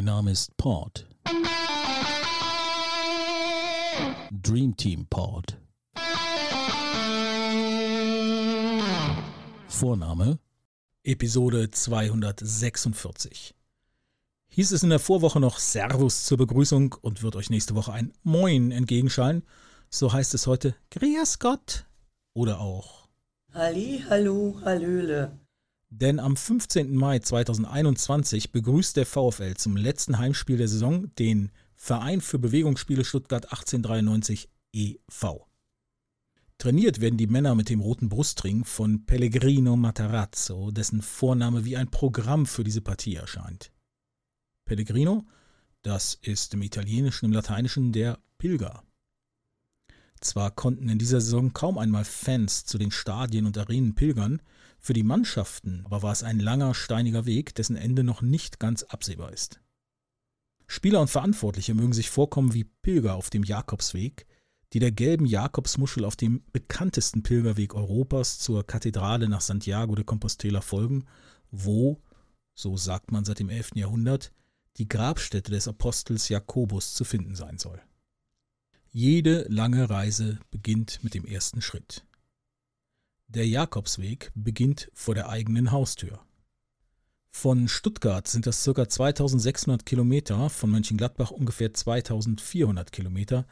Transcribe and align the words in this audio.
Mein 0.00 0.06
Name 0.06 0.30
ist 0.30 0.56
Pod. 0.56 1.06
Dream 4.30 4.74
Team 4.74 5.06
Pod. 5.10 5.58
Vorname 9.68 10.38
Episode 11.04 11.70
246. 11.70 13.54
Hieß 14.48 14.72
es 14.72 14.82
in 14.82 14.88
der 14.88 15.00
Vorwoche 15.00 15.38
noch 15.38 15.58
Servus 15.58 16.24
zur 16.24 16.38
Begrüßung 16.38 16.94
und 17.02 17.22
wird 17.22 17.36
euch 17.36 17.50
nächste 17.50 17.74
Woche 17.74 17.92
ein 17.92 18.14
Moin 18.22 18.72
entgegenschallen, 18.72 19.44
so 19.90 20.14
heißt 20.14 20.32
es 20.32 20.46
heute 20.46 20.74
Grüß 20.92 21.40
Gott 21.40 21.84
oder 22.32 22.60
auch 22.60 23.06
Halli, 23.52 24.02
hallo, 24.08 24.58
hallöle. 24.64 25.38
Denn 25.90 26.20
am 26.20 26.36
15. 26.36 26.94
Mai 26.94 27.18
2021 27.18 28.52
begrüßt 28.52 28.96
der 28.96 29.06
VfL 29.06 29.54
zum 29.56 29.76
letzten 29.76 30.18
Heimspiel 30.18 30.56
der 30.56 30.68
Saison 30.68 31.12
den 31.16 31.50
Verein 31.74 32.20
für 32.20 32.38
Bewegungsspiele 32.38 33.04
Stuttgart 33.04 33.46
1893 33.46 34.48
e.V. 34.72 35.46
Trainiert 36.58 37.00
werden 37.00 37.16
die 37.16 37.26
Männer 37.26 37.54
mit 37.56 37.70
dem 37.70 37.80
roten 37.80 38.08
Brustring 38.08 38.64
von 38.64 39.04
Pellegrino 39.04 39.76
Matarazzo, 39.76 40.70
dessen 40.70 41.02
Vorname 41.02 41.64
wie 41.64 41.76
ein 41.76 41.90
Programm 41.90 42.46
für 42.46 42.62
diese 42.62 42.82
Partie 42.82 43.16
erscheint. 43.16 43.72
Pellegrino, 44.66 45.26
das 45.82 46.18
ist 46.20 46.54
im 46.54 46.62
Italienischen, 46.62 47.24
im 47.24 47.32
Lateinischen 47.32 47.92
der 47.92 48.18
Pilger. 48.38 48.84
Zwar 50.20 50.50
konnten 50.50 50.88
in 50.88 50.98
dieser 50.98 51.20
Saison 51.20 51.52
kaum 51.52 51.78
einmal 51.78 52.04
Fans 52.04 52.64
zu 52.64 52.78
den 52.78 52.90
Stadien 52.90 53.46
und 53.46 53.56
Arenen 53.56 53.94
pilgern, 53.94 54.40
für 54.80 54.94
die 54.94 55.02
Mannschaften 55.02 55.82
aber 55.84 56.02
war 56.02 56.12
es 56.12 56.22
ein 56.22 56.40
langer, 56.40 56.74
steiniger 56.74 57.26
Weg, 57.26 57.54
dessen 57.54 57.76
Ende 57.76 58.02
noch 58.02 58.22
nicht 58.22 58.58
ganz 58.58 58.82
absehbar 58.82 59.32
ist. 59.32 59.60
Spieler 60.66 61.00
und 61.00 61.10
Verantwortliche 61.10 61.74
mögen 61.74 61.92
sich 61.92 62.10
vorkommen 62.10 62.54
wie 62.54 62.64
Pilger 62.64 63.14
auf 63.14 63.28
dem 63.28 63.42
Jakobsweg, 63.42 64.26
die 64.72 64.78
der 64.78 64.92
gelben 64.92 65.26
Jakobsmuschel 65.26 66.04
auf 66.04 66.16
dem 66.16 66.44
bekanntesten 66.52 67.22
Pilgerweg 67.22 67.74
Europas 67.74 68.38
zur 68.38 68.66
Kathedrale 68.66 69.28
nach 69.28 69.40
Santiago 69.40 69.94
de 69.94 70.04
Compostela 70.04 70.60
folgen, 70.60 71.06
wo, 71.50 72.00
so 72.54 72.76
sagt 72.76 73.10
man 73.10 73.24
seit 73.24 73.40
dem 73.40 73.48
11. 73.48 73.72
Jahrhundert, 73.74 74.32
die 74.76 74.88
Grabstätte 74.88 75.50
des 75.50 75.66
Apostels 75.66 76.28
Jakobus 76.28 76.94
zu 76.94 77.04
finden 77.04 77.34
sein 77.34 77.58
soll. 77.58 77.80
Jede 78.92 79.44
lange 79.48 79.90
Reise 79.90 80.38
beginnt 80.50 81.02
mit 81.02 81.14
dem 81.14 81.24
ersten 81.24 81.60
Schritt. 81.60 82.06
Der 83.32 83.46
Jakobsweg 83.46 84.32
beginnt 84.34 84.90
vor 84.92 85.14
der 85.14 85.28
eigenen 85.28 85.70
Haustür. 85.70 86.18
Von 87.30 87.68
Stuttgart 87.68 88.26
sind 88.26 88.44
das 88.44 88.64
ca. 88.64 88.88
2600 88.88 89.86
Kilometer, 89.86 90.50
von 90.50 90.68
Mönchengladbach 90.68 91.30
ungefähr 91.30 91.72
2400 91.72 92.90
Kilometer, 92.90 93.46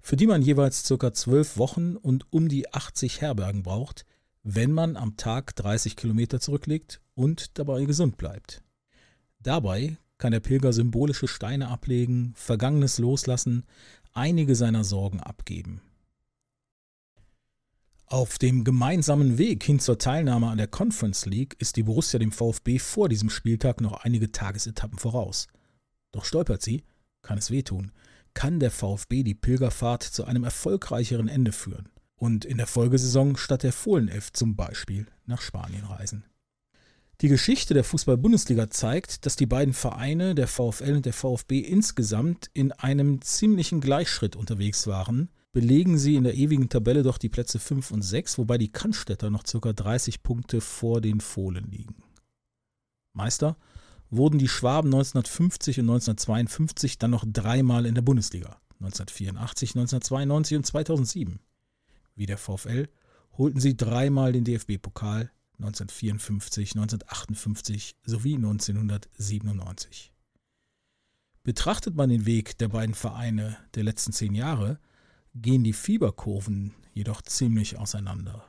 für 0.00 0.16
die 0.16 0.26
man 0.26 0.42
jeweils 0.42 0.82
ca. 0.82 1.12
12 1.12 1.58
Wochen 1.58 1.94
und 1.94 2.26
um 2.32 2.48
die 2.48 2.74
80 2.74 3.20
Herbergen 3.20 3.62
braucht, 3.62 4.04
wenn 4.42 4.72
man 4.72 4.96
am 4.96 5.16
Tag 5.16 5.54
30 5.54 5.94
Kilometer 5.94 6.40
zurücklegt 6.40 7.00
und 7.14 7.56
dabei 7.56 7.84
gesund 7.84 8.16
bleibt. 8.16 8.64
Dabei 9.38 9.96
kann 10.18 10.32
der 10.32 10.40
Pilger 10.40 10.72
symbolische 10.72 11.28
Steine 11.28 11.68
ablegen, 11.68 12.32
Vergangenes 12.34 12.98
loslassen, 12.98 13.62
einige 14.12 14.56
seiner 14.56 14.82
Sorgen 14.82 15.20
abgeben. 15.20 15.82
Auf 18.12 18.38
dem 18.38 18.64
gemeinsamen 18.64 19.38
Weg 19.38 19.62
hin 19.62 19.78
zur 19.78 19.96
Teilnahme 19.96 20.48
an 20.48 20.58
der 20.58 20.66
Conference 20.66 21.26
League 21.26 21.54
ist 21.60 21.76
die 21.76 21.84
Borussia 21.84 22.18
dem 22.18 22.32
VfB 22.32 22.80
vor 22.80 23.08
diesem 23.08 23.30
Spieltag 23.30 23.80
noch 23.80 24.02
einige 24.02 24.32
Tagesetappen 24.32 24.98
voraus. 24.98 25.46
Doch 26.10 26.24
stolpert 26.24 26.60
sie, 26.60 26.82
kann 27.22 27.38
es 27.38 27.52
wehtun, 27.52 27.92
kann 28.34 28.58
der 28.58 28.72
VfB 28.72 29.22
die 29.22 29.36
Pilgerfahrt 29.36 30.02
zu 30.02 30.24
einem 30.24 30.42
erfolgreicheren 30.42 31.28
Ende 31.28 31.52
führen 31.52 31.88
und 32.16 32.44
in 32.44 32.56
der 32.56 32.66
Folgesaison 32.66 33.36
statt 33.36 33.62
der 33.62 33.72
Fohlenelf 33.72 34.32
zum 34.32 34.56
Beispiel 34.56 35.06
nach 35.26 35.40
Spanien 35.40 35.84
reisen. 35.84 36.24
Die 37.20 37.28
Geschichte 37.28 37.74
der 37.74 37.84
Fußball-Bundesliga 37.84 38.70
zeigt, 38.70 39.24
dass 39.24 39.36
die 39.36 39.46
beiden 39.46 39.72
Vereine, 39.72 40.34
der 40.34 40.48
VfL 40.48 40.96
und 40.96 41.06
der 41.06 41.12
VfB, 41.12 41.60
insgesamt 41.60 42.50
in 42.54 42.72
einem 42.72 43.22
ziemlichen 43.22 43.80
Gleichschritt 43.80 44.34
unterwegs 44.34 44.88
waren, 44.88 45.30
belegen 45.52 45.98
sie 45.98 46.16
in 46.16 46.24
der 46.24 46.34
ewigen 46.34 46.68
Tabelle 46.68 47.02
doch 47.02 47.18
die 47.18 47.28
Plätze 47.28 47.58
5 47.58 47.90
und 47.90 48.02
6, 48.02 48.38
wobei 48.38 48.58
die 48.58 48.70
Cannstätter 48.70 49.30
noch 49.30 49.44
ca. 49.44 49.72
30 49.72 50.22
Punkte 50.22 50.60
vor 50.60 51.00
den 51.00 51.20
Fohlen 51.20 51.70
liegen. 51.70 51.96
Meister 53.12 53.56
wurden 54.10 54.38
die 54.38 54.48
Schwaben 54.48 54.88
1950 54.88 55.80
und 55.80 55.90
1952 55.90 56.98
dann 56.98 57.10
noch 57.10 57.24
dreimal 57.26 57.86
in 57.86 57.94
der 57.94 58.02
Bundesliga, 58.02 58.60
1984, 58.80 59.70
1992 59.70 60.56
und 60.56 60.66
2007. 60.66 61.40
Wie 62.14 62.26
der 62.26 62.38
VfL 62.38 62.88
holten 63.36 63.60
sie 63.60 63.76
dreimal 63.76 64.32
den 64.32 64.44
DFB-Pokal, 64.44 65.30
1954, 65.58 66.72
1958 66.72 67.96
sowie 68.04 68.36
1997. 68.36 70.12
Betrachtet 71.42 71.94
man 71.94 72.10
den 72.10 72.26
Weg 72.26 72.58
der 72.58 72.68
beiden 72.68 72.94
Vereine 72.94 73.56
der 73.74 73.84
letzten 73.84 74.12
zehn 74.12 74.34
Jahre, 74.34 74.78
gehen 75.34 75.64
die 75.64 75.72
Fieberkurven 75.72 76.74
jedoch 76.94 77.22
ziemlich 77.22 77.78
auseinander. 77.78 78.44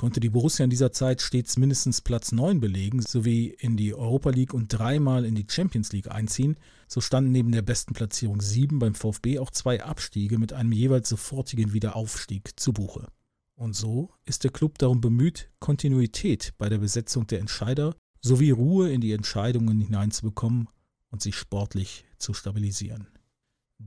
Konnte 0.00 0.20
die 0.20 0.30
Borussia 0.30 0.64
in 0.64 0.70
dieser 0.70 0.92
Zeit 0.92 1.20
stets 1.20 1.58
mindestens 1.58 2.00
Platz 2.00 2.32
9 2.32 2.58
belegen 2.58 3.02
sowie 3.02 3.48
in 3.48 3.76
die 3.76 3.92
Europa 3.92 4.30
League 4.30 4.54
und 4.54 4.68
dreimal 4.68 5.26
in 5.26 5.34
die 5.34 5.46
Champions 5.46 5.92
League 5.92 6.10
einziehen, 6.10 6.56
so 6.88 7.02
standen 7.02 7.32
neben 7.32 7.52
der 7.52 7.60
besten 7.60 7.92
Platzierung 7.92 8.40
7 8.40 8.78
beim 8.78 8.94
VfB 8.94 9.38
auch 9.38 9.50
zwei 9.50 9.84
Abstiege 9.84 10.38
mit 10.38 10.54
einem 10.54 10.72
jeweils 10.72 11.10
sofortigen 11.10 11.74
Wiederaufstieg 11.74 12.58
zu 12.58 12.72
Buche. 12.72 13.08
Und 13.56 13.76
so 13.76 14.08
ist 14.24 14.42
der 14.42 14.52
Club 14.52 14.78
darum 14.78 15.02
bemüht, 15.02 15.50
Kontinuität 15.58 16.54
bei 16.56 16.70
der 16.70 16.78
Besetzung 16.78 17.26
der 17.26 17.40
Entscheider 17.40 17.94
sowie 18.22 18.52
Ruhe 18.52 18.90
in 18.90 19.02
die 19.02 19.12
Entscheidungen 19.12 19.82
hineinzubekommen 19.82 20.68
und 21.10 21.20
sich 21.20 21.36
sportlich 21.36 22.06
zu 22.16 22.32
stabilisieren. 22.32 23.06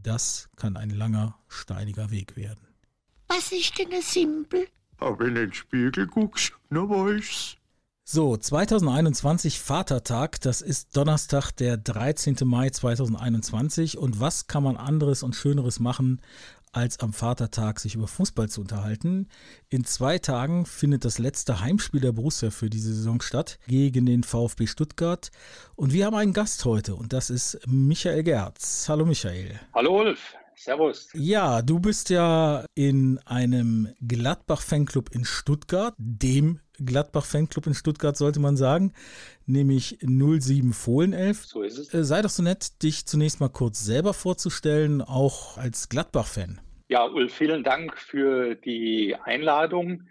Das 0.02 0.50
kann 0.56 0.76
ein 0.76 0.90
langer, 0.90 1.38
steiniger 1.48 2.10
Weg 2.10 2.36
werden. 2.36 2.68
Was 3.28 3.52
ist 3.52 3.78
denn 3.78 3.94
ein 3.94 4.02
Simpel? 4.02 4.68
Aber 4.98 5.20
wenn 5.20 5.36
du 5.36 5.42
in 5.42 5.50
den 5.50 5.54
Spiegel 5.54 6.08
guckst, 6.08 6.54
dann 6.70 6.90
weißt's. 6.90 7.58
So, 8.06 8.36
2021 8.36 9.60
Vatertag, 9.60 10.42
das 10.42 10.62
ist 10.62 10.98
Donnerstag, 10.98 11.52
der 11.52 11.78
13. 11.78 12.36
Mai 12.44 12.70
2021. 12.70 13.98
Und 13.98 14.20
was 14.20 14.48
kann 14.48 14.64
man 14.64 14.76
anderes 14.76 15.24
und 15.24 15.36
Schöneres 15.36 15.80
machen, 15.80 16.22
als 16.74 17.00
am 17.00 17.14
Vatertag 17.14 17.80
sich 17.80 17.96
über 17.96 18.08
Fußball 18.08 18.50
zu 18.50 18.62
unterhalten. 18.62 19.30
In 19.70 19.86
zwei 19.86 20.18
Tagen 20.18 20.66
findet 20.66 21.06
das 21.06 21.20
letzte 21.20 21.62
Heimspiel 21.62 22.02
der 22.02 22.12
Borussia 22.12 22.50
für 22.50 22.70
diese 22.70 22.94
Saison 22.94 23.22
statt 23.22 23.60
gegen 23.68 24.06
den 24.06 24.24
VfB 24.24 24.68
Stuttgart. 24.68 25.32
Und 25.76 25.94
wir 25.94 26.06
haben 26.06 26.16
einen 26.16 26.34
Gast 26.34 26.66
heute 26.66 26.96
und 26.96 27.14
das 27.14 27.30
ist 27.30 27.60
Michael 27.68 28.24
Gerz. 28.24 28.88
Hallo 28.90 29.06
Michael. 29.06 29.60
Hallo 29.74 30.02
Ulf. 30.02 30.36
Servus. 30.56 31.10
Ja, 31.14 31.62
du 31.62 31.80
bist 31.80 32.10
ja 32.10 32.66
in 32.76 33.18
einem 33.26 33.90
Gladbach-Fanclub 34.02 35.10
in 35.14 35.26
Stuttgart, 35.26 35.96
dem 35.98 36.60
Gladbach-Fanclub 36.84 37.68
in 37.68 37.74
Stuttgart 37.74 38.18
sollte 38.18 38.40
man 38.40 38.58
sagen, 38.58 38.94
nämlich 39.46 40.00
07 40.02 40.74
Fohlenelf. 40.74 41.46
So 41.46 41.62
ist 41.62 41.78
es. 41.78 41.94
Äh, 41.94 42.04
sei 42.04 42.22
doch 42.22 42.30
so 42.30 42.44
nett, 42.44 42.82
dich 42.84 43.06
zunächst 43.06 43.40
mal 43.40 43.50
kurz 43.50 43.84
selber 43.84 44.14
vorzustellen, 44.14 45.02
auch 45.02 45.58
als 45.58 45.90
Gladbach-Fan. 45.90 46.62
Ja, 46.90 47.06
Ulf, 47.06 47.34
vielen 47.34 47.64
Dank 47.64 47.98
für 47.98 48.56
die 48.56 49.16
Einladung. 49.24 50.04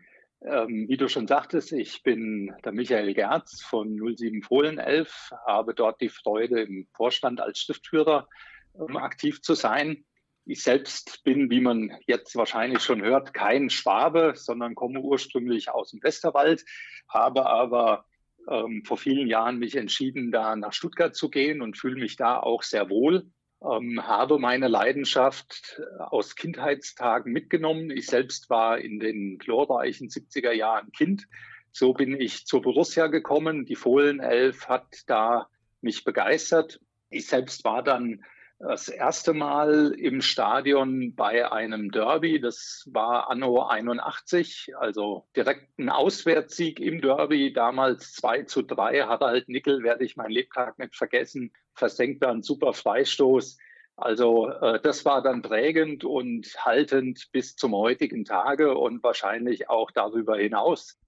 Ähm, 0.45 0.87
wie 0.89 0.97
du 0.97 1.09
schon 1.09 1.29
sagtest, 1.29 1.73
ich 1.73 2.03
bin 2.03 2.53
der 2.65 2.73
Michael 2.73 3.15
Gerz 3.15 3.63
von 3.63 3.97
07 4.17 4.43
Fohlenelf, 4.43 5.31
habe 5.47 5.75
dort 5.75 6.01
die 6.01 6.09
Freude, 6.09 6.63
im 6.63 6.89
Vorstand 6.93 7.41
als 7.41 7.61
Stiftführer 7.61 8.29
ähm, 8.75 8.97
aktiv 8.97 9.43
zu 9.43 9.55
sein. 9.55 10.05
Ich 10.45 10.63
selbst 10.63 11.23
bin, 11.25 11.51
wie 11.51 11.61
man 11.61 11.97
jetzt 12.07 12.35
wahrscheinlich 12.35 12.83
schon 12.83 13.03
hört, 13.03 13.33
kein 13.33 13.71
Schwabe, 13.71 14.33
sondern 14.35 14.75
komme 14.75 15.01
ursprünglich 15.01 15.71
aus 15.71 15.91
dem 15.91 16.03
Westerwald, 16.03 16.65
habe 17.09 17.47
aber 17.47 18.05
ähm, 18.51 18.83
vor 18.85 18.97
vielen 18.97 19.29
Jahren 19.29 19.59
mich 19.59 19.77
entschieden, 19.77 20.33
da 20.33 20.57
nach 20.57 20.73
Stuttgart 20.73 21.15
zu 21.15 21.31
gehen 21.31 21.63
und 21.63 21.79
fühle 21.79 22.01
mich 22.01 22.17
da 22.17 22.39
auch 22.39 22.63
sehr 22.63 22.91
wohl. 22.91 23.31
Ähm, 23.63 24.05
habe 24.05 24.39
meine 24.39 24.67
Leidenschaft 24.67 25.81
aus 25.99 26.35
Kindheitstagen 26.35 27.33
mitgenommen. 27.33 27.91
Ich 27.91 28.07
selbst 28.07 28.51
war 28.51 28.79
in 28.79 28.99
den 28.99 29.39
glorreichen 29.39 30.09
70er 30.09 30.53
Jahren 30.53 30.91
Kind. 30.91 31.29
So 31.71 31.93
bin 31.93 32.21
ich 32.21 32.47
zur 32.47 32.63
Borussia 32.63 33.07
gekommen. 33.07 33.65
Die 33.65 33.77
Fohlenelf 33.77 34.69
hat 34.69 35.03
da 35.07 35.47
mich 35.81 36.03
begeistert. 36.05 36.81
Ich 37.11 37.29
selbst 37.29 37.65
war 37.65 37.85
dann 37.85 38.25
Das 38.65 38.89
erste 38.89 39.35
Mal 39.35 39.93
im 39.99 40.23
Stadion 40.23 41.17
bei 41.17 41.51
einem 41.51 41.91
Derby, 41.91 42.41
das 42.41 42.89
war 42.93 43.29
Anno 43.29 43.67
81, 43.67 44.75
also 44.79 45.27
direkt 45.35 45.77
ein 45.81 45.89
Auswärtssieg 45.89 46.79
im 46.79 47.01
Derby, 47.01 47.53
damals 47.53 48.13
2 48.13 48.45
zu 48.45 48.63
3. 48.63 49.03
Harald 49.03 49.49
Nickel 49.49 49.83
werde 49.83 50.05
ich 50.05 50.17
mein 50.17 50.31
Lebtag 50.31 50.79
nicht 50.79 50.95
vergessen, 50.95 51.53
versenkt 51.75 52.23
da 52.23 52.31
einen 52.31 52.45
super 52.45 52.73
Freistoß. 52.73 53.59
Also 53.97 54.49
äh, 54.49 54.81
das 54.81 55.05
war 55.05 55.23
dann 55.23 55.43
prägend 55.43 56.05
und 56.05 56.47
haltend 56.65 57.31
bis 57.33 57.57
zum 57.57 57.75
heutigen 57.75 58.25
Tage 58.25 58.79
und 58.79 59.03
wahrscheinlich 59.03 59.71
auch 59.71 59.91
darüber 59.91 60.37
hinaus. 60.37 61.01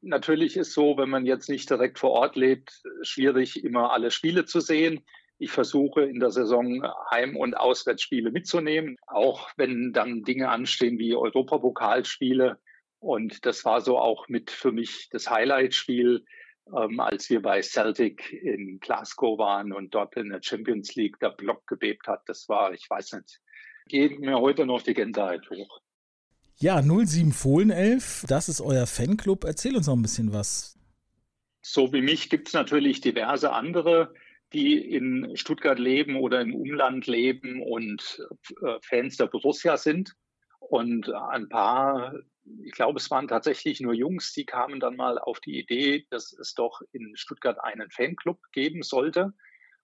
Natürlich 0.00 0.56
ist 0.56 0.72
so, 0.72 0.96
wenn 0.96 1.10
man 1.10 1.26
jetzt 1.26 1.50
nicht 1.50 1.68
direkt 1.68 1.98
vor 1.98 2.12
Ort 2.12 2.34
lebt, 2.34 2.82
schwierig 3.02 3.62
immer 3.62 3.92
alle 3.92 4.10
Spiele 4.10 4.46
zu 4.46 4.60
sehen. 4.60 5.04
Ich 5.38 5.50
versuche 5.50 6.02
in 6.02 6.20
der 6.20 6.30
Saison 6.30 6.82
Heim- 7.10 7.36
und 7.36 7.56
Auswärtsspiele 7.56 8.30
mitzunehmen, 8.30 8.96
auch 9.06 9.50
wenn 9.56 9.92
dann 9.92 10.22
Dinge 10.22 10.48
anstehen 10.48 10.98
wie 10.98 11.14
Europapokalspiele. 11.14 12.58
Und 13.00 13.44
das 13.44 13.64
war 13.64 13.80
so 13.80 13.98
auch 13.98 14.28
mit 14.28 14.50
für 14.50 14.72
mich 14.72 15.08
das 15.10 15.28
Highlight-Spiel, 15.28 16.24
ähm, 16.74 17.00
als 17.00 17.28
wir 17.28 17.42
bei 17.42 17.60
Celtic 17.62 18.32
in 18.32 18.78
Glasgow 18.80 19.38
waren 19.38 19.72
und 19.72 19.94
dort 19.94 20.16
in 20.16 20.30
der 20.30 20.42
Champions 20.42 20.94
League 20.94 21.18
der 21.18 21.30
Block 21.30 21.66
gebebt 21.66 22.06
hat. 22.06 22.22
Das 22.26 22.48
war, 22.48 22.72
ich 22.72 22.88
weiß 22.88 23.12
nicht, 23.14 23.40
geht 23.88 24.20
mir 24.20 24.38
heute 24.38 24.64
noch 24.64 24.82
die 24.82 24.94
Gänseheit 24.94 25.48
hoch. 25.50 25.80
Ja, 26.56 26.80
07 26.80 27.32
Fohlen 27.32 27.70
11, 27.70 28.24
das 28.28 28.48
ist 28.48 28.60
euer 28.60 28.86
Fanclub. 28.86 29.44
Erzähl 29.44 29.76
uns 29.76 29.86
noch 29.86 29.96
ein 29.96 30.02
bisschen 30.02 30.32
was. 30.32 30.78
So 31.62 31.92
wie 31.92 32.00
mich 32.00 32.30
gibt 32.30 32.48
es 32.48 32.54
natürlich 32.54 33.00
diverse 33.00 33.52
andere 33.52 34.14
die 34.54 34.78
in 34.78 35.36
Stuttgart 35.36 35.78
leben 35.78 36.16
oder 36.16 36.40
im 36.40 36.54
Umland 36.54 37.06
leben 37.06 37.60
und 37.62 38.26
äh, 38.62 38.78
Fans 38.82 39.16
der 39.16 39.26
Borussia 39.26 39.76
sind. 39.76 40.14
Und 40.60 41.12
ein 41.12 41.48
paar, 41.48 42.14
ich 42.62 42.72
glaube, 42.72 42.98
es 42.98 43.10
waren 43.10 43.28
tatsächlich 43.28 43.80
nur 43.80 43.92
Jungs, 43.92 44.32
die 44.32 44.46
kamen 44.46 44.80
dann 44.80 44.96
mal 44.96 45.18
auf 45.18 45.40
die 45.40 45.58
Idee, 45.58 46.06
dass 46.10 46.32
es 46.32 46.54
doch 46.54 46.80
in 46.92 47.16
Stuttgart 47.16 47.62
einen 47.62 47.90
Fanclub 47.90 48.38
geben 48.52 48.82
sollte. 48.82 49.34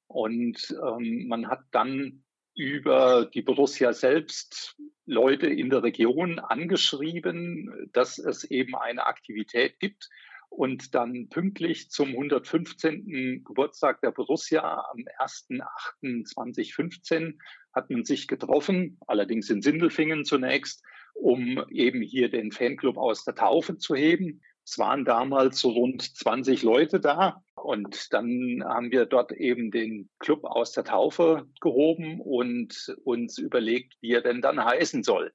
Und 0.07 0.75
ähm, 0.83 1.29
man 1.29 1.49
hat 1.49 1.61
dann 1.73 2.25
über 2.55 3.27
die 3.27 3.43
Borussia 3.43 3.93
selbst 3.93 4.77
Leute 5.07 5.47
in 5.47 5.71
der 5.71 5.83
Region 5.83 6.39
angeschrieben, 6.39 7.91
dass 7.93 8.19
es 8.19 8.45
eben 8.45 8.75
eine 8.77 9.07
Aktivität 9.07 9.79
gibt, 9.81 10.09
und 10.51 10.95
dann 10.95 11.31
pünktlich 11.31 11.91
zum 11.91 12.11
115. 12.11 13.43
Geburtstag 13.45 14.03
der 14.03 14.11
Borussia 14.11 14.85
am 14.91 15.05
1.8.2015 15.19 17.39
hat 17.73 17.89
man 17.89 18.05
sich 18.05 18.29
getroffen, 18.29 18.99
allerdings 19.07 19.49
in 19.49 19.63
Sindelfingen 19.63 20.25
zunächst, 20.25 20.85
um 21.15 21.65
eben 21.71 22.03
hier 22.03 22.29
den 22.31 22.51
Fanclub 22.53 22.99
aus 22.99 23.25
der 23.25 23.37
Taufe 23.37 23.79
zu 23.79 23.95
heben. 23.95 24.43
Es 24.65 24.77
waren 24.79 25.05
damals 25.05 25.61
so 25.61 25.71
rund 25.71 26.03
20 26.03 26.63
Leute 26.63 27.01
da 27.01 27.43
und 27.55 28.13
dann 28.13 28.63
haben 28.65 28.91
wir 28.91 29.07
dort 29.07 29.33
eben 29.33 29.71
den 29.71 30.11
Club 30.19 30.45
aus 30.45 30.73
der 30.73 30.85
Taufe 30.85 31.47
gehoben 31.61 32.21
und 32.21 32.95
uns 33.05 33.39
überlegt, 33.39 33.95
wie 34.01 34.13
er 34.13 34.21
denn 34.21 34.43
dann 34.43 34.65
heißen 34.65 35.03
soll. 35.03 35.33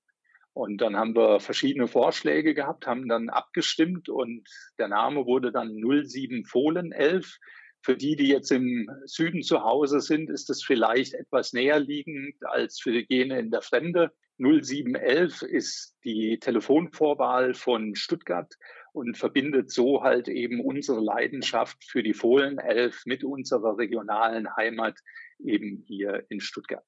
Und 0.56 0.78
dann 0.80 0.96
haben 0.96 1.18
wir 1.18 1.42
verschiedene 1.42 1.86
Vorschläge 1.86 2.54
gehabt, 2.54 2.88
haben 2.88 3.10
dann 3.10 3.28
abgestimmt 3.28 4.08
und 4.08 4.48
der 4.80 4.88
Name 4.88 5.26
wurde 5.26 5.52
dann 5.52 5.82
07 5.82 6.46
Fohlen 6.46 6.94
11. 6.94 7.40
Für 7.82 7.98
die, 7.98 8.16
die 8.16 8.30
jetzt 8.30 8.54
im 8.54 8.90
Süden 9.04 9.42
zu 9.42 9.66
Hause 9.66 10.00
sind, 10.00 10.30
ist 10.30 10.50
es 10.50 10.64
vielleicht 10.64 11.14
etwas 11.14 11.52
näher 11.52 11.82
liegend 11.82 12.36
als 12.46 12.80
für 12.80 13.04
jene 13.10 13.38
in 13.38 13.52
der 13.52 13.62
Fremde. 13.62 14.14
0711 14.38 15.42
ist 15.42 15.98
die 16.06 16.40
Telefonvorwahl 16.40 17.54
von 17.54 17.94
Stuttgart 17.96 18.54
und 18.94 19.18
verbindet 19.18 19.72
so 19.72 20.04
halt 20.04 20.30
eben 20.30 20.62
unsere 20.62 21.02
Leidenschaft 21.02 21.84
für 21.84 22.02
die 22.02 22.14
Fohlen 22.14 22.60
11 22.60 23.02
mit 23.06 23.26
unserer 23.26 23.78
regionalen 23.78 24.48
Heimat 24.56 24.98
eben 25.38 25.84
hier 25.86 26.26
in 26.30 26.40
Stuttgart. 26.40 26.86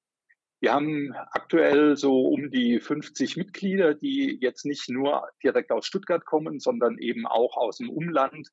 Wir 0.60 0.74
haben 0.74 1.14
aktuell 1.32 1.98
so 1.98 2.28
um 2.28 2.50
die 2.50 2.80
50 2.80 3.38
Mitglieder, 3.38 3.94
die 3.94 4.40
jetzt 4.42 4.66
nicht 4.66 4.90
nur 4.90 5.30
direkt 5.44 5.72
aus 5.72 5.86
Stuttgart 5.86 6.26
kommen, 6.26 6.60
sondern 6.60 6.98
eben 6.98 7.28
auch 7.28 7.58
aus 7.58 7.78
dem 7.78 7.90
Umland. 7.90 8.50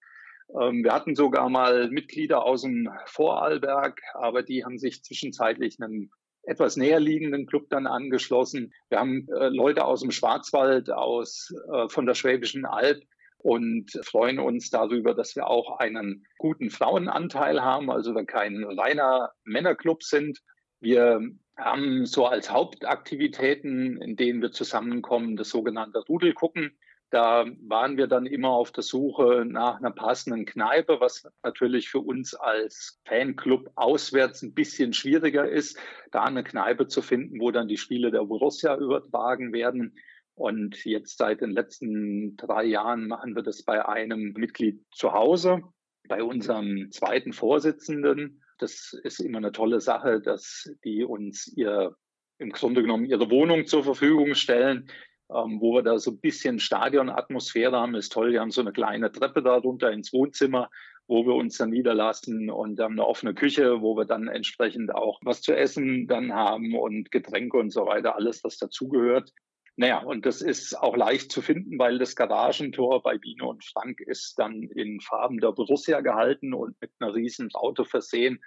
Ähm, 0.60 0.84
wir 0.84 0.92
hatten 0.92 1.14
sogar 1.14 1.48
mal 1.48 1.88
Mitglieder 1.90 2.44
aus 2.44 2.62
dem 2.62 2.90
Vorarlberg, 3.06 4.00
aber 4.12 4.42
die 4.42 4.64
haben 4.64 4.78
sich 4.78 5.02
zwischenzeitlich 5.02 5.80
einem 5.80 6.10
etwas 6.42 6.76
näher 6.76 7.00
liegenden 7.00 7.46
Club 7.46 7.70
dann 7.70 7.86
angeschlossen. 7.86 8.74
Wir 8.90 8.98
haben 8.98 9.26
äh, 9.28 9.48
Leute 9.48 9.86
aus 9.86 10.02
dem 10.02 10.10
Schwarzwald, 10.10 10.90
aus, 10.90 11.54
äh, 11.72 11.88
von 11.88 12.04
der 12.04 12.14
Schwäbischen 12.14 12.66
Alb 12.66 13.02
und 13.38 13.90
freuen 14.04 14.38
uns 14.38 14.68
darüber, 14.68 15.14
dass 15.14 15.36
wir 15.36 15.46
auch 15.46 15.78
einen 15.78 16.26
guten 16.36 16.68
Frauenanteil 16.68 17.62
haben, 17.62 17.90
also 17.90 18.14
wir 18.14 18.26
kein 18.26 18.62
reiner 18.62 19.32
Männerclub 19.44 20.02
sind. 20.02 20.40
Wir 20.80 21.20
haben 21.56 22.06
so 22.06 22.26
als 22.26 22.50
Hauptaktivitäten, 22.50 24.00
in 24.00 24.16
denen 24.16 24.42
wir 24.42 24.52
zusammenkommen, 24.52 25.36
das 25.36 25.50
sogenannte 25.50 26.00
Rudelgucken. 26.00 26.76
Da 27.10 27.46
waren 27.60 27.96
wir 27.96 28.08
dann 28.08 28.26
immer 28.26 28.50
auf 28.50 28.72
der 28.72 28.82
Suche 28.82 29.44
nach 29.46 29.78
einer 29.78 29.92
passenden 29.92 30.46
Kneipe, 30.46 30.98
was 30.98 31.28
natürlich 31.44 31.88
für 31.88 32.00
uns 32.00 32.34
als 32.34 33.00
Fanclub 33.04 33.70
auswärts 33.76 34.42
ein 34.42 34.52
bisschen 34.52 34.92
schwieriger 34.92 35.48
ist, 35.48 35.78
da 36.10 36.24
eine 36.24 36.42
Kneipe 36.42 36.88
zu 36.88 37.02
finden, 37.02 37.38
wo 37.38 37.52
dann 37.52 37.68
die 37.68 37.76
Spiele 37.76 38.10
der 38.10 38.24
Borussia 38.24 38.76
übertragen 38.76 39.52
werden. 39.52 39.96
Und 40.34 40.84
jetzt 40.84 41.18
seit 41.18 41.40
den 41.40 41.52
letzten 41.52 42.36
drei 42.36 42.64
Jahren 42.64 43.06
machen 43.06 43.36
wir 43.36 43.44
das 43.44 43.62
bei 43.62 43.86
einem 43.86 44.32
Mitglied 44.32 44.82
zu 44.90 45.12
Hause, 45.12 45.62
bei 46.08 46.22
unserem 46.22 46.90
zweiten 46.90 47.32
Vorsitzenden, 47.32 48.42
das 48.58 48.92
ist 49.02 49.20
immer 49.20 49.38
eine 49.38 49.52
tolle 49.52 49.80
Sache, 49.80 50.20
dass 50.20 50.70
die 50.84 51.04
uns 51.04 51.52
ihr 51.56 51.96
im 52.38 52.50
Grunde 52.50 52.82
genommen 52.82 53.04
ihre 53.04 53.30
Wohnung 53.30 53.66
zur 53.66 53.84
Verfügung 53.84 54.34
stellen, 54.34 54.90
ähm, 55.30 55.60
wo 55.60 55.74
wir 55.74 55.82
da 55.82 55.98
so 55.98 56.12
ein 56.12 56.20
bisschen 56.20 56.58
Stadionatmosphäre 56.58 57.76
haben. 57.76 57.94
Ist 57.94 58.12
toll. 58.12 58.32
Wir 58.32 58.40
haben 58.40 58.50
so 58.50 58.60
eine 58.60 58.72
kleine 58.72 59.12
Treppe 59.12 59.42
da 59.42 59.56
runter 59.56 59.90
ins 59.92 60.12
Wohnzimmer, 60.12 60.68
wo 61.06 61.24
wir 61.26 61.34
uns 61.34 61.58
dann 61.58 61.70
niederlassen 61.70 62.50
und 62.50 62.80
haben 62.80 62.94
eine 62.94 63.06
offene 63.06 63.34
Küche, 63.34 63.80
wo 63.80 63.96
wir 63.96 64.04
dann 64.04 64.28
entsprechend 64.28 64.94
auch 64.94 65.20
was 65.22 65.42
zu 65.42 65.56
essen 65.56 66.06
dann 66.06 66.32
haben 66.32 66.76
und 66.76 67.10
Getränke 67.10 67.56
und 67.56 67.70
so 67.70 67.86
weiter, 67.86 68.16
alles, 68.16 68.42
was 68.44 68.58
dazugehört. 68.58 69.32
Naja, 69.76 69.98
und 69.98 70.24
das 70.24 70.40
ist 70.40 70.78
auch 70.78 70.96
leicht 70.96 71.32
zu 71.32 71.42
finden, 71.42 71.78
weil 71.78 71.98
das 71.98 72.14
Garagentor 72.14 73.02
bei 73.02 73.18
Bino 73.18 73.50
und 73.50 73.64
Frank 73.64 74.00
ist 74.00 74.38
dann 74.38 74.62
in 74.62 75.00
Farben 75.00 75.40
der 75.40 75.50
Borussia 75.50 76.00
gehalten 76.00 76.54
und 76.54 76.80
mit 76.80 76.92
einer 77.00 77.14
riesen 77.14 77.52
Auto 77.54 77.84
versehen. 77.84 78.40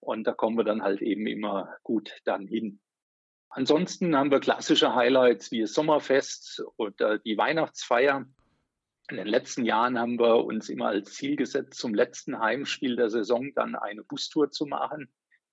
Und 0.00 0.26
da 0.26 0.32
kommen 0.32 0.58
wir 0.58 0.64
dann 0.64 0.82
halt 0.82 1.00
eben 1.00 1.26
immer 1.26 1.74
gut 1.82 2.12
dann 2.24 2.46
hin. 2.46 2.80
Ansonsten 3.48 4.16
haben 4.16 4.30
wir 4.30 4.40
klassische 4.40 4.94
Highlights 4.94 5.52
wie 5.52 5.62
das 5.62 5.72
Sommerfest 5.72 6.62
oder 6.76 7.18
die 7.18 7.38
Weihnachtsfeier. 7.38 8.26
In 9.10 9.16
den 9.16 9.26
letzten 9.26 9.64
Jahren 9.64 9.98
haben 9.98 10.18
wir 10.18 10.44
uns 10.44 10.68
immer 10.68 10.88
als 10.88 11.14
Ziel 11.14 11.36
gesetzt, 11.36 11.78
zum 11.78 11.94
letzten 11.94 12.40
Heimspiel 12.40 12.96
der 12.96 13.10
Saison 13.10 13.52
dann 13.54 13.76
eine 13.76 14.02
Bustour 14.02 14.50
zu 14.50 14.66
machen, 14.66 15.08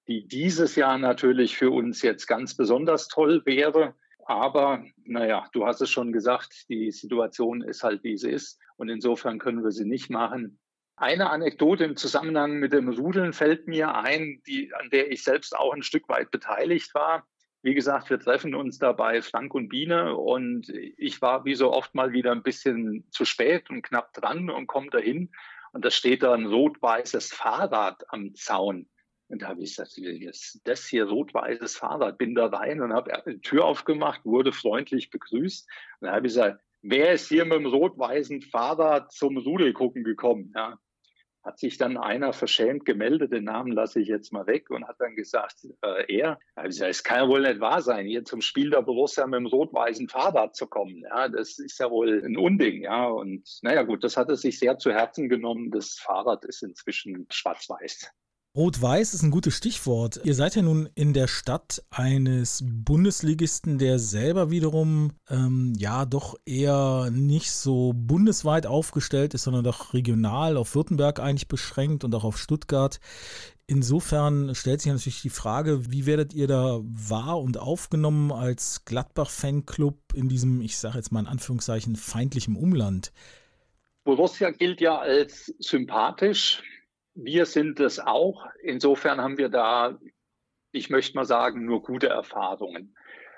die 0.07 0.27
dieses 0.27 0.75
Jahr 0.75 0.97
natürlich 0.97 1.55
für 1.55 1.69
uns 1.69 2.01
jetzt 2.01 2.27
ganz 2.27 2.57
besonders 2.57 3.07
toll 3.07 3.43
wäre. 3.45 3.93
Aber 4.31 4.83
naja, 5.03 5.47
du 5.51 5.65
hast 5.65 5.81
es 5.81 5.89
schon 5.89 6.11
gesagt, 6.11 6.69
die 6.69 6.91
Situation 6.91 7.61
ist 7.61 7.83
halt, 7.83 8.03
wie 8.03 8.17
sie 8.17 8.31
ist. 8.31 8.59
Und 8.77 8.89
insofern 8.89 9.39
können 9.39 9.63
wir 9.63 9.71
sie 9.71 9.85
nicht 9.85 10.09
machen. 10.09 10.59
Eine 10.95 11.29
Anekdote 11.29 11.83
im 11.83 11.95
Zusammenhang 11.95 12.59
mit 12.59 12.73
dem 12.73 12.89
Rudeln 12.89 13.33
fällt 13.33 13.67
mir 13.67 13.95
ein, 13.95 14.41
die, 14.47 14.73
an 14.73 14.89
der 14.89 15.11
ich 15.11 15.23
selbst 15.23 15.57
auch 15.57 15.73
ein 15.73 15.83
Stück 15.83 16.07
weit 16.09 16.31
beteiligt 16.31 16.93
war. 16.93 17.27
Wie 17.63 17.73
gesagt, 17.73 18.09
wir 18.09 18.19
treffen 18.19 18.55
uns 18.55 18.77
da 18.77 18.91
bei 18.91 19.21
Frank 19.21 19.53
und 19.53 19.69
Biene 19.69 20.15
und 20.15 20.69
ich 20.69 21.21
war 21.21 21.45
wie 21.45 21.55
so 21.55 21.71
oft 21.71 21.93
mal 21.93 22.11
wieder 22.11 22.31
ein 22.31 22.43
bisschen 22.43 23.05
zu 23.11 23.25
spät 23.25 23.69
und 23.69 23.83
knapp 23.83 24.13
dran 24.13 24.50
und 24.50 24.67
komme 24.67 24.89
dahin 24.89 25.31
und 25.71 25.85
da 25.85 25.91
steht 25.91 26.23
da 26.23 26.33
ein 26.33 26.47
rot-weißes 26.47 27.33
Fahrrad 27.33 28.03
am 28.09 28.33
Zaun. 28.33 28.88
Und 29.31 29.41
da 29.41 29.47
habe 29.47 29.63
ich 29.63 29.77
gesagt, 29.77 29.97
das 30.65 30.85
hier 30.85 31.05
rot-weißes 31.05 31.77
Fahrrad, 31.77 32.17
bin 32.17 32.35
da 32.35 32.47
rein 32.47 32.81
und 32.81 32.91
habe 32.91 33.11
die 33.25 33.39
Tür 33.39 33.63
aufgemacht, 33.63 34.25
wurde 34.25 34.51
freundlich 34.51 35.09
begrüßt. 35.09 35.69
Und 36.01 36.07
da 36.07 36.15
habe 36.15 36.27
ich 36.27 36.33
gesagt, 36.33 36.61
wer 36.81 37.13
ist 37.13 37.29
hier 37.29 37.45
mit 37.45 37.53
dem 37.53 37.65
rot-weißen 37.65 38.41
Fahrrad 38.41 39.13
zum 39.13 39.38
Rudelgucken 39.38 40.03
gekommen? 40.03 40.51
Ja. 40.53 40.77
Hat 41.43 41.59
sich 41.59 41.77
dann 41.77 41.95
einer 41.95 42.33
verschämt 42.33 42.83
gemeldet, 42.83 43.31
den 43.31 43.45
Namen 43.45 43.71
lasse 43.71 44.01
ich 44.01 44.09
jetzt 44.09 44.33
mal 44.33 44.45
weg 44.47 44.69
und 44.69 44.85
hat 44.85 44.97
dann 45.00 45.15
gesagt, 45.15 45.65
äh, 45.81 46.13
er. 46.13 46.38
Gesagt, 46.61 46.91
es 46.91 47.03
kann 47.03 47.23
ja 47.23 47.27
wohl 47.29 47.41
nicht 47.41 47.61
wahr 47.61 47.81
sein, 47.81 48.05
hier 48.05 48.25
zum 48.25 48.41
Spiel 48.41 48.69
der 48.69 48.81
Borussia 48.81 49.25
mit 49.25 49.39
dem 49.39 49.47
rot-weißen 49.47 50.09
Fahrrad 50.09 50.57
zu 50.57 50.67
kommen. 50.67 51.03
Ja, 51.09 51.29
das 51.29 51.57
ist 51.57 51.79
ja 51.79 51.89
wohl 51.89 52.21
ein 52.23 52.35
Unding. 52.35 52.83
Ja, 52.83 53.05
und 53.07 53.47
naja, 53.61 53.83
gut, 53.83 54.03
das 54.03 54.17
hat 54.17 54.27
er 54.27 54.35
sich 54.35 54.59
sehr 54.59 54.77
zu 54.77 54.91
Herzen 54.91 55.29
genommen. 55.29 55.71
Das 55.71 55.93
Fahrrad 55.93 56.43
ist 56.43 56.63
inzwischen 56.63 57.25
schwarz-weiß. 57.31 58.11
Rot-Weiß 58.53 59.13
ist 59.13 59.24
ein 59.24 59.31
gutes 59.31 59.55
Stichwort. 59.55 60.20
Ihr 60.25 60.36
seid 60.36 60.58
ja 60.58 60.62
nun 60.62 60.89
in 60.93 61.13
der 61.13 61.27
Stadt 61.27 61.81
eines 61.89 62.62
Bundesligisten, 62.65 63.77
der 63.77 63.98
selber 63.98 64.51
wiederum 64.51 65.13
ähm, 65.29 65.72
ja 65.77 66.03
doch 66.03 66.36
eher 66.46 67.10
nicht 67.13 67.50
so 67.50 67.93
bundesweit 67.96 68.65
aufgestellt 68.65 69.34
ist, 69.34 69.43
sondern 69.43 69.63
doch 69.63 69.93
regional 69.93 70.58
auf 70.58 70.75
Württemberg 70.75 71.22
eigentlich 71.22 71.48
beschränkt 71.48 72.03
und 72.03 72.13
auch 72.13 72.25
auf 72.25 72.38
Stuttgart. 72.38 73.00
Insofern 73.67 74.53
stellt 74.53 74.81
sich 74.81 74.91
natürlich 74.91 75.22
die 75.22 75.29
Frage, 75.29 75.89
wie 75.89 76.05
werdet 76.05 76.34
ihr 76.34 76.48
da 76.48 76.81
wahr 76.84 77.39
und 77.39 77.58
aufgenommen 77.58 78.34
als 78.34 78.84
Gladbach-Fanclub 78.84 79.98
in 80.13 80.27
diesem, 80.27 80.60
ich 80.60 80.75
sage 80.75 80.98
jetzt 80.98 81.13
mal 81.13 81.22
in 81.22 81.27
Anführungszeichen, 81.27 81.96
feindlichen 81.96 82.58
Umland? 82.58 83.13
Borussia 84.03 84.50
gilt 84.50 84.81
ja 84.81 84.98
als 84.98 85.53
sympathisch 85.60 86.62
wir 87.13 87.46
sind 87.46 87.80
es 87.80 88.00
auch. 88.00 88.46
Insofern 88.63 89.22
haben 89.22 89.38
wir 89.38 89.50
da, 89.50 90.00
ich 90.72 90.89
möchte 90.89 91.15
mal 91.15 91.25
sagen, 91.25 91.65
nur 91.65 91.82
gute 91.84 92.08
Erfahrungen. 92.08 92.96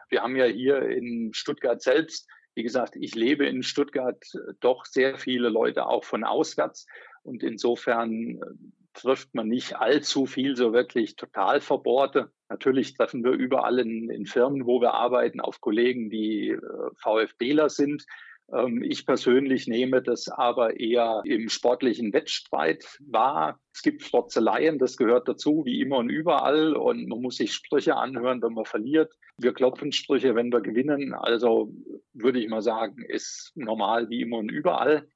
Wir 0.09 0.21
haben 0.21 0.35
ja 0.35 0.45
hier 0.45 0.81
in 0.83 1.33
Stuttgart 1.33 1.81
selbst, 1.81 2.29
wie 2.55 2.63
gesagt, 2.63 2.95
ich 2.95 3.15
lebe 3.15 3.47
in 3.47 3.63
Stuttgart 3.63 4.23
doch 4.59 4.85
sehr 4.85 5.17
viele 5.17 5.49
Leute 5.49 5.87
auch 5.87 6.03
von 6.03 6.23
auswärts. 6.23 6.85
Und 7.23 7.41
insofern 7.41 8.37
äh, 8.37 8.45
trifft 8.93 9.33
man 9.33 9.47
nicht 9.47 9.77
allzu 9.77 10.25
viel 10.25 10.55
so 10.55 10.73
wirklich 10.73 11.15
Totalverbohrte. 11.15 12.31
Natürlich 12.49 12.95
treffen 12.95 13.23
wir 13.23 13.31
überall 13.31 13.79
in, 13.79 14.09
in 14.09 14.25
Firmen, 14.25 14.67
wo 14.67 14.81
wir 14.81 14.93
arbeiten, 14.93 15.39
auf 15.39 15.61
Kollegen, 15.61 16.09
die 16.09 16.49
äh, 16.49 16.59
VfBler 16.95 17.69
sind. 17.69 18.05
Ähm, 18.51 18.83
ich 18.83 19.05
persönlich 19.05 19.67
nehme 19.67 20.01
das 20.01 20.27
aber 20.27 20.79
eher 20.79 21.21
im 21.25 21.49
sportlichen 21.49 22.13
Wettstreit 22.13 22.99
wahr. 22.99 23.59
Es 23.73 23.81
gibt 23.81 24.03
Frotzeleien, 24.03 24.77
das 24.79 24.97
gehört 24.97 25.27
dazu, 25.27 25.63
wie 25.65 25.81
immer 25.81 25.97
und 25.97 26.09
überall. 26.09 26.75
Und 26.75 27.07
man 27.07 27.21
muss 27.21 27.37
sich 27.37 27.53
Sprüche 27.53 27.95
anhören, 27.95 28.41
wenn 28.41 28.53
man 28.53 28.65
verliert. 28.65 29.13
Wir 29.37 29.53
klopfen 29.53 29.91
Sprüche, 29.91 30.35
wenn 30.35 30.51
wir 30.51 30.61
gewinnen. 30.61 31.13
Also 31.13 31.73
würde 32.13 32.39
ich 32.39 32.49
mal 32.49 32.61
sagen, 32.61 33.03
ist 33.07 33.51
normal 33.55 34.09
wie 34.09 34.21
immer 34.21 34.37
und 34.37 34.51
überall. 34.51 35.07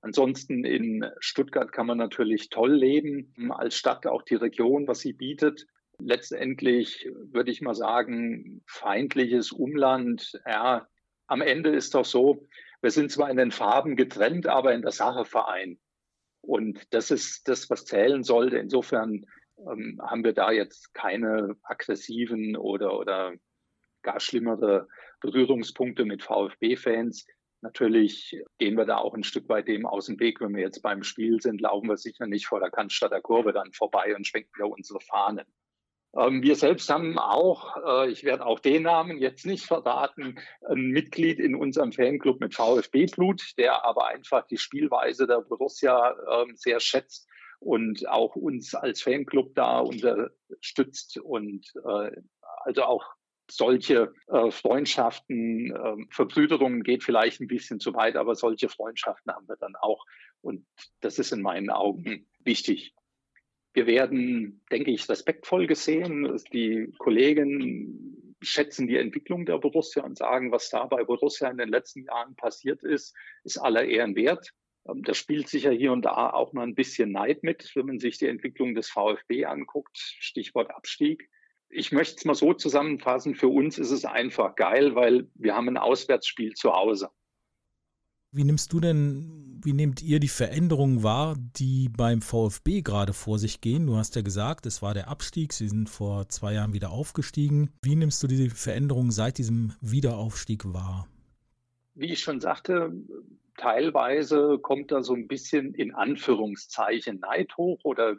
Ansonsten 0.00 0.64
in 0.64 1.06
Stuttgart 1.18 1.72
kann 1.72 1.86
man 1.86 1.96
natürlich 1.96 2.50
toll 2.50 2.74
leben, 2.74 3.32
als 3.50 3.74
Stadt 3.74 4.06
auch 4.06 4.22
die 4.22 4.34
Region, 4.34 4.86
was 4.86 5.00
sie 5.00 5.14
bietet. 5.14 5.66
Letztendlich 5.98 7.08
würde 7.32 7.50
ich 7.50 7.62
mal 7.62 7.74
sagen, 7.74 8.62
feindliches 8.66 9.50
Umland. 9.50 10.38
Ja, 10.46 10.86
am 11.26 11.40
Ende 11.40 11.70
ist 11.70 11.94
doch 11.94 12.04
so, 12.04 12.46
wir 12.82 12.90
sind 12.90 13.10
zwar 13.10 13.30
in 13.30 13.36
den 13.36 13.50
Farben 13.50 13.96
getrennt, 13.96 14.46
aber 14.46 14.74
in 14.74 14.82
der 14.82 14.92
Sache 14.92 15.24
vereint. 15.24 15.78
Und 16.42 16.82
das 16.92 17.10
ist 17.10 17.48
das, 17.48 17.70
was 17.70 17.86
zählen 17.86 18.22
sollte. 18.22 18.58
Insofern 18.58 19.24
ähm, 19.58 20.00
haben 20.02 20.24
wir 20.24 20.34
da 20.34 20.50
jetzt 20.50 20.92
keine 20.92 21.56
aggressiven 21.62 22.56
oder, 22.56 22.98
oder 22.98 23.32
gar 24.02 24.20
schlimmere 24.20 24.86
Berührungspunkte 25.20 26.04
mit 26.04 26.22
VfB-Fans. 26.22 27.26
Natürlich 27.62 28.38
gehen 28.58 28.76
wir 28.76 28.84
da 28.84 28.98
auch 28.98 29.14
ein 29.14 29.24
Stück 29.24 29.48
weit 29.48 29.68
dem 29.68 29.86
aus 29.86 30.06
dem 30.06 30.20
Weg. 30.20 30.42
Wenn 30.42 30.54
wir 30.54 30.62
jetzt 30.62 30.82
beim 30.82 31.02
Spiel 31.02 31.40
sind, 31.40 31.62
laufen 31.62 31.88
wir 31.88 31.96
sicher 31.96 32.26
nicht 32.26 32.46
vor 32.46 32.60
der 32.60 32.70
Cannstatter 32.70 33.22
Kurve 33.22 33.54
dann 33.54 33.72
vorbei 33.72 34.14
und 34.14 34.26
schwenken 34.26 34.52
da 34.58 34.66
unsere 34.66 35.00
Fahnen. 35.00 35.46
Ähm, 36.16 36.42
wir 36.42 36.56
selbst 36.56 36.88
haben 36.90 37.18
auch, 37.18 37.76
äh, 37.84 38.10
ich 38.10 38.24
werde 38.24 38.46
auch 38.46 38.60
den 38.60 38.84
Namen 38.84 39.18
jetzt 39.18 39.46
nicht 39.46 39.64
verraten, 39.64 40.38
ein 40.68 40.88
Mitglied 40.88 41.38
in 41.38 41.54
unserem 41.54 41.92
Fanclub 41.92 42.40
mit 42.40 42.54
VfB-Blut, 42.54 43.54
der 43.58 43.84
aber 43.84 44.06
einfach 44.06 44.46
die 44.46 44.58
Spielweise 44.58 45.26
der 45.26 45.40
Borussia 45.40 46.14
ähm, 46.30 46.56
sehr 46.56 46.80
schätzt 46.80 47.28
und 47.60 48.08
auch 48.08 48.36
uns 48.36 48.74
als 48.74 49.02
Fanclub 49.02 49.54
da 49.54 49.80
unterstützt 49.80 51.18
und 51.18 51.72
äh, 51.84 52.10
also 52.64 52.84
auch 52.84 53.04
solche 53.50 54.12
äh, 54.28 54.50
Freundschaften, 54.50 55.74
äh, 55.74 56.06
Verbrüderungen 56.10 56.82
geht 56.82 57.04
vielleicht 57.04 57.40
ein 57.40 57.46
bisschen 57.46 57.80
zu 57.80 57.94
weit, 57.94 58.16
aber 58.16 58.34
solche 58.34 58.68
Freundschaften 58.68 59.32
haben 59.32 59.48
wir 59.48 59.56
dann 59.56 59.76
auch. 59.76 60.04
Und 60.40 60.66
das 61.00 61.18
ist 61.18 61.32
in 61.32 61.42
meinen 61.42 61.70
Augen 61.70 62.26
wichtig. 62.38 62.94
Wir 63.74 63.86
werden, 63.86 64.62
denke 64.70 64.92
ich, 64.92 65.08
respektvoll 65.08 65.66
gesehen. 65.66 66.40
Die 66.52 66.92
Kollegen 66.98 68.36
schätzen 68.40 68.86
die 68.86 68.96
Entwicklung 68.96 69.46
der 69.46 69.58
Borussia 69.58 70.04
und 70.04 70.16
sagen, 70.16 70.52
was 70.52 70.70
da 70.70 70.86
bei 70.86 71.02
Borussia 71.04 71.50
in 71.50 71.58
den 71.58 71.68
letzten 71.68 72.04
Jahren 72.04 72.36
passiert 72.36 72.82
ist, 72.84 73.14
ist 73.42 73.58
aller 73.58 73.84
Ehren 73.84 74.14
wert. 74.14 74.52
Ähm, 74.88 75.02
da 75.02 75.14
spielt 75.14 75.48
sicher 75.48 75.72
hier 75.72 75.92
und 75.92 76.02
da 76.02 76.30
auch 76.30 76.52
mal 76.52 76.62
ein 76.62 76.74
bisschen 76.74 77.10
Neid 77.10 77.42
mit, 77.42 77.72
wenn 77.74 77.86
man 77.86 77.98
sich 77.98 78.18
die 78.18 78.28
Entwicklung 78.28 78.74
des 78.74 78.88
VfB 78.90 79.44
anguckt. 79.46 79.96
Stichwort 79.96 80.70
Abstieg. 80.70 81.28
Ich 81.68 81.90
möchte 81.90 82.16
es 82.16 82.24
mal 82.24 82.34
so 82.34 82.54
zusammenfassen. 82.54 83.34
Für 83.34 83.48
uns 83.48 83.78
ist 83.78 83.90
es 83.90 84.04
einfach 84.04 84.54
geil, 84.54 84.94
weil 84.94 85.28
wir 85.34 85.56
haben 85.56 85.68
ein 85.68 85.78
Auswärtsspiel 85.78 86.54
zu 86.54 86.72
Hause. 86.72 87.10
Wie 88.36 88.42
nimmst 88.42 88.72
du 88.72 88.80
denn, 88.80 89.60
wie 89.62 89.72
nehmt 89.72 90.02
ihr 90.02 90.18
die 90.18 90.26
Veränderungen 90.26 91.04
wahr, 91.04 91.36
die 91.56 91.88
beim 91.88 92.20
VfB 92.20 92.82
gerade 92.82 93.12
vor 93.12 93.38
sich 93.38 93.60
gehen? 93.60 93.86
Du 93.86 93.94
hast 93.94 94.16
ja 94.16 94.22
gesagt, 94.22 94.66
es 94.66 94.82
war 94.82 94.92
der 94.92 95.06
Abstieg, 95.06 95.52
sie 95.52 95.68
sind 95.68 95.88
vor 95.88 96.28
zwei 96.28 96.54
Jahren 96.54 96.72
wieder 96.72 96.90
aufgestiegen. 96.90 97.70
Wie 97.82 97.94
nimmst 97.94 98.20
du 98.24 98.26
diese 98.26 98.50
Veränderungen 98.50 99.12
seit 99.12 99.38
diesem 99.38 99.74
Wiederaufstieg 99.80 100.64
wahr? 100.64 101.06
Wie 101.94 102.12
ich 102.12 102.22
schon 102.22 102.40
sagte, 102.40 102.92
teilweise 103.56 104.58
kommt 104.58 104.90
da 104.90 105.04
so 105.04 105.14
ein 105.14 105.28
bisschen 105.28 105.72
in 105.72 105.94
Anführungszeichen 105.94 107.20
Neid 107.20 107.56
hoch 107.56 107.78
oder 107.84 108.16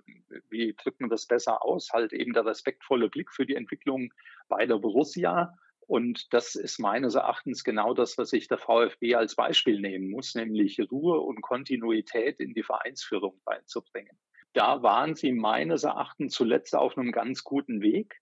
wie 0.49 0.73
drückt 0.81 1.01
man 1.01 1.09
das 1.09 1.25
besser 1.25 1.61
aus? 1.65 1.89
Halt 1.91 2.13
eben 2.13 2.31
der 2.31 2.45
respektvolle 2.45 3.09
Blick 3.09 3.33
für 3.33 3.45
die 3.45 3.55
Entwicklung 3.55 4.13
bei 4.47 4.65
der 4.65 4.77
Borussia. 4.77 5.57
Und 5.87 6.33
das 6.33 6.55
ist 6.55 6.79
meines 6.79 7.15
Erachtens 7.15 7.63
genau 7.63 7.93
das, 7.93 8.17
was 8.17 8.31
sich 8.31 8.47
der 8.47 8.57
VfB 8.57 9.15
als 9.15 9.35
Beispiel 9.35 9.79
nehmen 9.79 10.09
muss, 10.09 10.33
nämlich 10.35 10.79
Ruhe 10.91 11.19
und 11.19 11.41
Kontinuität 11.41 12.39
in 12.39 12.53
die 12.53 12.63
Vereinsführung 12.63 13.39
reinzubringen. 13.45 14.17
Da 14.53 14.81
waren 14.81 15.15
sie 15.15 15.31
meines 15.31 15.83
Erachtens 15.83 16.33
zuletzt 16.33 16.75
auf 16.75 16.97
einem 16.97 17.11
ganz 17.11 17.43
guten 17.43 17.81
Weg, 17.81 18.21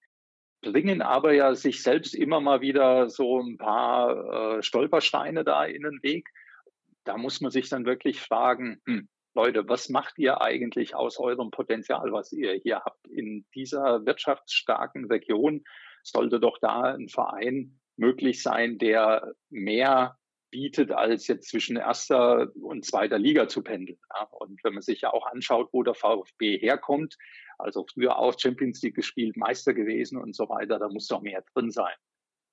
bringen 0.62 1.02
aber 1.02 1.34
ja 1.34 1.54
sich 1.56 1.84
selbst 1.84 2.16
immer 2.16 2.42
mal 2.42 2.62
wieder 2.62 3.10
so 3.10 3.40
ein 3.40 3.58
paar 3.58 4.58
äh, 4.58 4.64
Stolpersteine 4.64 5.44
da 5.44 5.66
in 5.66 5.84
den 5.84 6.02
Weg. 6.02 6.30
Da 7.04 7.18
muss 7.18 7.40
man 7.42 7.52
sich 7.52 7.70
dann 7.70 7.86
wirklich 7.86 8.20
fragen, 8.20 8.82
hm, 8.86 9.08
Leute, 9.36 9.68
was 9.68 9.90
macht 9.90 10.20
ihr 10.20 10.42
eigentlich 10.42 10.96
aus 10.96 11.20
eurem 11.20 11.50
Potenzial, 11.50 12.12
was 12.12 12.32
ihr 12.32 12.54
hier 12.54 12.82
habt 12.84 13.08
in 13.08 13.46
dieser 13.56 14.06
wirtschaftsstarken 14.06 15.06
Region? 15.06 15.64
Sollte 16.04 16.40
doch 16.40 16.58
da 16.60 16.94
ein 16.94 17.10
Verein 17.10 17.80
möglich 17.96 18.42
sein, 18.42 18.78
der 18.78 19.34
mehr 19.50 20.18
bietet, 20.52 20.92
als 20.92 21.28
jetzt 21.28 21.50
zwischen 21.50 21.78
erster 21.78 22.52
und 22.62 22.86
zweiter 22.86 23.18
Liga 23.18 23.48
zu 23.48 23.64
pendeln. 23.64 24.00
Ja, 24.14 24.28
und 24.32 24.64
wenn 24.64 24.74
man 24.74 24.84
sich 24.84 25.02
ja 25.02 25.12
auch 25.12 25.26
anschaut, 25.26 25.70
wo 25.72 25.82
der 25.82 25.96
VfB 25.96 26.60
herkommt, 26.60 27.18
also 27.58 27.86
früher 27.92 28.20
auch 28.20 28.38
Champions 28.38 28.82
League 28.84 28.96
gespielt, 28.96 29.36
Meister 29.36 29.74
gewesen 29.74 30.20
und 30.20 30.36
so 30.36 30.48
weiter, 30.50 30.78
da 30.78 30.90
muss 30.90 31.08
doch 31.08 31.22
mehr 31.22 31.44
drin 31.54 31.72
sein. 31.72 31.96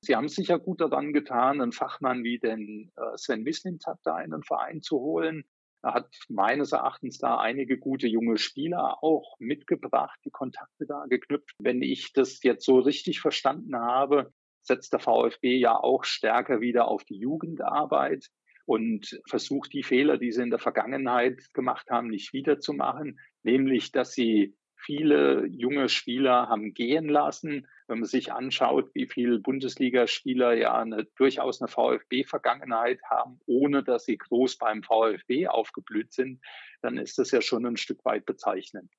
Sie 0.02 0.16
haben 0.16 0.28
sicher 0.28 0.59
gut 0.59 0.80
daran 0.80 1.12
getan, 1.12 1.61
einen 1.61 1.73
Fachmann 1.73 2.25
wie 2.25 2.38
den 2.38 2.90
äh, 2.97 3.16
Sven 3.16 3.42
Mislintat 3.42 3.99
da 4.02 4.19
in 4.21 4.30
den 4.30 4.42
Verein 4.42 4.80
zu 4.80 4.99
holen. 4.99 5.45
Er 5.82 5.94
hat 5.94 6.14
meines 6.28 6.72
Erachtens 6.72 7.18
da 7.18 7.38
einige 7.38 7.78
gute 7.78 8.06
junge 8.06 8.37
Spieler 8.37 9.02
auch 9.02 9.37
mitgebracht, 9.38 10.18
die 10.25 10.30
Kontakte 10.30 10.87
da 10.87 11.06
geknüpft. 11.08 11.56
Wenn 11.58 11.82
ich 11.82 12.12
das 12.12 12.42
jetzt 12.42 12.66
so 12.66 12.78
richtig 12.80 13.20
verstanden 13.20 13.76
habe, 13.76 14.32
setzt 14.62 14.92
der 14.92 15.00
VfB 15.00 15.56
ja 15.56 15.76
auch 15.76 16.04
stärker 16.04 16.60
wieder 16.60 16.88
auf 16.88 17.04
die 17.04 17.16
Jugendarbeit 17.16 18.26
und 18.66 19.20
versucht 19.26 19.72
die 19.72 19.82
Fehler, 19.82 20.18
die 20.18 20.32
sie 20.32 20.42
in 20.42 20.50
der 20.50 20.58
Vergangenheit 20.58 21.42
gemacht 21.54 21.90
haben, 21.90 22.08
nicht 22.08 22.32
wiederzumachen, 22.32 23.18
nämlich 23.42 23.90
dass 23.90 24.12
sie 24.12 24.54
viele 24.84 25.46
junge 25.46 25.88
Spieler 25.88 26.49
haben 26.49 26.75
gehen 26.75 27.08
lassen. 27.08 27.66
Wenn 27.87 28.00
man 28.00 28.08
sich 28.08 28.32
anschaut, 28.32 28.90
wie 28.94 29.06
viele 29.06 29.38
Bundesligaspieler 29.38 30.54
ja 30.54 30.78
eine, 30.78 31.04
durchaus 31.16 31.60
eine 31.60 31.68
VfB-Vergangenheit 31.68 33.00
haben, 33.08 33.40
ohne 33.46 33.82
dass 33.82 34.04
sie 34.04 34.16
groß 34.16 34.58
beim 34.58 34.82
VfB 34.82 35.49
aufgeblüht 35.49 36.12
sind, 36.12 36.40
dann 36.82 36.99
ist 36.99 37.18
das 37.18 37.30
ja 37.30 37.40
schon 37.40 37.66
ein 37.66 37.76
Stück 37.76 38.04
weit 38.04 38.26
bezeichnend. 38.26 38.90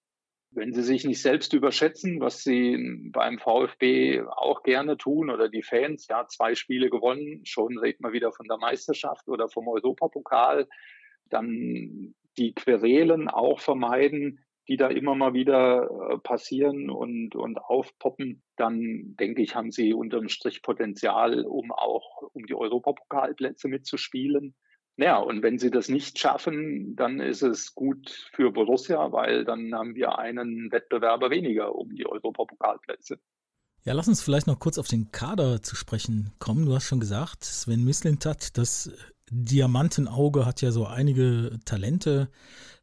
Wenn 0.53 0.73
sie 0.73 0.83
sich 0.83 1.05
nicht 1.05 1.21
selbst 1.21 1.53
überschätzen, 1.53 2.19
was 2.19 2.43
sie 2.43 3.09
beim 3.11 3.39
VfB 3.39 4.21
auch 4.21 4.63
gerne 4.63 4.97
tun 4.97 5.29
oder 5.29 5.47
die 5.47 5.63
Fans, 5.63 6.07
ja, 6.09 6.27
zwei 6.27 6.55
Spiele 6.55 6.89
gewonnen, 6.89 7.45
schon 7.45 7.77
redet 7.77 8.01
man 8.01 8.11
wieder 8.11 8.33
von 8.33 8.47
der 8.47 8.57
Meisterschaft 8.57 9.29
oder 9.29 9.47
vom 9.47 9.69
Europapokal, 9.69 10.67
dann 11.29 12.13
die 12.37 12.53
Querelen 12.53 13.29
auch 13.29 13.61
vermeiden, 13.61 14.43
die 14.67 14.77
da 14.77 14.87
immer 14.87 15.15
mal 15.15 15.33
wieder 15.33 15.89
äh, 16.11 16.17
passieren 16.19 16.89
und, 16.89 17.35
und 17.35 17.57
aufpoppen, 17.57 18.43
dann 18.55 19.15
denke 19.19 19.41
ich, 19.41 19.55
haben 19.55 19.71
sie 19.71 19.93
unterm 19.93 20.29
Strich 20.29 20.61
Potenzial, 20.61 21.45
um 21.45 21.71
auch 21.71 22.21
um 22.33 22.45
die 22.45 22.55
Europapokalplätze 22.55 23.67
mitzuspielen. 23.67 24.55
Ja, 24.97 25.17
und 25.17 25.41
wenn 25.41 25.57
sie 25.57 25.71
das 25.71 25.89
nicht 25.89 26.19
schaffen, 26.19 26.95
dann 26.95 27.19
ist 27.19 27.41
es 27.41 27.73
gut 27.73 28.09
für 28.33 28.51
Borussia, 28.51 29.11
weil 29.11 29.45
dann 29.45 29.73
haben 29.73 29.95
wir 29.95 30.19
einen 30.19 30.71
Wettbewerber 30.71 31.31
weniger 31.31 31.73
um 31.73 31.95
die 31.95 32.05
Europapokalplätze. 32.05 33.19
Ja, 33.83 33.93
lass 33.93 34.07
uns 34.07 34.21
vielleicht 34.21 34.45
noch 34.45 34.59
kurz 34.59 34.77
auf 34.77 34.87
den 34.87 35.11
Kader 35.11 35.63
zu 35.63 35.75
sprechen 35.75 36.33
kommen. 36.37 36.65
Du 36.67 36.75
hast 36.75 36.85
schon 36.85 36.99
gesagt, 36.99 37.43
Sven 37.43 37.83
Mislintat, 37.83 38.57
das 38.57 38.91
Diamantenauge 39.33 40.45
hat 40.45 40.61
ja 40.61 40.71
so 40.71 40.85
einige 40.85 41.57
Talente 41.63 42.29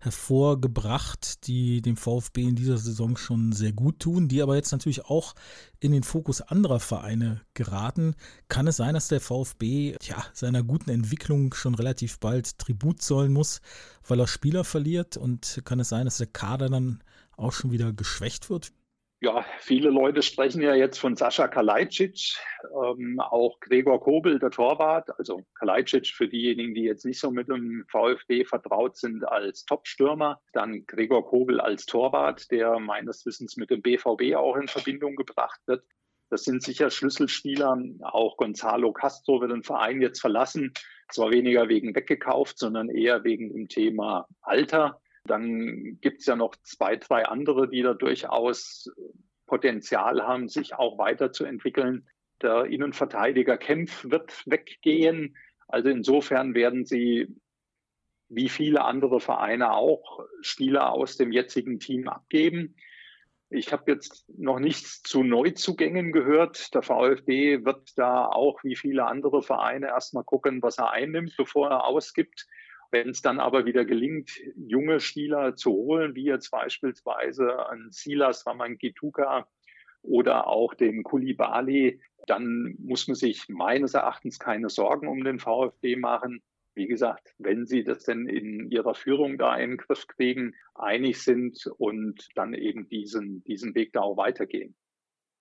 hervorgebracht, 0.01 1.47
die 1.47 1.83
dem 1.83 1.99
VfB 1.99 2.45
in 2.45 2.57
dieser 2.57 2.79
Saison 2.79 3.19
schon 3.19 3.53
sehr 3.53 3.73
gut 3.73 4.01
tun, 4.01 4.29
die 4.29 4.41
aber 4.41 4.57
jetzt 4.57 4.73
natürlich 4.73 5.05
auch 5.05 5.35
in 5.79 5.93
den 5.93 6.05
Fokus 6.05 6.41
anderer 6.41 6.81
Vereine 6.81 7.43
geraten. 7.53 8.15
Kann 8.49 8.67
es 8.67 8.79
sein, 8.79 8.95
dass 8.95 9.09
der 9.09 9.21
VfB 9.21 9.97
ja, 10.03 10.25
seiner 10.33 10.63
guten 10.63 10.89
Entwicklung 10.89 11.53
schon 11.53 11.75
relativ 11.75 12.19
bald 12.19 12.59
Tribut 12.59 13.03
zollen 13.03 13.33
muss, 13.33 13.61
weil 14.07 14.19
er 14.19 14.27
Spieler 14.27 14.65
verliert? 14.65 15.19
Und 15.19 15.61
kann 15.65 15.81
es 15.81 15.91
sein, 15.91 16.07
dass 16.07 16.17
der 16.17 16.29
Kader 16.29 16.71
dann 16.71 17.05
auch 17.37 17.53
schon 17.53 17.73
wieder 17.73 17.93
geschwächt 17.93 18.49
wird? 18.49 18.73
Ja, 19.21 19.45
viele 19.59 19.91
Leute 19.91 20.23
sprechen 20.23 20.63
ja 20.63 20.77
jetzt 20.77 20.99
von 20.99 21.17
Sascha 21.17 21.49
Kalajdzic, 21.49 22.37
ähm, 22.73 23.19
auch 23.19 23.59
Gregor 23.59 24.01
Kobel, 24.01 24.39
der 24.39 24.53
Torwart. 24.53 25.11
Also 25.19 25.43
Kalajdzic 25.59 26.07
für 26.07 26.29
diejenigen, 26.29 26.73
die 26.73 26.85
jetzt 26.85 27.05
nicht 27.05 27.19
so 27.19 27.33
mit 27.33 27.49
dem 27.49 27.85
VfB 27.89 28.45
vertraut 28.45 28.97
sind 28.97 29.27
als 29.27 29.65
Top-Stürmer. 29.65 30.41
Dann 30.53 30.87
Gregor 30.87 31.27
Kobel 31.27 31.61
als 31.61 31.85
Torwart, 31.85 32.49
der 32.53 32.79
meines 32.79 33.27
Wissens 33.27 33.57
mit 33.57 33.71
dem 33.71 33.83
BVB 33.83 34.37
auch 34.37 34.55
in 34.55 34.69
Verbindung 34.69 35.17
gebracht 35.17 35.61
wird. 35.67 35.83
Das 36.31 36.45
sind 36.45 36.63
sicher 36.63 36.89
Schlüsselspieler. 36.89 37.77
Auch 38.03 38.37
Gonzalo 38.37 38.93
Castro 38.93 39.41
wird 39.41 39.51
den 39.51 39.65
Verein 39.65 40.01
jetzt 40.01 40.21
verlassen. 40.21 40.73
Zwar 41.11 41.33
weniger 41.33 41.69
wegen 41.69 41.93
weggekauft, 41.97 42.59
sondern 42.59 42.89
eher 42.89 43.25
wegen 43.25 43.53
dem 43.53 43.69
Thema 43.69 44.29
Alter. 44.43 45.01
Dann 45.29 45.99
gibt 46.01 46.21
es 46.21 46.27
ja 46.27 46.37
noch 46.37 46.57
zwei, 46.63 46.97
drei 46.97 47.25
andere, 47.27 47.69
die 47.69 47.83
da 47.83 47.95
durchaus 47.95 48.91
Potenzial 49.47 50.23
haben, 50.27 50.49
sich 50.49 50.75
auch 50.75 50.99
weiterzuentwickeln. 50.99 52.09
Der 52.43 52.67
Innenverteidiger 52.67 53.57
Kempf 53.57 54.05
wird 54.09 54.43
weggehen. 54.47 55.37
Also 55.67 55.89
insofern 55.89 56.55
werden 56.55 56.85
sie, 56.85 57.29
wie 58.29 58.49
viele 58.49 58.85
andere 58.85 59.21
Vereine 59.21 59.73
auch, 59.73 60.21
Spieler 60.41 60.93
aus 60.93 61.17
dem 61.17 61.33
jetzigen 61.33 61.79
Team 61.81 62.09
abgeben. 62.09 62.77
Ich 63.51 63.73
habe 63.73 63.91
jetzt 63.91 64.29
noch 64.37 64.59
nichts 64.59 65.03
zu 65.03 65.23
Neuzugängen 65.23 66.13
gehört. 66.13 66.75
Der 66.75 66.83
VfB 66.83 67.65
wird 67.65 67.97
da 67.97 68.27
auch 68.27 68.63
wie 68.63 68.77
viele 68.77 69.07
andere 69.07 69.43
Vereine 69.43 69.87
erstmal 69.87 70.25
gucken, 70.25 70.63
was 70.63 70.79
er 70.79 70.91
einnimmt, 70.91 71.35
bevor 71.37 71.71
er 71.71 71.85
ausgibt. 71.85 72.47
Wenn 72.91 73.11
es 73.11 73.21
dann 73.21 73.39
aber 73.39 73.67
wieder 73.67 73.85
gelingt, 73.85 74.31
junge 74.57 75.01
Spieler 75.01 75.57
zu 75.57 75.73
holen, 75.73 76.15
wie 76.15 76.25
jetzt 76.25 76.51
beispielsweise 76.51 77.67
an 77.67 77.89
Silas 77.91 78.47
Ramangituka 78.47 79.47
oder 80.03 80.47
auch 80.47 80.75
den 80.75 81.03
Kulibali, 81.03 82.01
dann 82.27 82.77
muss 82.79 83.07
man 83.09 83.15
sich 83.15 83.45
meines 83.49 83.95
Erachtens 83.95 84.39
keine 84.39 84.71
Sorgen 84.71 85.09
um 85.09 85.23
den 85.23 85.39
VfB 85.39 85.97
machen. 85.97 86.43
Wie 86.75 86.87
gesagt, 86.87 87.35
wenn 87.39 87.67
sie 87.67 87.83
das 87.83 88.05
denn 88.05 88.27
in 88.27 88.71
ihrer 88.71 88.95
Führung 88.95 89.37
da 89.37 89.57
in 89.57 89.71
den 89.71 89.77
Griff 89.79 90.07
kriegen, 90.07 90.55
einig 90.75 91.21
sind 91.23 91.67
und 91.79 92.29
dann 92.37 92.55
eben 92.55 92.89
diesen, 92.89 93.43
diesen 93.45 93.75
Weg 93.75 93.93
da 93.93 94.01
auch 94.01 94.17
weitergehen. 94.17 94.77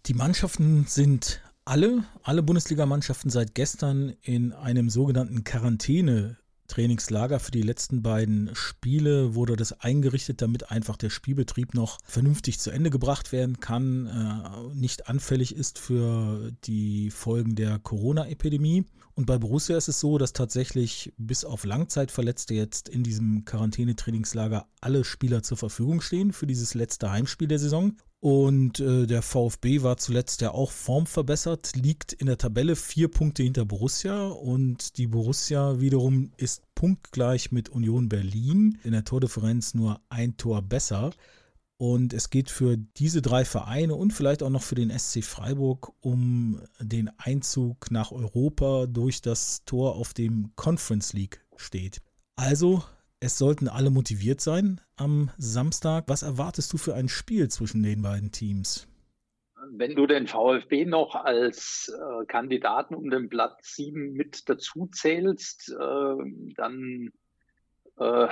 Die 0.08 0.16
Mannschaften 0.16 0.86
sind 0.86 1.42
alle, 1.64 2.06
alle 2.24 2.44
Bundesligamannschaften 2.44 3.30
seit 3.30 3.54
gestern 3.54 4.16
in 4.22 4.54
einem 4.54 4.90
sogenannten 4.90 5.44
Quarantäne 5.44 6.38
Trainingslager 6.68 7.40
für 7.40 7.52
die 7.52 7.62
letzten 7.62 8.02
beiden 8.02 8.50
Spiele 8.54 9.36
wurde 9.36 9.56
das 9.56 9.74
eingerichtet, 9.74 10.42
damit 10.42 10.72
einfach 10.72 10.98
der 10.98 11.10
Spielbetrieb 11.10 11.74
noch 11.74 11.98
vernünftig 12.06 12.60
zu 12.60 12.72
Ende 12.72 12.90
gebracht 12.90 13.32
werden 13.32 13.60
kann, 13.60 14.08
äh, 14.08 14.76
nicht 14.76 15.08
anfällig 15.08 15.56
ist 15.56 15.80
für 15.80 16.52
die 16.66 17.10
Folgen 17.10 17.56
der 17.56 17.80
Corona-Epidemie. 17.80 18.86
Und 19.16 19.26
bei 19.26 19.40
Borussia 19.40 19.76
ist 19.76 19.88
es 19.88 20.00
so, 20.00 20.20
dass 20.20 20.34
tatsächlich 20.34 21.12
bis 21.18 21.44
auf 21.44 21.66
Langzeitverletzte 21.66 22.54
jetzt 22.54 22.88
in 22.88 23.02
diesem 23.02 23.46
Quarantänetrainingslager 23.46 24.68
alle 24.80 25.04
Spieler 25.04 25.42
zur 25.42 25.58
Verfügung 25.58 26.02
stehen 26.02 26.34
für 26.34 26.46
dieses 26.46 26.76
letzte 26.76 27.10
Heimspiel 27.10 27.48
der 27.48 27.58
Saison. 27.58 27.98
Und 28.20 28.80
äh, 28.80 29.06
der 29.06 29.22
VfB 29.22 29.84
war 29.84 29.98
zuletzt 29.98 30.42
ja 30.42 30.52
auch 30.52 30.72
formverbessert, 30.72 31.76
liegt 31.76 32.14
in 32.14 32.26
der 32.26 32.40
Tabelle 32.40 32.76
vier 32.76 33.10
Punkte 33.10 33.44
hinter 33.44 33.64
Borussia 33.66 34.28
und 34.28 34.98
die 34.98 35.06
Borussia 35.06 35.80
wiederum 35.80 36.32
ist 36.38 36.64
punktgleich 36.74 37.52
mit 37.52 37.70
Union 37.70 38.10
Berlin, 38.10 38.80
in 38.84 38.94
der 38.94 39.04
Tordifferenz 39.04 39.76
nur 39.76 40.02
ein 40.10 40.36
Tor 40.36 40.64
besser. 40.64 41.12
Und 41.80 42.12
es 42.12 42.32
geht 42.32 42.50
für 42.50 42.76
diese 42.76 43.22
drei 43.22 43.46
Vereine 43.46 43.94
und 43.94 44.12
vielleicht 44.12 44.42
auch 44.42 44.50
noch 44.50 44.64
für 44.64 44.74
den 44.74 44.90
SC 44.90 45.24
Freiburg 45.24 45.94
um 46.00 46.60
den 46.80 47.12
Einzug 47.20 47.92
nach 47.92 48.12
Europa 48.12 48.88
durch 48.88 49.22
das 49.22 49.64
Tor 49.66 49.96
auf 49.96 50.16
dem 50.16 50.54
Conference 50.56 51.14
League 51.14 51.46
steht. 51.56 52.02
Also 52.36 52.84
es 53.20 53.38
sollten 53.38 53.68
alle 53.68 53.90
motiviert 53.90 54.42
sein 54.42 54.82
am 54.96 55.32
Samstag. 55.38 56.06
Was 56.08 56.22
erwartest 56.22 56.72
du 56.74 56.78
für 56.78 56.94
ein 56.96 57.10
Spiel 57.10 57.50
zwischen 57.50 57.84
den 57.84 58.02
beiden 58.02 58.32
Teams? 58.32 58.88
Wenn 59.72 59.96
du 59.96 60.06
den 60.08 60.28
VfB 60.28 60.86
noch 60.86 61.16
als 61.16 61.92
äh, 61.94 62.26
Kandidaten 62.26 62.96
um 62.96 63.10
den 63.10 63.28
Platz 63.28 63.76
7 63.76 64.14
mit 64.14 64.48
dazu 64.48 64.88
zählst, 64.88 65.70
äh, 65.70 66.16
dann 66.56 67.10
äh, 67.98 68.28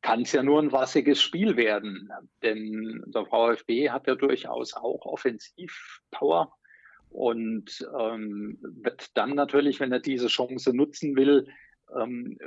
kann 0.00 0.22
es 0.22 0.32
ja 0.32 0.42
nur 0.42 0.60
ein 0.60 0.72
wassiges 0.72 1.20
Spiel 1.22 1.56
werden. 1.56 2.10
Denn 2.42 3.04
der 3.06 3.26
VfB 3.26 3.90
hat 3.90 4.06
ja 4.06 4.14
durchaus 4.14 4.74
auch 4.74 5.04
Offensivpower 5.04 6.52
und 7.10 7.86
ähm, 7.98 8.58
wird 8.60 9.16
dann 9.16 9.34
natürlich, 9.34 9.80
wenn 9.80 9.92
er 9.92 10.00
diese 10.00 10.28
Chance 10.28 10.74
nutzen 10.74 11.14
will, 11.14 11.46
ähm, 11.96 12.38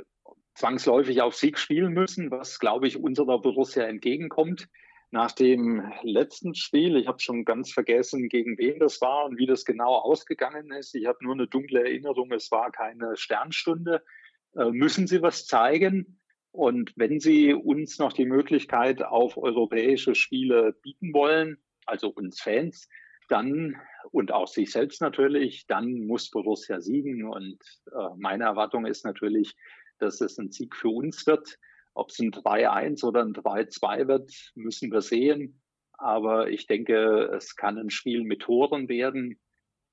zwangsläufig 0.54 1.22
auf 1.22 1.34
Sieg 1.34 1.58
spielen 1.58 1.92
müssen, 1.92 2.30
was, 2.30 2.58
glaube 2.58 2.86
ich, 2.86 2.98
unserer 2.98 3.40
Borussia 3.40 3.84
entgegenkommt. 3.84 4.68
Nach 5.10 5.32
dem 5.32 5.92
letzten 6.02 6.54
Spiel, 6.54 6.96
ich 6.96 7.06
habe 7.06 7.20
schon 7.20 7.44
ganz 7.44 7.70
vergessen, 7.70 8.28
gegen 8.28 8.56
wen 8.56 8.78
das 8.78 9.00
war 9.00 9.26
und 9.26 9.38
wie 9.38 9.46
das 9.46 9.64
genau 9.64 9.94
ausgegangen 9.96 10.72
ist. 10.72 10.94
Ich 10.94 11.06
habe 11.06 11.18
nur 11.22 11.34
eine 11.34 11.46
dunkle 11.46 11.80
Erinnerung, 11.80 12.32
es 12.32 12.50
war 12.50 12.70
keine 12.70 13.16
Sternstunde. 13.16 14.02
Äh, 14.56 14.70
müssen 14.70 15.06
Sie 15.06 15.20
was 15.20 15.46
zeigen? 15.46 16.18
Und 16.50 16.92
wenn 16.96 17.20
Sie 17.20 17.54
uns 17.54 17.98
noch 17.98 18.12
die 18.12 18.26
Möglichkeit 18.26 19.02
auf 19.02 19.36
europäische 19.36 20.14
Spiele 20.14 20.74
bieten 20.82 21.12
wollen, 21.12 21.58
also 21.86 22.08
uns 22.08 22.40
Fans, 22.40 22.88
dann 23.28 23.76
und 24.10 24.32
auch 24.32 24.48
sich 24.48 24.72
selbst 24.72 25.00
natürlich, 25.00 25.66
dann 25.66 26.06
muss 26.06 26.30
Borussia 26.30 26.80
siegen. 26.80 27.24
Und 27.24 27.58
äh, 27.86 28.16
meine 28.18 28.44
Erwartung 28.44 28.84
ist 28.84 29.04
natürlich, 29.04 29.56
dass 30.02 30.20
es 30.20 30.38
ein 30.38 30.50
Sieg 30.50 30.76
für 30.76 30.88
uns 30.88 31.26
wird. 31.26 31.58
Ob 31.94 32.10
es 32.10 32.18
ein 32.18 32.32
3-1 32.32 33.04
oder 33.04 33.22
ein 33.22 33.34
3-2 33.34 34.08
wird, 34.08 34.32
müssen 34.54 34.90
wir 34.92 35.02
sehen. 35.02 35.60
Aber 35.92 36.48
ich 36.48 36.66
denke, 36.66 37.30
es 37.34 37.54
kann 37.54 37.78
ein 37.78 37.90
Spiel 37.90 38.24
mit 38.24 38.42
Toren 38.42 38.88
werden. 38.88 39.38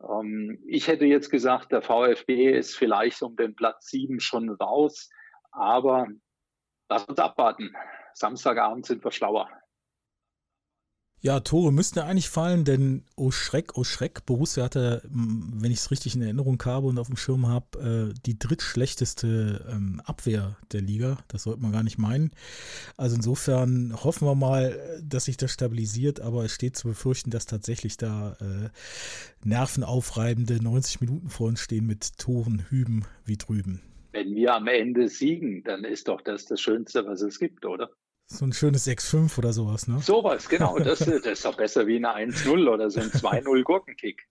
Ähm, 0.02 0.64
ich 0.66 0.88
hätte 0.88 1.06
jetzt 1.06 1.30
gesagt, 1.30 1.72
der 1.72 1.82
VfB 1.82 2.58
ist 2.58 2.76
vielleicht 2.76 3.22
um 3.22 3.36
den 3.36 3.56
Platz 3.56 3.90
7 3.90 4.20
schon 4.20 4.50
raus. 4.50 5.10
Aber 5.52 6.08
lass 6.90 7.06
uns 7.06 7.20
abwarten. 7.20 7.74
Samstagabend 8.14 8.86
sind 8.86 9.04
wir 9.04 9.12
schlauer. 9.12 9.50
Ja, 11.22 11.42
Tore 11.42 11.74
müssten 11.74 12.00
eigentlich 12.00 12.30
fallen, 12.30 12.64
denn 12.64 13.04
oh 13.18 13.30
Schreck, 13.30 13.78
oh 13.78 13.84
Schreck, 13.84 14.26
Borussia 14.26 14.64
hatte, 14.64 15.02
wenn 15.04 15.70
ich 15.70 15.80
es 15.80 15.92
richtig 15.92 16.16
in 16.16 16.22
Erinnerung 16.22 16.62
habe 16.64 16.88
und 16.88 16.98
auf 16.98 17.08
dem 17.08 17.18
Schirm 17.18 17.46
habe, 17.46 18.12
äh, 18.14 18.20
die 18.26 18.40
drittschlechteste 18.40 19.66
ähm, 19.70 20.02
Abwehr 20.06 20.56
der 20.72 20.80
Liga. 20.80 21.18
Das 21.28 21.44
sollte 21.44 21.62
man 21.62 21.74
gar 21.74 21.84
nicht 21.84 21.98
meinen. 21.98 22.32
Also 22.96 23.18
insofern 23.18 23.94
hoffen 24.02 24.30
wir 24.30 24.36
mal, 24.36 24.80
dass 25.04 25.26
sich 25.26 25.36
das 25.36 25.52
stabilisiert, 25.52 26.22
aber 26.22 26.46
es 26.46 26.54
steht 26.54 26.78
zu 26.78 26.88
befürchten, 26.88 27.32
dass 27.32 27.46
tatsächlich 27.46 27.98
da 27.98 28.38
äh, 28.40 28.70
nervenaufreibende 29.44 30.64
90 30.64 31.02
Minuten 31.02 31.30
vor 31.30 31.48
uns 31.48 31.60
stehen 31.60 31.86
mit 31.86 32.18
Toren 32.18 32.66
hüben 32.70 33.04
wie 33.26 33.36
drüben. 33.36 33.82
Wenn 34.14 34.34
wir 34.36 34.56
am 34.56 34.68
Ende 34.68 35.10
siegen, 35.10 35.64
dann 35.66 35.84
ist 35.84 36.08
doch 36.08 36.22
das 36.22 36.46
das 36.46 36.62
Schönste, 36.62 37.06
was 37.06 37.22
es 37.22 37.40
gibt, 37.40 37.66
oder? 37.66 37.90
So 38.32 38.46
ein 38.46 38.54
schönes 38.54 38.86
6-5 38.86 39.40
oder 39.40 39.54
sowas, 39.54 39.88
ne? 39.88 40.00
Sowas, 40.02 40.48
genau. 40.48 40.78
Das, 40.84 41.00
das 41.00 41.08
ist 41.26 41.46
doch 41.46 41.58
besser 41.58 41.88
wie 41.88 41.98
ein 41.98 42.32
1-0 42.32 42.70
oder 42.72 42.90
so 42.92 43.00
ein 43.00 43.10
2-0 43.10 43.64
Gurkenkick. 43.64 44.28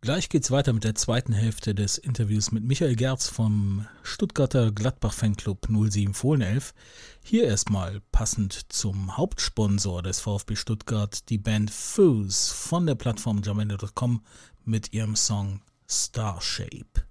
Gleich 0.00 0.28
geht's 0.28 0.50
weiter 0.50 0.74
mit 0.74 0.84
der 0.84 0.96
zweiten 0.96 1.32
Hälfte 1.32 1.74
des 1.74 1.96
Interviews 1.96 2.52
mit 2.52 2.62
Michael 2.62 2.94
Gerz 2.94 3.28
vom 3.28 3.86
Stuttgarter 4.02 4.70
Gladbach 4.70 5.14
Fanclub 5.14 5.66
07 5.70 6.12
Fohlenelf. 6.12 6.74
Hier 7.22 7.44
erstmal 7.44 8.02
passend 8.12 8.70
zum 8.70 9.16
Hauptsponsor 9.16 10.02
des 10.02 10.20
VfB 10.20 10.56
Stuttgart, 10.56 11.30
die 11.30 11.38
Band 11.38 11.70
Foos 11.70 12.50
von 12.50 12.84
der 12.84 12.96
Plattform 12.96 13.40
jamendo.com 13.42 14.20
mit 14.64 14.92
ihrem 14.92 15.16
Song 15.16 15.62
Starshape. 15.88 17.06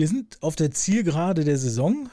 Wir 0.00 0.08
sind 0.08 0.42
auf 0.42 0.56
der 0.56 0.70
Zielgerade 0.70 1.44
der 1.44 1.58
Saison. 1.58 2.08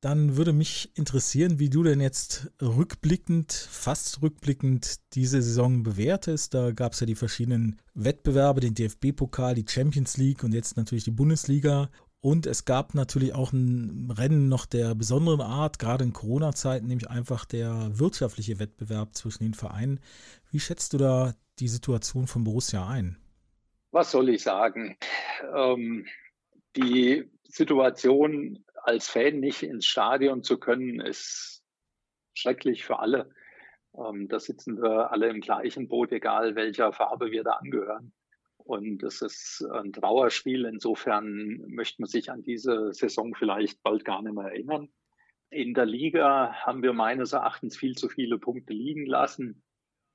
Dann 0.00 0.38
würde 0.38 0.54
mich 0.54 0.90
interessieren, 0.94 1.58
wie 1.58 1.68
du 1.68 1.82
denn 1.82 2.00
jetzt 2.00 2.50
rückblickend, 2.62 3.52
fast 3.52 4.22
rückblickend 4.22 5.00
diese 5.12 5.42
Saison 5.42 5.82
bewertest. 5.82 6.54
Da 6.54 6.70
gab 6.70 6.94
es 6.94 7.00
ja 7.00 7.06
die 7.06 7.14
verschiedenen 7.14 7.78
Wettbewerbe, 7.92 8.62
den 8.62 8.72
DFB-Pokal, 8.72 9.54
die 9.54 9.66
Champions 9.68 10.16
League 10.16 10.42
und 10.44 10.54
jetzt 10.54 10.78
natürlich 10.78 11.04
die 11.04 11.10
Bundesliga. 11.10 11.90
Und 12.22 12.46
es 12.46 12.64
gab 12.64 12.94
natürlich 12.94 13.34
auch 13.34 13.52
ein 13.52 14.10
Rennen 14.10 14.48
noch 14.48 14.64
der 14.64 14.94
besonderen 14.94 15.42
Art, 15.42 15.78
gerade 15.78 16.04
in 16.04 16.14
Corona-Zeiten, 16.14 16.86
nämlich 16.86 17.10
einfach 17.10 17.44
der 17.44 17.98
wirtschaftliche 17.98 18.58
Wettbewerb 18.58 19.14
zwischen 19.14 19.42
den 19.42 19.52
Vereinen. 19.52 20.00
Wie 20.50 20.60
schätzt 20.60 20.94
du 20.94 20.96
da 20.96 21.34
die 21.58 21.68
Situation 21.68 22.26
von 22.26 22.44
Borussia 22.44 22.88
ein? 22.88 23.18
Was 23.90 24.10
soll 24.10 24.30
ich 24.30 24.42
sagen? 24.42 24.96
Ähm, 25.54 26.06
die 26.76 27.30
Situation 27.44 28.64
als 28.82 29.08
Fan 29.08 29.40
nicht 29.40 29.62
ins 29.62 29.86
Stadion 29.86 30.42
zu 30.42 30.58
können, 30.58 31.00
ist 31.00 31.62
schrecklich 32.34 32.84
für 32.84 32.98
alle. 32.98 33.30
Ähm, 33.96 34.28
da 34.28 34.38
sitzen 34.38 34.80
wir 34.80 35.12
alle 35.12 35.28
im 35.28 35.40
gleichen 35.40 35.88
Boot, 35.88 36.12
egal 36.12 36.54
welcher 36.54 36.92
Farbe 36.92 37.30
wir 37.30 37.44
da 37.44 37.52
angehören. 37.52 38.12
Und 38.58 39.02
es 39.02 39.20
ist 39.20 39.66
ein 39.72 39.92
Trauerspiel. 39.92 40.64
Insofern 40.64 41.64
möchte 41.66 42.02
man 42.02 42.08
sich 42.08 42.30
an 42.30 42.42
diese 42.42 42.92
Saison 42.92 43.34
vielleicht 43.34 43.82
bald 43.82 44.04
gar 44.04 44.22
nicht 44.22 44.34
mehr 44.34 44.46
erinnern. 44.46 44.88
In 45.50 45.74
der 45.74 45.86
Liga 45.86 46.52
haben 46.54 46.82
wir 46.82 46.92
meines 46.92 47.32
Erachtens 47.32 47.76
viel 47.76 47.96
zu 47.96 48.08
viele 48.08 48.38
Punkte 48.38 48.72
liegen 48.72 49.06
lassen. 49.06 49.64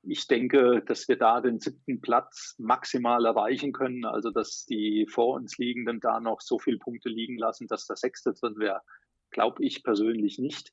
Ich 0.07 0.27
denke, 0.27 0.83
dass 0.85 1.07
wir 1.07 1.17
da 1.17 1.41
den 1.41 1.59
siebten 1.59 1.99
Platz 1.99 2.55
maximal 2.59 3.25
erreichen 3.25 3.73
können. 3.73 4.05
Also, 4.05 4.29
dass 4.29 4.65
die 4.65 5.07
vor 5.09 5.35
uns 5.35 5.57
liegenden 5.57 5.99
da 5.99 6.19
noch 6.19 6.41
so 6.41 6.59
viele 6.59 6.77
Punkte 6.77 7.09
liegen 7.09 7.37
lassen, 7.37 7.67
dass 7.67 7.87
der 7.87 7.95
sechste 7.95 8.33
drin 8.33 8.57
wäre, 8.57 8.81
glaube 9.31 9.63
ich 9.63 9.83
persönlich 9.83 10.37
nicht. 10.37 10.71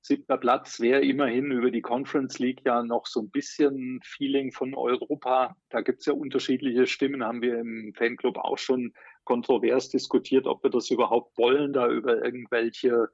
Siebter 0.00 0.38
Platz 0.38 0.80
wäre 0.80 1.02
immerhin 1.02 1.50
über 1.50 1.70
die 1.70 1.82
Conference 1.82 2.38
League 2.38 2.62
ja 2.64 2.82
noch 2.82 3.06
so 3.06 3.20
ein 3.20 3.30
bisschen 3.30 4.00
Feeling 4.02 4.52
von 4.52 4.74
Europa. 4.74 5.56
Da 5.68 5.80
gibt 5.82 6.00
es 6.00 6.06
ja 6.06 6.12
unterschiedliche 6.12 6.86
Stimmen, 6.86 7.24
haben 7.24 7.42
wir 7.42 7.58
im 7.58 7.92
Fanclub 7.94 8.38
auch 8.38 8.58
schon 8.58 8.94
kontrovers 9.24 9.90
diskutiert, 9.90 10.46
ob 10.46 10.62
wir 10.62 10.70
das 10.70 10.90
überhaupt 10.90 11.36
wollen, 11.36 11.72
da 11.72 11.88
über 11.88 12.24
irgendwelche 12.24 13.08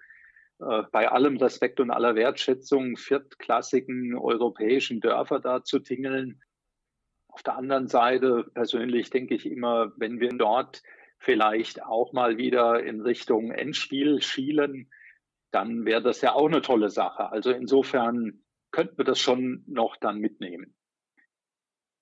bei 0.58 1.10
allem 1.10 1.36
Respekt 1.36 1.80
und 1.80 1.90
aller 1.90 2.14
Wertschätzung 2.14 2.96
viertklassigen 2.96 4.16
europäischen 4.16 5.00
Dörfer 5.00 5.40
da 5.40 5.64
zu 5.64 5.80
tingeln. 5.80 6.42
Auf 7.28 7.42
der 7.42 7.56
anderen 7.56 7.88
Seite 7.88 8.44
persönlich 8.54 9.10
denke 9.10 9.34
ich 9.34 9.46
immer, 9.46 9.92
wenn 9.96 10.20
wir 10.20 10.30
dort 10.30 10.82
vielleicht 11.18 11.82
auch 11.82 12.12
mal 12.12 12.36
wieder 12.36 12.82
in 12.84 13.00
Richtung 13.00 13.50
Endspiel 13.50 14.22
schielen, 14.22 14.90
dann 15.50 15.84
wäre 15.84 16.02
das 16.02 16.20
ja 16.20 16.32
auch 16.34 16.46
eine 16.46 16.62
tolle 16.62 16.90
Sache. 16.90 17.30
Also 17.30 17.50
insofern 17.50 18.44
könnten 18.70 18.98
wir 18.98 19.04
das 19.04 19.20
schon 19.20 19.64
noch 19.66 19.96
dann 19.96 20.18
mitnehmen. 20.18 20.74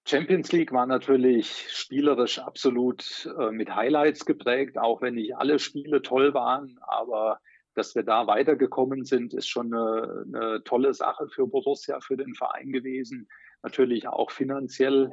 Champions 0.07 0.51
League 0.53 0.73
war 0.73 0.87
natürlich 0.87 1.67
spielerisch 1.71 2.41
absolut 2.41 3.31
äh, 3.39 3.53
mit 3.53 3.75
Highlights 3.75 4.25
geprägt, 4.25 4.77
auch 4.77 5.01
wenn 5.01 5.15
nicht 5.15 5.37
alle 5.37 5.59
Spiele 5.59 6.03
toll 6.03 6.35
waren. 6.35 6.79
Aber 6.83 7.41
dass 7.75 7.95
wir 7.95 8.03
da 8.03 8.27
weitergekommen 8.27 9.05
sind, 9.05 9.35
ist 9.35 9.49
schon 9.49 9.73
eine, 9.73 10.25
eine 10.27 10.65
tolle 10.65 10.95
Sache 10.95 11.29
für 11.29 11.47
Borussia, 11.47 12.01
für 12.01 12.17
den 12.17 12.35
Verein 12.35 12.73
gewesen. 12.73 13.29
Natürlich 13.63 14.09
auch 14.09 14.31
finanziell. 14.31 15.13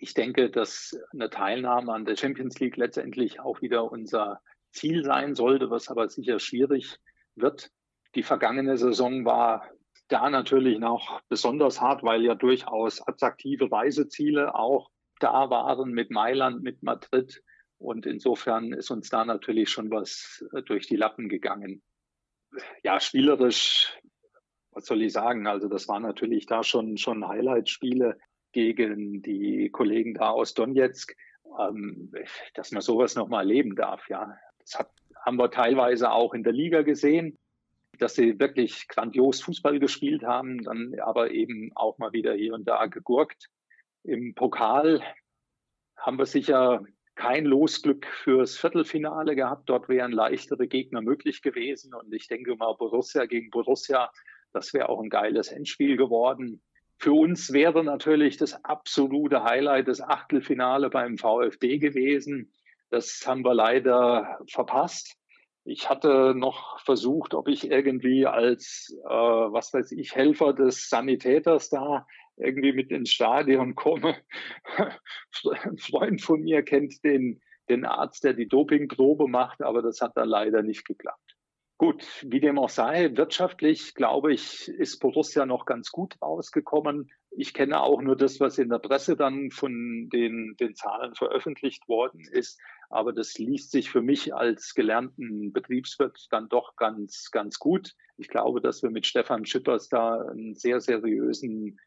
Ich 0.00 0.14
denke, 0.14 0.50
dass 0.50 0.98
eine 1.12 1.30
Teilnahme 1.30 1.92
an 1.92 2.04
der 2.04 2.16
Champions 2.16 2.58
League 2.60 2.76
letztendlich 2.76 3.40
auch 3.40 3.60
wieder 3.60 3.90
unser 3.90 4.40
Ziel 4.72 5.04
sein 5.04 5.34
sollte, 5.34 5.70
was 5.70 5.88
aber 5.88 6.08
sicher 6.08 6.38
schwierig 6.38 6.96
wird. 7.34 7.70
Die 8.14 8.22
vergangene 8.22 8.76
Saison 8.76 9.24
war 9.24 9.68
da 10.08 10.28
natürlich 10.28 10.78
noch 10.78 11.20
besonders 11.28 11.80
hart, 11.80 12.02
weil 12.02 12.22
ja 12.22 12.34
durchaus 12.34 13.00
attraktive 13.06 13.70
Reiseziele 13.70 14.54
auch 14.54 14.90
da 15.18 15.50
waren 15.50 15.92
mit 15.92 16.10
Mailand, 16.10 16.62
mit 16.62 16.82
Madrid. 16.82 17.42
Und 17.82 18.06
insofern 18.06 18.72
ist 18.72 18.90
uns 18.90 19.08
da 19.08 19.24
natürlich 19.24 19.70
schon 19.70 19.90
was 19.90 20.44
äh, 20.52 20.62
durch 20.62 20.86
die 20.86 20.96
Lappen 20.96 21.28
gegangen. 21.28 21.82
Ja, 22.82 23.00
spielerisch, 23.00 23.98
was 24.70 24.86
soll 24.86 25.02
ich 25.02 25.12
sagen? 25.12 25.46
Also 25.46 25.68
das 25.68 25.88
waren 25.88 26.02
natürlich 26.02 26.46
da 26.46 26.62
schon, 26.62 26.96
schon 26.96 27.26
Highlight-Spiele 27.26 28.18
gegen 28.52 29.22
die 29.22 29.70
Kollegen 29.70 30.14
da 30.14 30.30
aus 30.30 30.54
Donetsk, 30.54 31.16
ähm, 31.58 32.12
dass 32.54 32.72
man 32.72 32.82
sowas 32.82 33.14
nochmal 33.14 33.44
erleben 33.44 33.74
darf. 33.74 34.08
Ja, 34.08 34.36
das 34.58 34.78
hat 34.78 34.90
haben 35.24 35.38
wir 35.38 35.50
teilweise 35.50 36.10
auch 36.10 36.34
in 36.34 36.42
der 36.42 36.52
Liga 36.52 36.82
gesehen, 36.82 37.38
dass 37.98 38.14
sie 38.14 38.38
wirklich 38.38 38.88
grandios 38.88 39.40
Fußball 39.42 39.78
gespielt 39.78 40.24
haben, 40.24 40.62
dann 40.64 40.94
aber 41.00 41.30
eben 41.30 41.70
auch 41.74 41.98
mal 41.98 42.12
wieder 42.12 42.34
hier 42.34 42.54
und 42.54 42.64
da 42.64 42.86
gegurkt. 42.86 43.48
Im 44.02 44.34
Pokal 44.34 45.00
haben 45.96 46.18
wir 46.18 46.26
sicher 46.26 46.82
kein 47.14 47.44
Losglück 47.44 48.06
fürs 48.06 48.56
Viertelfinale 48.56 49.36
gehabt. 49.36 49.68
Dort 49.68 49.88
wären 49.88 50.12
leichtere 50.12 50.66
Gegner 50.66 51.02
möglich 51.02 51.42
gewesen. 51.42 51.94
Und 51.94 52.12
ich 52.12 52.28
denke 52.28 52.56
mal, 52.56 52.74
Borussia 52.74 53.26
gegen 53.26 53.50
Borussia, 53.50 54.10
das 54.52 54.72
wäre 54.74 54.88
auch 54.88 55.00
ein 55.00 55.10
geiles 55.10 55.48
Endspiel 55.48 55.96
geworden. 55.96 56.62
Für 56.98 57.12
uns 57.12 57.52
wäre 57.52 57.82
natürlich 57.82 58.36
das 58.36 58.64
absolute 58.64 59.42
Highlight 59.44 59.88
das 59.88 60.00
Achtelfinale 60.00 60.88
beim 60.88 61.18
VfB 61.18 61.78
gewesen. 61.78 62.52
Das 62.90 63.22
haben 63.26 63.44
wir 63.44 63.54
leider 63.54 64.38
verpasst. 64.48 65.16
Ich 65.64 65.88
hatte 65.88 66.34
noch 66.36 66.80
versucht, 66.80 67.34
ob 67.34 67.48
ich 67.48 67.70
irgendwie 67.70 68.26
als, 68.26 68.96
äh, 69.04 69.08
was 69.08 69.72
weiß 69.72 69.92
ich, 69.92 70.14
Helfer 70.14 70.52
des 70.52 70.88
Sanitäters 70.88 71.68
da 71.70 72.06
irgendwie 72.36 72.72
mit 72.72 72.90
ins 72.90 73.10
Stadion 73.10 73.74
komme. 73.74 74.16
Ein 75.44 75.78
Freund 75.78 76.22
von 76.22 76.40
mir 76.42 76.62
kennt 76.62 77.02
den, 77.04 77.40
den 77.68 77.84
Arzt, 77.84 78.24
der 78.24 78.34
die 78.34 78.48
Dopingprobe 78.48 79.28
macht, 79.28 79.62
aber 79.62 79.82
das 79.82 80.00
hat 80.00 80.16
dann 80.16 80.28
leider 80.28 80.62
nicht 80.62 80.84
geklappt. 80.84 81.36
Gut, 81.82 82.06
wie 82.24 82.38
dem 82.38 82.60
auch 82.60 82.68
sei, 82.68 83.10
wirtschaftlich, 83.16 83.94
glaube 83.94 84.32
ich, 84.32 84.68
ist 84.68 85.00
Borussia 85.00 85.46
noch 85.46 85.66
ganz 85.66 85.90
gut 85.90 86.14
rausgekommen. 86.22 87.10
Ich 87.32 87.54
kenne 87.54 87.80
auch 87.80 88.00
nur 88.00 88.14
das, 88.14 88.38
was 88.38 88.58
in 88.58 88.68
der 88.68 88.78
Presse 88.78 89.16
dann 89.16 89.50
von 89.50 90.08
den, 90.12 90.54
den 90.60 90.76
Zahlen 90.76 91.16
veröffentlicht 91.16 91.88
worden 91.88 92.20
ist. 92.30 92.60
Aber 92.88 93.12
das 93.12 93.36
liest 93.36 93.72
sich 93.72 93.90
für 93.90 94.00
mich 94.00 94.32
als 94.32 94.74
gelernten 94.74 95.52
Betriebswirt 95.52 96.28
dann 96.30 96.48
doch 96.48 96.76
ganz, 96.76 97.30
ganz 97.32 97.58
gut. 97.58 97.94
Ich 98.16 98.28
glaube, 98.28 98.60
dass 98.60 98.84
wir 98.84 98.90
mit 98.90 99.04
Stefan 99.04 99.44
Schippers 99.44 99.88
da 99.88 100.20
einen 100.20 100.54
sehr 100.54 100.80
seriösen 100.80 101.80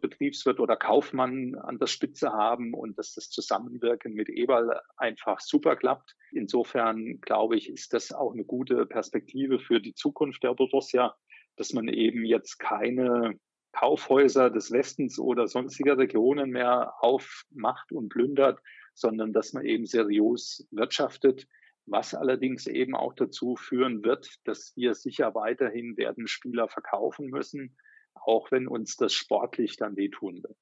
Betriebswirt 0.00 0.60
oder 0.60 0.76
Kaufmann 0.76 1.54
an 1.56 1.78
der 1.78 1.86
Spitze 1.86 2.32
haben 2.32 2.74
und 2.74 2.98
dass 2.98 3.14
das 3.14 3.30
Zusammenwirken 3.30 4.14
mit 4.14 4.28
Eberl 4.28 4.80
einfach 4.96 5.40
super 5.40 5.76
klappt. 5.76 6.16
Insofern 6.30 7.20
glaube 7.20 7.56
ich, 7.56 7.68
ist 7.68 7.92
das 7.92 8.12
auch 8.12 8.32
eine 8.32 8.44
gute 8.44 8.86
Perspektive 8.86 9.58
für 9.58 9.80
die 9.80 9.94
Zukunft 9.94 10.42
der 10.42 10.54
Borussia, 10.54 11.16
dass 11.56 11.72
man 11.72 11.88
eben 11.88 12.24
jetzt 12.24 12.58
keine 12.58 13.38
Kaufhäuser 13.72 14.50
des 14.50 14.70
Westens 14.70 15.18
oder 15.18 15.46
sonstiger 15.48 15.96
Regionen 15.98 16.50
mehr 16.50 16.92
aufmacht 17.00 17.90
und 17.92 18.10
plündert, 18.10 18.60
sondern 18.94 19.32
dass 19.32 19.52
man 19.52 19.64
eben 19.64 19.86
seriös 19.86 20.66
wirtschaftet, 20.70 21.48
was 21.86 22.14
allerdings 22.14 22.66
eben 22.66 22.94
auch 22.94 23.14
dazu 23.14 23.56
führen 23.56 24.04
wird, 24.04 24.36
dass 24.44 24.72
wir 24.76 24.94
sicher 24.94 25.34
weiterhin 25.34 25.96
werden 25.96 26.26
Spieler 26.28 26.68
verkaufen 26.68 27.30
müssen, 27.30 27.76
auch 28.14 28.50
wenn 28.50 28.68
uns 28.68 28.96
das 28.96 29.12
sportlich 29.12 29.76
dann 29.76 29.96
wehtun 29.96 30.42
wird. 30.42 30.56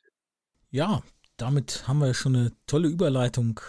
Ja, 0.70 1.02
damit 1.36 1.86
haben 1.88 2.00
wir 2.00 2.14
schon 2.14 2.36
eine 2.36 2.52
tolle 2.66 2.88
Überleitung 2.88 3.60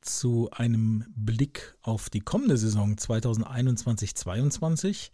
zu 0.00 0.48
einem 0.52 1.04
Blick 1.14 1.76
auf 1.82 2.08
die 2.10 2.20
kommende 2.20 2.56
Saison 2.56 2.94
2021-22. 2.94 5.10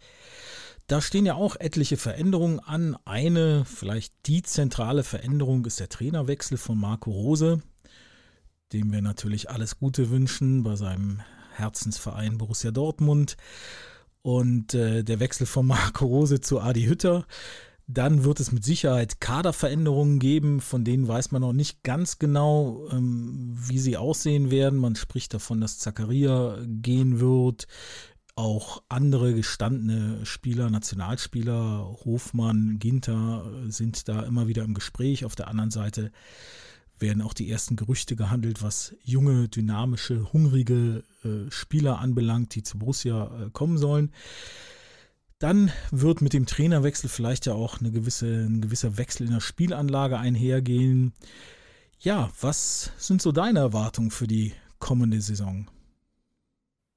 Da 0.87 1.01
stehen 1.01 1.25
ja 1.25 1.35
auch 1.35 1.57
etliche 1.57 1.97
Veränderungen 1.97 2.61
an. 2.61 2.95
Eine, 3.03 3.65
vielleicht 3.65 4.13
die 4.25 4.41
zentrale 4.41 5.03
Veränderung 5.03 5.65
ist 5.65 5.81
der 5.81 5.89
Trainerwechsel 5.89 6.57
von 6.57 6.79
Marco 6.79 7.11
Rose, 7.11 7.61
dem 8.71 8.93
wir 8.93 9.01
natürlich 9.01 9.49
alles 9.49 9.79
Gute 9.79 10.09
wünschen 10.09 10.63
bei 10.63 10.77
seinem 10.77 11.19
Herzensverein 11.55 12.37
Borussia 12.37 12.71
Dortmund. 12.71 13.35
Und 14.21 14.73
äh, 14.73 15.03
der 15.03 15.19
Wechsel 15.19 15.45
von 15.45 15.67
Marco 15.67 16.05
Rose 16.05 16.39
zu 16.39 16.61
Adi 16.61 16.85
Hütter 16.85 17.25
dann 17.87 18.25
wird 18.25 18.41
es 18.41 18.51
mit 18.51 18.65
Sicherheit 18.65 19.21
Kaderveränderungen 19.21 20.19
geben, 20.19 20.59
von 20.59 20.83
denen 20.83 21.07
weiß 21.07 21.31
man 21.31 21.41
noch 21.41 21.53
nicht 21.53 21.83
ganz 21.83 22.19
genau, 22.19 22.87
ähm, 22.91 23.55
wie 23.55 23.79
sie 23.79 23.95
aussehen 23.95 24.51
werden. 24.51 24.77
Man 24.77 24.95
spricht 24.95 25.33
davon, 25.33 25.61
dass 25.61 25.79
Zakaria 25.79 26.57
gehen 26.65 27.19
wird. 27.21 27.67
Auch 28.35 28.83
andere 28.87 29.33
gestandene 29.33 30.23
Spieler, 30.25 30.69
Nationalspieler, 30.69 31.97
Hofmann, 32.05 32.77
Ginter 32.77 33.49
sind 33.67 34.07
da 34.07 34.21
immer 34.21 34.47
wieder 34.47 34.63
im 34.63 34.75
Gespräch. 34.75 35.25
Auf 35.25 35.35
der 35.35 35.47
anderen 35.47 35.71
Seite 35.71 36.11
werden 36.99 37.21
auch 37.21 37.33
die 37.33 37.49
ersten 37.49 37.75
Gerüchte 37.75 38.15
gehandelt, 38.15 38.61
was 38.61 38.95
junge, 39.03 39.47
dynamische, 39.47 40.31
hungrige 40.33 41.03
äh, 41.23 41.49
Spieler 41.49 41.99
anbelangt, 41.99 42.53
die 42.55 42.63
zu 42.63 42.77
Borussia 42.77 43.25
äh, 43.25 43.49
kommen 43.51 43.77
sollen. 43.77 44.11
Dann 45.39 45.71
wird 45.91 46.21
mit 46.21 46.33
dem 46.33 46.47
Trainerwechsel 46.47 47.09
vielleicht 47.09 47.45
ja 47.45 47.53
auch 47.53 47.79
eine 47.79 47.91
gewisse, 47.91 48.25
ein 48.25 48.59
gewisser 48.59 48.97
Wechsel 48.97 49.27
in 49.27 49.33
der 49.33 49.39
Spielanlage 49.39 50.17
einhergehen. 50.17 51.13
Ja, 51.99 52.31
was 52.41 52.91
sind 52.97 53.21
so 53.21 53.31
deine 53.31 53.59
Erwartungen 53.59 54.09
für 54.09 54.25
die 54.25 54.53
kommende 54.79 55.21
Saison? 55.21 55.69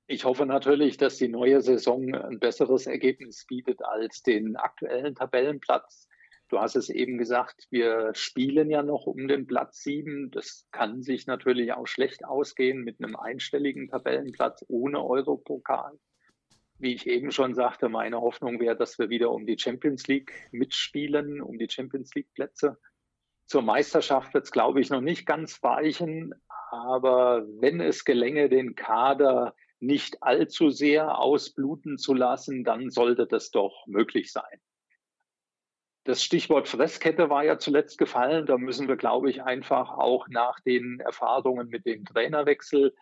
Ich 0.06 0.24
hoffe 0.24 0.46
natürlich, 0.46 0.96
dass 0.96 1.18
die 1.18 1.28
neue 1.28 1.60
Saison 1.60 2.14
ein 2.14 2.38
besseres 2.40 2.86
Ergebnis 2.86 3.44
bietet 3.46 3.84
als 3.84 4.22
den 4.22 4.56
aktuellen 4.56 5.14
Tabellenplatz. 5.14 6.08
Du 6.48 6.58
hast 6.58 6.76
es 6.76 6.88
eben 6.88 7.18
gesagt, 7.18 7.68
wir 7.70 8.10
spielen 8.14 8.70
ja 8.70 8.82
noch 8.82 9.06
um 9.06 9.28
den 9.28 9.46
Platz 9.46 9.82
sieben. 9.82 10.30
Das 10.32 10.66
kann 10.72 11.02
sich 11.02 11.26
natürlich 11.26 11.74
auch 11.74 11.86
schlecht 11.86 12.24
ausgehen 12.24 12.82
mit 12.82 13.00
einem 13.00 13.16
einstelligen 13.16 13.88
Tabellenplatz 13.88 14.64
ohne 14.66 15.04
Europokal. 15.04 15.98
Wie 16.80 16.94
ich 16.94 17.06
eben 17.06 17.30
schon 17.30 17.54
sagte, 17.54 17.90
meine 17.90 18.22
Hoffnung 18.22 18.58
wäre, 18.58 18.74
dass 18.74 18.98
wir 18.98 19.10
wieder 19.10 19.30
um 19.30 19.44
die 19.44 19.58
Champions 19.58 20.08
League 20.08 20.32
mitspielen, 20.50 21.42
um 21.42 21.58
die 21.58 21.68
Champions 21.68 22.14
League 22.14 22.32
Plätze. 22.32 22.78
Zur 23.46 23.60
Meisterschaft 23.60 24.32
wird 24.32 24.44
es, 24.44 24.50
glaube 24.50 24.80
ich, 24.80 24.88
noch 24.88 25.02
nicht 25.02 25.26
ganz 25.26 25.62
weichen. 25.62 26.32
Aber 26.70 27.44
wenn 27.60 27.82
es 27.82 28.06
gelänge, 28.06 28.48
den 28.48 28.76
Kader 28.76 29.54
nicht 29.78 30.22
allzu 30.22 30.70
sehr 30.70 31.18
ausbluten 31.18 31.98
zu 31.98 32.14
lassen, 32.14 32.64
dann 32.64 32.88
sollte 32.90 33.26
das 33.26 33.50
doch 33.50 33.86
möglich 33.86 34.32
sein. 34.32 34.60
Das 36.04 36.24
Stichwort 36.24 36.66
Fresskette 36.66 37.28
war 37.28 37.44
ja 37.44 37.58
zuletzt 37.58 37.98
gefallen. 37.98 38.46
Da 38.46 38.56
müssen 38.56 38.88
wir, 38.88 38.96
glaube 38.96 39.28
ich, 39.28 39.42
einfach 39.42 39.90
auch 39.90 40.28
nach 40.28 40.60
den 40.60 40.98
Erfahrungen 41.00 41.68
mit 41.68 41.84
dem 41.84 42.06
Trainerwechsel 42.06 42.94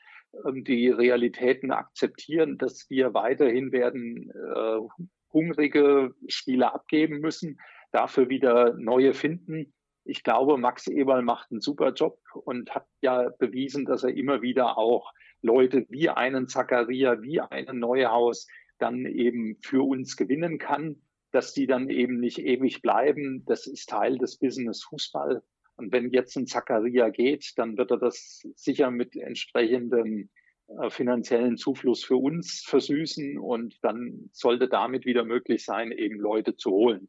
die 0.55 0.89
Realitäten 0.89 1.71
akzeptieren, 1.71 2.59
dass 2.59 2.89
wir 2.91 3.15
weiterhin 3.15 3.73
werden 3.73 4.31
äh, 4.31 5.07
hungrige 5.33 6.15
Spieler 6.27 6.75
abgeben 6.75 7.21
müssen, 7.21 7.59
dafür 7.93 8.29
wieder 8.29 8.75
neue 8.75 9.15
finden. 9.15 9.73
Ich 10.05 10.23
glaube, 10.23 10.57
Max 10.57 10.87
Eberl 10.87 11.23
macht 11.23 11.51
einen 11.51 11.61
super 11.61 11.93
Job 11.93 12.19
und 12.33 12.75
hat 12.75 12.87
ja 13.03 13.29
bewiesen, 13.39 13.85
dass 13.85 14.05
er 14.05 14.15
immer 14.15 14.43
wieder 14.43 14.79
auch 14.79 15.13
Leute 15.43 15.87
wie 15.89 16.09
einen 16.09 16.49
Zacharia, 16.49 17.21
wie 17.23 17.41
einen 17.41 17.79
Neuhaus 17.79 18.47
dann 18.79 19.07
eben 19.07 19.59
für 19.63 19.87
uns 19.87 20.17
gewinnen 20.17 20.59
kann, 20.59 21.03
dass 21.31 21.53
die 21.53 21.67
dann 21.67 21.91
eben 21.91 22.21
nicht 22.21 22.39
ewig 22.39 22.81
bleiben. 22.81 23.45
Das 23.47 23.67
ist 23.67 23.89
Teil 23.89 24.19
des 24.19 24.39
Business 24.39 24.83
Fußball. 24.85 25.43
Und 25.79 25.93
wenn 25.93 26.11
jetzt 26.11 26.37
ein 26.37 26.47
Zacharia 26.47 27.09
geht, 27.09 27.53
dann 27.57 27.79
wird 27.79 27.93
er 27.93 27.99
das 27.99 28.43
sicher 28.57 28.91
mit 28.91 29.17
entsprechendem 29.17 30.29
äh, 30.67 30.91
finanziellen 30.91 31.57
Zufluss 31.57 32.05
für 32.05 32.17
uns 32.17 32.65
versüßen 32.67 33.39
und 33.39 33.79
dann 33.83 34.29
sollte 34.33 34.69
damit 34.69 35.07
wieder 35.07 35.25
möglich 35.25 35.65
sein, 35.65 35.93
eben 35.93 36.19
Leute 36.19 36.57
zu 36.57 36.73
holen. 36.73 37.09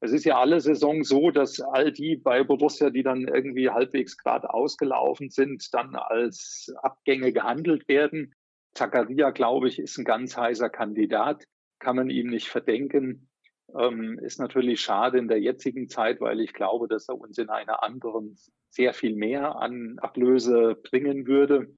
Es 0.00 0.12
ist 0.12 0.24
ja 0.24 0.38
alle 0.38 0.60
Saison 0.60 1.04
so, 1.04 1.30
dass 1.30 1.60
all 1.60 1.92
die 1.92 2.16
bei 2.16 2.44
Borussia, 2.44 2.90
die 2.90 3.02
dann 3.02 3.26
irgendwie 3.26 3.70
halbwegs 3.70 4.16
gerade 4.16 4.52
ausgelaufen 4.52 5.30
sind, 5.30 5.72
dann 5.72 5.96
als 5.96 6.72
Abgänge 6.82 7.32
gehandelt 7.32 7.88
werden. 7.88 8.34
Zakaria, 8.74 9.30
glaube 9.30 9.68
ich, 9.68 9.78
ist 9.78 9.96
ein 9.96 10.04
ganz 10.04 10.36
heißer 10.36 10.70
Kandidat, 10.70 11.44
kann 11.78 11.96
man 11.96 12.10
ihm 12.10 12.28
nicht 12.28 12.48
verdenken. 12.48 13.27
Ähm, 13.76 14.18
ist 14.18 14.38
natürlich 14.38 14.80
schade 14.80 15.18
in 15.18 15.28
der 15.28 15.40
jetzigen 15.40 15.88
Zeit, 15.88 16.20
weil 16.20 16.40
ich 16.40 16.54
glaube, 16.54 16.88
dass 16.88 17.08
er 17.08 17.20
uns 17.20 17.36
in 17.38 17.50
einer 17.50 17.82
anderen 17.82 18.36
sehr 18.70 18.94
viel 18.94 19.14
mehr 19.14 19.56
an 19.56 19.98
Ablöse 19.98 20.76
bringen 20.82 21.26
würde. 21.26 21.74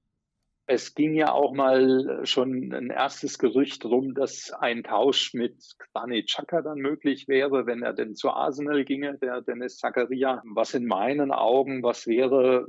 Es 0.67 0.93
ging 0.95 1.15
ja 1.15 1.31
auch 1.31 1.53
mal 1.53 2.21
schon 2.25 2.73
ein 2.73 2.91
erstes 2.91 3.39
Gerücht 3.39 3.83
rum, 3.83 4.13
dass 4.13 4.53
ein 4.53 4.83
Tausch 4.83 5.33
mit 5.33 5.57
Granit 5.91 6.27
Xhaka 6.27 6.61
dann 6.61 6.77
möglich 6.77 7.27
wäre, 7.27 7.65
wenn 7.65 7.81
er 7.81 7.93
denn 7.93 8.15
zu 8.15 8.29
Arsenal 8.29 8.85
ginge, 8.85 9.17
der 9.17 9.41
Dennis 9.41 9.77
Zakaria. 9.77 10.41
Was 10.45 10.73
in 10.73 10.85
meinen 10.85 11.31
Augen, 11.31 11.83
was 11.83 12.07
wäre, 12.07 12.67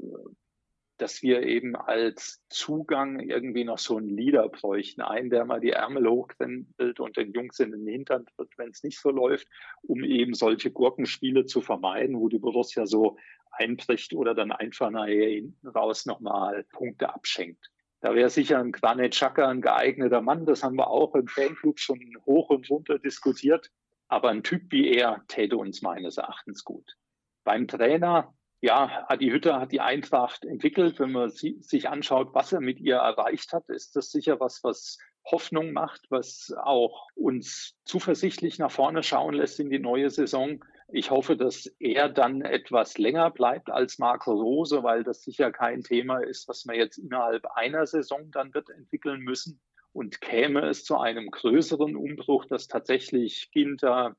dass 1.02 1.20
wir 1.20 1.42
eben 1.42 1.74
als 1.74 2.44
Zugang 2.48 3.18
irgendwie 3.18 3.64
noch 3.64 3.78
so 3.78 3.96
einen 3.96 4.16
Leader 4.16 4.48
bräuchten. 4.48 5.02
Einen, 5.02 5.30
der 5.30 5.44
mal 5.44 5.58
die 5.58 5.72
Ärmel 5.72 6.08
hochkrempelt 6.08 7.00
und 7.00 7.16
den 7.16 7.32
Jungs 7.32 7.58
in 7.58 7.72
den 7.72 7.86
Hintern 7.88 8.24
tritt, 8.26 8.56
wenn 8.56 8.70
es 8.70 8.84
nicht 8.84 9.00
so 9.00 9.10
läuft, 9.10 9.48
um 9.82 10.04
eben 10.04 10.34
solche 10.34 10.70
Gurkenspiele 10.70 11.44
zu 11.44 11.60
vermeiden, 11.60 12.20
wo 12.20 12.28
die 12.28 12.38
Borussia 12.38 12.86
so 12.86 13.16
einbricht 13.50 14.14
oder 14.14 14.32
dann 14.34 14.52
einfach 14.52 14.90
nachher 14.90 15.28
hinten 15.28 15.66
raus 15.66 16.06
nochmal 16.06 16.64
Punkte 16.70 17.12
abschenkt. 17.12 17.72
Da 18.00 18.14
wäre 18.14 18.30
sicher 18.30 18.60
ein 18.60 18.70
Granit 18.70 19.14
Xhaka 19.14 19.48
ein 19.48 19.60
geeigneter 19.60 20.20
Mann. 20.20 20.46
Das 20.46 20.62
haben 20.62 20.76
wir 20.76 20.88
auch 20.88 21.16
im 21.16 21.26
Fanclub 21.26 21.80
schon 21.80 21.98
hoch 22.26 22.50
und 22.50 22.70
runter 22.70 23.00
diskutiert. 23.00 23.72
Aber 24.06 24.30
ein 24.30 24.44
Typ 24.44 24.70
wie 24.70 24.88
er 24.88 25.24
täte 25.26 25.56
uns 25.56 25.82
meines 25.82 26.16
Erachtens 26.18 26.62
gut. 26.62 26.96
Beim 27.42 27.66
Trainer, 27.66 28.32
ja, 28.62 29.04
Adi 29.08 29.28
Hütter 29.28 29.60
hat 29.60 29.72
die 29.72 29.80
Eintracht 29.80 30.44
entwickelt. 30.44 31.00
Wenn 31.00 31.10
man 31.10 31.30
sich 31.30 31.88
anschaut, 31.88 32.32
was 32.32 32.52
er 32.52 32.60
mit 32.60 32.78
ihr 32.78 32.96
erreicht 32.96 33.52
hat, 33.52 33.68
ist 33.68 33.96
das 33.96 34.12
sicher 34.12 34.38
was, 34.38 34.62
was 34.62 34.98
Hoffnung 35.24 35.72
macht, 35.72 36.02
was 36.10 36.54
auch 36.56 37.08
uns 37.16 37.76
zuversichtlich 37.84 38.60
nach 38.60 38.70
vorne 38.70 39.02
schauen 39.02 39.34
lässt 39.34 39.58
in 39.58 39.68
die 39.68 39.80
neue 39.80 40.10
Saison. 40.10 40.64
Ich 40.92 41.10
hoffe, 41.10 41.36
dass 41.36 41.66
er 41.80 42.08
dann 42.08 42.42
etwas 42.42 42.98
länger 42.98 43.30
bleibt 43.32 43.68
als 43.68 43.98
Marco 43.98 44.32
Rose, 44.32 44.84
weil 44.84 45.02
das 45.02 45.22
sicher 45.22 45.50
kein 45.50 45.82
Thema 45.82 46.18
ist, 46.18 46.46
was 46.46 46.64
man 46.64 46.76
jetzt 46.76 46.98
innerhalb 46.98 47.44
einer 47.56 47.84
Saison 47.86 48.30
dann 48.30 48.54
wird 48.54 48.70
entwickeln 48.70 49.22
müssen. 49.22 49.60
Und 49.92 50.20
käme 50.20 50.68
es 50.68 50.84
zu 50.84 50.98
einem 50.98 51.30
größeren 51.30 51.96
Umbruch, 51.96 52.46
dass 52.46 52.68
tatsächlich 52.68 53.50
Ginter, 53.50 54.16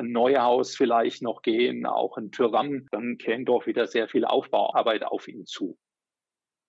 Neuhaus 0.00 0.76
vielleicht 0.76 1.22
noch 1.22 1.42
gehen, 1.42 1.86
auch 1.86 2.16
ein 2.16 2.30
Tyrann, 2.30 2.88
dann 2.90 3.18
käme 3.18 3.44
doch 3.44 3.66
wieder 3.66 3.86
sehr 3.86 4.08
viel 4.08 4.24
Aufbauarbeit 4.24 5.04
auf 5.04 5.28
ihn 5.28 5.44
zu. 5.46 5.78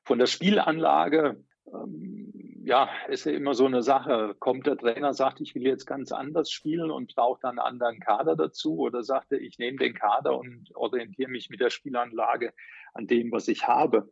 Von 0.06 0.20
der 0.20 0.28
Spielanlage 0.28 1.44
ähm, 1.68 2.34
ja, 2.66 2.90
ist 3.10 3.26
ja 3.26 3.34
immer 3.34 3.54
so 3.54 3.66
eine 3.66 3.84
Sache. 3.84 4.36
Kommt 4.40 4.68
der 4.68 4.78
Trainer, 4.78 5.14
sagt, 5.14 5.42
ich 5.42 5.54
will 5.56 5.64
jetzt 5.64 5.86
ganz 5.86 6.12
anders 6.12 6.50
spielen 6.50 6.92
und 6.92 7.14
braucht 7.14 7.44
dann 7.44 7.60
einen 7.60 7.68
anderen 7.68 8.00
Kader 8.00 8.36
dazu 8.36 8.78
oder 8.80 9.04
sagt 9.04 9.32
er, 9.32 9.42
ich 9.42 9.60
nehme 9.60 9.78
den 9.78 9.94
Kader 9.94 10.38
und 10.38 10.74
orientiere 10.76 11.30
mich 11.30 11.50
mit 11.50 11.60
der 11.60 11.70
Spielanlage 11.70 12.54
an 12.94 13.08
dem, 13.08 13.32
was 13.32 13.48
ich 13.48 13.68
habe. 13.68 14.10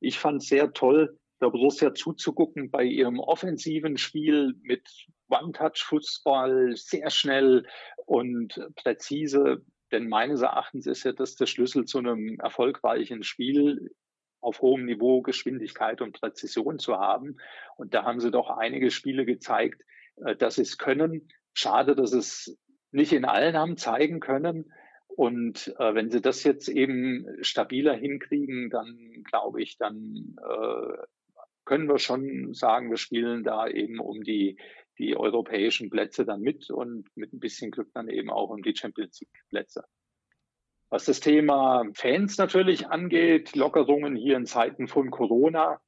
Ich 0.00 0.18
fand 0.18 0.42
es 0.42 0.48
sehr 0.48 0.72
toll, 0.72 1.18
der 1.40 1.50
Borussia 1.50 1.94
zuzugucken 1.94 2.70
bei 2.70 2.84
ihrem 2.84 3.20
offensiven 3.20 3.98
Spiel 3.98 4.54
mit 4.62 4.88
One-Touch-Fußball, 5.32 6.76
sehr 6.76 7.10
schnell 7.10 7.66
und 8.06 8.60
präzise. 8.76 9.64
Denn 9.90 10.08
meines 10.08 10.42
Erachtens 10.42 10.86
ist 10.86 11.04
ja 11.04 11.12
das 11.12 11.36
der 11.36 11.46
Schlüssel 11.46 11.84
zu 11.84 11.98
einem 11.98 12.38
erfolgreichen 12.40 13.22
Spiel 13.22 13.90
auf 14.40 14.60
hohem 14.60 14.84
Niveau 14.84 15.22
Geschwindigkeit 15.22 16.00
und 16.00 16.18
Präzision 16.20 16.78
zu 16.78 16.98
haben. 16.98 17.36
Und 17.76 17.94
da 17.94 18.04
haben 18.04 18.20
sie 18.20 18.30
doch 18.30 18.50
einige 18.50 18.90
Spiele 18.90 19.24
gezeigt, 19.24 19.82
äh, 20.24 20.36
dass 20.36 20.56
sie 20.56 20.62
es 20.62 20.78
können. 20.78 21.28
Schade, 21.54 21.94
dass 21.94 22.12
es 22.12 22.58
nicht 22.90 23.12
in 23.12 23.24
allen 23.24 23.56
haben 23.56 23.76
zeigen 23.76 24.20
können. 24.20 24.72
Und 25.08 25.74
äh, 25.78 25.94
wenn 25.94 26.10
sie 26.10 26.20
das 26.20 26.42
jetzt 26.42 26.68
eben 26.68 27.26
stabiler 27.42 27.94
hinkriegen, 27.94 28.70
dann 28.70 29.22
glaube 29.24 29.62
ich, 29.62 29.76
dann 29.76 30.36
äh, 30.38 30.96
können 31.64 31.88
wir 31.88 31.98
schon 31.98 32.54
sagen, 32.54 32.90
wir 32.90 32.96
spielen 32.96 33.44
da 33.44 33.68
eben 33.68 34.00
um 34.00 34.22
die, 34.22 34.58
die 34.98 35.16
europäischen 35.16 35.90
Plätze 35.90 36.24
dann 36.24 36.40
mit 36.40 36.70
und 36.70 37.08
mit 37.16 37.32
ein 37.32 37.40
bisschen 37.40 37.70
Glück 37.70 37.90
dann 37.94 38.08
eben 38.08 38.30
auch 38.30 38.50
um 38.50 38.62
die 38.62 38.76
Champions 38.76 39.20
League 39.20 39.44
Plätze. 39.48 39.84
Was 40.90 41.06
das 41.06 41.20
Thema 41.20 41.84
Fans 41.94 42.36
natürlich 42.36 42.88
angeht, 42.88 43.56
Lockerungen 43.56 44.14
hier 44.14 44.36
in 44.36 44.44
Zeiten 44.44 44.88
von 44.88 45.10
Corona, 45.10 45.80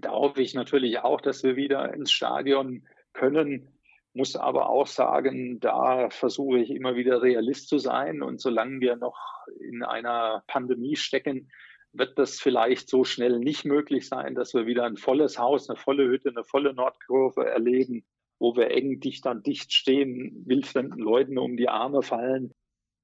da 0.00 0.10
hoffe 0.10 0.42
ich 0.42 0.54
natürlich 0.54 1.00
auch, 1.00 1.20
dass 1.20 1.42
wir 1.42 1.56
wieder 1.56 1.94
ins 1.94 2.12
Stadion 2.12 2.86
können. 3.12 3.68
Muss 4.12 4.36
aber 4.36 4.68
auch 4.68 4.86
sagen, 4.86 5.60
da 5.60 6.10
versuche 6.10 6.58
ich 6.58 6.70
immer 6.70 6.94
wieder 6.94 7.22
Realist 7.22 7.68
zu 7.68 7.78
sein. 7.78 8.22
Und 8.22 8.40
solange 8.40 8.80
wir 8.80 8.96
noch 8.96 9.18
in 9.60 9.82
einer 9.82 10.44
Pandemie 10.46 10.96
stecken, 10.96 11.50
wird 11.92 12.18
das 12.18 12.38
vielleicht 12.38 12.88
so 12.88 13.04
schnell 13.04 13.38
nicht 13.38 13.64
möglich 13.64 14.08
sein, 14.08 14.34
dass 14.34 14.54
wir 14.54 14.66
wieder 14.66 14.84
ein 14.84 14.96
volles 14.96 15.38
Haus, 15.38 15.68
eine 15.68 15.78
volle 15.78 16.06
Hütte, 16.06 16.28
eine 16.28 16.44
volle 16.44 16.74
Nordkurve 16.74 17.46
erleben, 17.46 18.04
wo 18.38 18.56
wir 18.56 18.70
eng 18.70 19.00
dicht 19.00 19.26
an 19.26 19.42
dicht 19.42 19.72
stehen, 19.72 20.44
wildfremden 20.46 20.98
Leuten 20.98 21.38
um 21.38 21.56
die 21.56 21.68
Arme 21.68 22.02
fallen 22.02 22.52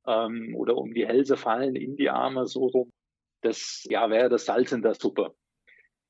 ähm, 0.06 0.54
oder 0.56 0.76
um 0.76 0.94
die 0.94 1.06
Hälse 1.06 1.36
fallen 1.36 1.76
in 1.76 1.96
die 1.96 2.10
Arme 2.10 2.46
so 2.46 2.66
rum. 2.66 2.92
Das 3.42 3.84
ja, 3.88 4.08
wäre 4.10 4.28
das 4.28 4.46
Salz 4.46 4.72
in 4.72 4.82
der 4.82 4.94
Suppe. 4.94 5.34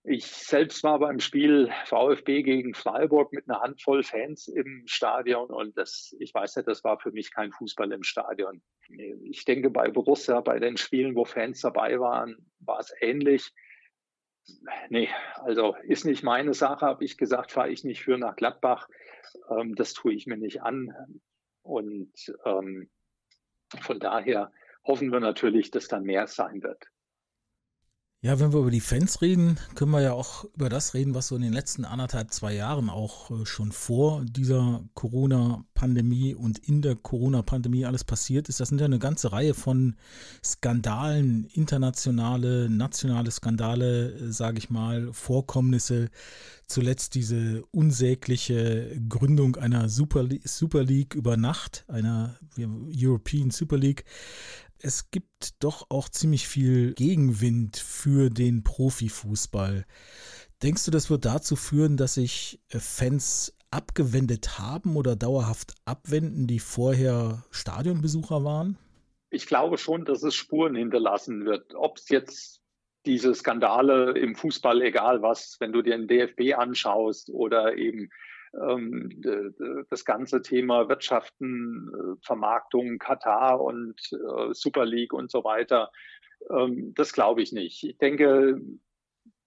Ich 0.07 0.27
selbst 0.27 0.85
war 0.85 0.99
beim 0.99 1.19
Spiel 1.19 1.71
VfB 1.87 2.43
gegen 2.43 2.75
Freiburg 2.75 3.33
mit 3.33 3.49
einer 3.49 3.63
Handvoll 3.63 4.03
Fans 4.03 4.49
im 4.49 4.83
Stadion 4.85 5.49
und 5.49 5.79
das, 5.79 6.15
ich 6.19 6.35
weiß 6.35 6.57
ja, 6.57 6.63
das 6.63 6.85
war 6.85 7.01
für 7.01 7.11
mich 7.11 7.33
kein 7.33 7.53
Fußball 7.53 7.91
im 7.91 8.03
Stadion. 8.03 8.63
Ich 9.23 9.47
denke, 9.47 9.71
bei 9.71 9.89
Borussia, 9.89 10.43
bei 10.43 10.59
den 10.59 10.77
Spielen, 10.77 11.17
wo 11.17 11.25
Fans 11.25 11.63
dabei 11.63 11.99
waren, 11.99 12.37
war 12.59 12.81
es 12.81 12.93
ähnlich. 13.01 13.51
Nee, 14.91 15.09
also 15.43 15.75
ist 15.85 16.05
nicht 16.05 16.23
meine 16.23 16.55
Sache, 16.55 16.85
habe 16.85 17.05
ich 17.05 17.17
gesagt, 17.17 17.53
fahre 17.53 17.71
ich 17.71 17.85
nicht 17.85 18.03
für 18.03 18.19
nach 18.19 18.37
Gladbach. 18.37 18.89
Ähm, 19.49 19.75
das 19.75 19.95
tue 19.95 20.13
ich 20.13 20.27
mir 20.27 20.37
nicht 20.37 20.63
an. 20.63 20.95
Und 21.63 22.13
ähm, 22.45 22.91
von 23.81 23.99
daher 23.99 24.53
hoffen 24.85 25.11
wir 25.13 25.21
natürlich, 25.21 25.71
dass 25.71 25.89
da 25.89 26.01
mehr 26.01 26.27
sein 26.27 26.63
wird. 26.63 26.91
Ja, 28.25 28.41
wenn 28.41 28.55
wir 28.55 28.61
über 28.61 28.71
die 28.71 28.81
Fans 28.81 29.21
reden, 29.21 29.59
können 29.75 29.91
wir 29.91 30.01
ja 30.01 30.15
auch 30.15 30.45
über 30.55 30.71
das 30.71 30.95
reden, 30.95 31.15
was 31.15 31.29
so 31.29 31.37
in 31.37 31.43
den 31.43 31.53
letzten 31.53 31.85
anderthalb, 31.85 32.33
zwei 32.33 32.55
Jahren 32.55 32.89
auch 32.89 33.31
äh, 33.31 33.45
schon 33.45 33.71
vor 33.71 34.25
dieser 34.25 34.83
Corona-Pandemie 34.95 36.35
und 36.35 36.59
in 36.59 36.81
der 36.81 36.97
Corona-Pandemie 36.97 37.85
alles 37.85 38.03
passiert 38.03 38.49
ist. 38.49 38.61
Das 38.61 38.71
sind 38.71 38.81
ja 38.81 38.87
eine 38.87 38.99
ganze 38.99 39.31
Reihe 39.33 39.53
von 39.53 39.97
Skandalen, 40.43 41.45
internationale, 41.53 42.71
nationale 42.71 43.31
Skandale, 43.31 44.15
äh, 44.15 44.33
sage 44.33 44.57
ich 44.57 44.71
mal, 44.71 45.13
Vorkommnisse. 45.13 46.09
Zuletzt 46.67 47.17
diese 47.17 47.63
unsägliche 47.73 48.99
Gründung 49.07 49.57
einer 49.57 49.91
Super, 49.91 50.27
Super 50.45 50.83
League 50.83 51.15
über 51.15 51.37
Nacht, 51.37 51.85
einer 51.89 52.37
European 52.57 53.51
Super 53.51 53.77
League 53.77 54.07
es 54.85 55.11
gibt 55.11 55.63
doch 55.65 55.87
auch 55.89 56.11
ziemlich 56.11 56.47
viel 56.47 56.93
Gegenwind 56.93 57.79
für 57.79 58.29
den 58.29 58.63
Profifußball. 58.65 59.87
Denkst 60.63 60.85
du, 60.85 60.91
das 60.91 61.09
wird 61.09 61.25
dazu 61.25 61.57
führen, 61.57 61.97
dass 61.97 62.15
sich 62.15 62.61
äh, 62.69 62.79
Fans 62.79 63.57
abgewendet 63.71 64.59
haben 64.59 64.97
oder 64.97 65.17
dauerhaft 65.17 65.75
abwenden, 65.87 66.47
die 66.47 66.61
vorher 66.61 67.45
Stadionbesucher 67.51 68.45
waren? 68.45 68.77
Ich 69.31 69.47
glaube 69.47 69.79
schon, 69.79 70.05
dass 70.05 70.23
es 70.23 70.35
Spuren 70.35 70.77
hinterlassen 70.77 71.47
wird. 71.47 71.75
Ob 71.75 71.97
es 71.97 72.11
jetzt 72.11 72.61
diese 73.07 73.35
Skandale 73.35 74.13
im 74.13 74.35
Fußball, 74.35 74.83
egal 74.83 75.23
was, 75.23 75.57
wenn 75.61 75.73
du 75.73 75.81
dir 75.81 75.97
den 75.97 76.09
DFB 76.09 76.57
anschaust 76.57 77.31
oder 77.31 77.75
eben 77.77 78.11
das 79.91 80.05
ganze 80.05 80.43
Thema 80.43 80.89
Wirtschaften, 80.89 81.91
äh, 81.93 82.25
Vermarktung, 82.25 82.99
Katar 82.99 83.61
und 83.61 84.01
äh, 84.13 84.53
Super 84.53 84.85
League 84.85 85.13
und 85.13 85.31
so 85.31 85.45
weiter, 85.45 85.91
ähm, 86.51 86.95
das 86.95 87.13
glaube 87.13 87.43
ich 87.43 87.53
nicht. 87.53 87.83
Ich 87.85 87.99
denke, 87.99 88.61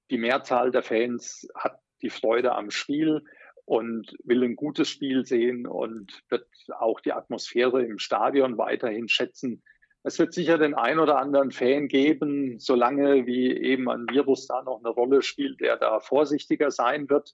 die 0.10 0.18
Mehrzahl 0.18 0.72
der 0.72 0.84
Fans 0.84 1.48
hat 1.56 1.80
die 2.02 2.10
Freude 2.10 2.54
am 2.54 2.70
Spiel 2.70 3.24
und 3.66 4.16
will 4.24 4.44
ein 4.44 4.56
gutes 4.56 4.90
Spiel 4.90 5.26
sehen 5.26 5.68
und 5.68 6.24
wird 6.30 6.48
auch 6.80 7.02
die 7.02 7.12
Atmosphäre 7.12 7.84
im 7.84 8.00
Stadion 8.00 8.58
weiterhin 8.58 9.10
schätzen. 9.10 9.64
Es 10.04 10.20
wird 10.20 10.34
sicher 10.34 10.58
den 10.58 10.74
ein 10.74 11.00
oder 11.00 11.18
anderen 11.18 11.52
Fan 11.52 11.90
geben, 11.90 12.60
solange 12.60 13.26
wie 13.26 13.52
eben 13.52 13.90
ein 13.90 14.06
Virus 14.10 14.48
da 14.48 14.64
noch 14.64 14.80
eine 14.80 14.90
Rolle 14.90 15.22
spielt, 15.22 15.60
der 15.60 15.76
da 15.76 16.00
vorsichtiger 16.00 16.72
sein 16.72 17.10
wird 17.10 17.34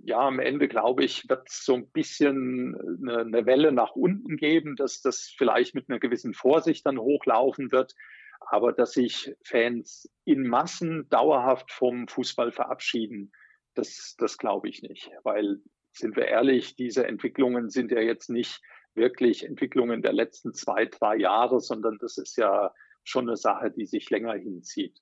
ja, 0.00 0.20
am 0.20 0.40
Ende 0.40 0.68
glaube 0.68 1.04
ich, 1.04 1.28
wird 1.28 1.48
es 1.48 1.64
so 1.64 1.74
ein 1.74 1.88
bisschen 1.90 2.76
eine, 3.02 3.18
eine, 3.20 3.46
Welle 3.46 3.72
nach 3.72 3.92
unten 3.92 4.36
geben, 4.36 4.76
dass 4.76 5.00
das 5.00 5.32
vielleicht 5.36 5.74
mit 5.74 5.88
einer 5.88 5.98
gewissen 5.98 6.34
Vorsicht 6.34 6.86
dann 6.86 6.98
hochlaufen 6.98 7.70
wird, 7.72 7.94
aber 8.40 8.72
dass 8.72 8.92
sich 8.92 9.34
Fans 9.42 10.10
in 10.24 10.46
Massen 10.46 11.08
dauerhaft 11.10 11.72
vom 11.72 12.08
Fußball 12.08 12.52
verabschieden, 12.52 13.32
das, 13.74 14.16
das 14.18 14.38
glaube 14.38 14.68
ich 14.68 14.82
nicht, 14.82 15.10
weil 15.22 15.60
sind 15.92 16.16
wir 16.16 16.26
ehrlich, 16.26 16.76
diese 16.76 17.06
Entwicklungen 17.06 17.70
sind 17.70 17.90
ja 17.90 18.00
jetzt 18.00 18.30
nicht 18.30 18.60
wirklich 18.94 19.44
Entwicklungen 19.44 20.02
der 20.02 20.12
letzten 20.12 20.54
zwei, 20.54 20.86
drei 20.86 21.16
Jahre, 21.16 21.60
sondern 21.60 21.98
das 21.98 22.18
ist 22.18 22.36
ja 22.36 22.72
schon 23.04 23.28
eine 23.28 23.36
Sache, 23.36 23.70
die 23.70 23.86
sich 23.86 24.10
länger 24.10 24.34
hinzieht. 24.34 25.00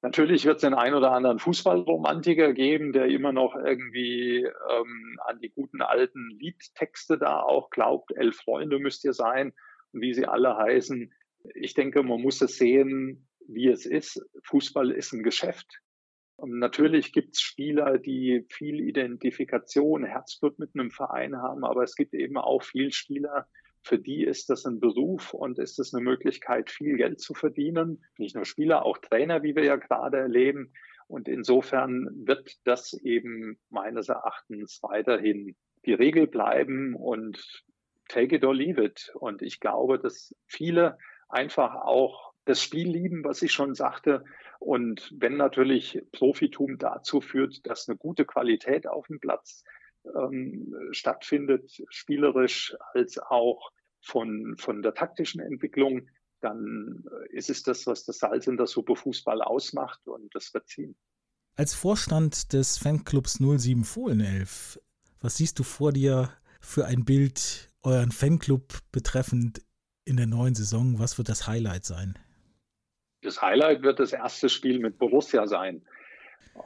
Natürlich 0.00 0.44
wird 0.44 0.56
es 0.56 0.62
den 0.62 0.74
ein 0.74 0.94
oder 0.94 1.10
anderen 1.10 1.40
Fußballromantiker 1.40 2.52
geben, 2.52 2.92
der 2.92 3.06
immer 3.06 3.32
noch 3.32 3.56
irgendwie 3.56 4.44
ähm, 4.44 5.18
an 5.24 5.40
die 5.40 5.50
guten 5.50 5.82
alten 5.82 6.30
Liedtexte 6.38 7.18
da 7.18 7.40
auch 7.40 7.70
glaubt. 7.70 8.12
Elf 8.16 8.36
Freunde 8.36 8.78
müsst 8.78 9.04
ihr 9.04 9.12
sein 9.12 9.52
und 9.92 10.00
wie 10.00 10.14
sie 10.14 10.26
alle 10.26 10.56
heißen. 10.56 11.12
Ich 11.54 11.74
denke, 11.74 12.04
man 12.04 12.22
muss 12.22 12.40
es 12.40 12.56
sehen, 12.56 13.28
wie 13.48 13.68
es 13.68 13.86
ist. 13.86 14.24
Fußball 14.44 14.92
ist 14.92 15.12
ein 15.12 15.24
Geschäft. 15.24 15.80
Und 16.36 16.60
natürlich 16.60 17.12
gibt 17.12 17.34
es 17.34 17.40
Spieler, 17.40 17.98
die 17.98 18.46
viel 18.48 18.78
Identifikation, 18.78 20.04
Herzblut 20.04 20.60
mit 20.60 20.70
einem 20.74 20.92
Verein 20.92 21.36
haben, 21.38 21.64
aber 21.64 21.82
es 21.82 21.96
gibt 21.96 22.14
eben 22.14 22.36
auch 22.36 22.62
viel 22.62 22.92
Spieler, 22.92 23.48
für 23.82 23.98
die 23.98 24.24
ist 24.24 24.50
das 24.50 24.64
ein 24.64 24.80
Beruf 24.80 25.34
und 25.34 25.58
ist 25.58 25.78
es 25.78 25.94
eine 25.94 26.02
Möglichkeit, 26.02 26.70
viel 26.70 26.96
Geld 26.96 27.20
zu 27.20 27.34
verdienen. 27.34 28.04
Nicht 28.18 28.34
nur 28.34 28.44
Spieler, 28.44 28.84
auch 28.84 28.98
Trainer, 28.98 29.42
wie 29.42 29.54
wir 29.54 29.64
ja 29.64 29.76
gerade 29.76 30.18
erleben. 30.18 30.72
Und 31.06 31.26
insofern 31.26 32.08
wird 32.26 32.56
das 32.64 32.92
eben 32.92 33.58
meines 33.70 34.08
Erachtens 34.08 34.80
weiterhin 34.82 35.56
die 35.86 35.94
Regel 35.94 36.26
bleiben 36.26 36.94
und 36.94 37.64
take 38.08 38.36
it 38.36 38.44
or 38.44 38.54
leave 38.54 38.82
it. 38.82 39.10
Und 39.14 39.40
ich 39.42 39.60
glaube, 39.60 39.98
dass 39.98 40.34
viele 40.46 40.98
einfach 41.28 41.74
auch 41.74 42.32
das 42.44 42.62
Spiel 42.62 42.88
lieben, 42.88 43.24
was 43.24 43.42
ich 43.42 43.52
schon 43.52 43.74
sagte. 43.74 44.24
Und 44.58 45.14
wenn 45.16 45.36
natürlich 45.36 46.02
Profitum 46.12 46.78
dazu 46.78 47.20
führt, 47.20 47.66
dass 47.66 47.88
eine 47.88 47.96
gute 47.96 48.24
Qualität 48.24 48.86
auf 48.86 49.06
dem 49.06 49.20
Platz 49.20 49.64
ähm, 50.04 50.74
stattfindet, 50.92 51.82
spielerisch 51.90 52.76
als 52.92 53.18
auch 53.18 53.70
von, 54.00 54.56
von 54.58 54.82
der 54.82 54.94
taktischen 54.94 55.40
Entwicklung, 55.40 56.08
dann 56.40 57.04
ist 57.30 57.50
es 57.50 57.62
das, 57.62 57.86
was 57.86 58.04
das 58.04 58.18
Salz 58.18 58.46
in 58.46 58.56
der 58.56 58.66
Suppe 58.66 58.94
Fußball 58.94 59.42
ausmacht 59.42 60.06
und 60.06 60.34
das 60.34 60.54
wird 60.54 60.68
ziehen. 60.68 60.96
Als 61.56 61.74
Vorstand 61.74 62.52
des 62.52 62.78
Fanclubs 62.78 63.38
07 63.40 63.82
Fohlenelf, 63.84 64.80
was 65.20 65.36
siehst 65.36 65.58
du 65.58 65.64
vor 65.64 65.92
dir 65.92 66.32
für 66.60 66.86
ein 66.86 67.04
Bild 67.04 67.72
euren 67.82 68.12
Fanclub 68.12 68.78
betreffend 68.92 69.62
in 70.04 70.16
der 70.16 70.26
neuen 70.26 70.54
Saison? 70.54 70.98
Was 70.98 71.18
wird 71.18 71.28
das 71.28 71.48
Highlight 71.48 71.84
sein? 71.84 72.16
Das 73.22 73.42
Highlight 73.42 73.82
wird 73.82 73.98
das 73.98 74.12
erste 74.12 74.48
Spiel 74.48 74.78
mit 74.78 74.98
Borussia 74.98 75.48
sein. 75.48 75.82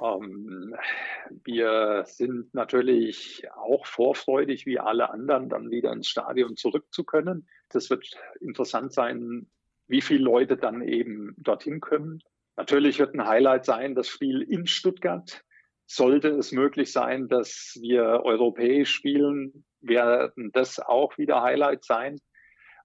Ähm, 0.00 0.74
wir 1.44 2.04
sind 2.06 2.54
natürlich 2.54 3.44
auch 3.54 3.86
vorfreudig, 3.86 4.66
wie 4.66 4.78
alle 4.78 5.10
anderen, 5.10 5.48
dann 5.48 5.70
wieder 5.70 5.92
ins 5.92 6.08
Stadion 6.08 6.56
zurück 6.56 6.86
zu 6.90 7.04
können. 7.04 7.48
Das 7.68 7.90
wird 7.90 8.16
interessant 8.40 8.92
sein, 8.92 9.46
wie 9.86 10.00
viele 10.00 10.24
Leute 10.24 10.56
dann 10.56 10.82
eben 10.82 11.34
dorthin 11.38 11.80
kommen. 11.80 12.22
Natürlich 12.56 12.98
wird 12.98 13.14
ein 13.14 13.26
Highlight 13.26 13.64
sein, 13.64 13.94
das 13.94 14.08
Spiel 14.08 14.42
in 14.42 14.66
Stuttgart. 14.66 15.42
Sollte 15.86 16.28
es 16.28 16.52
möglich 16.52 16.92
sein, 16.92 17.28
dass 17.28 17.78
wir 17.80 18.22
europäisch 18.24 18.90
spielen, 18.90 19.64
werden 19.80 20.50
das 20.52 20.78
auch 20.78 21.18
wieder 21.18 21.42
Highlight 21.42 21.84
sein. 21.84 22.18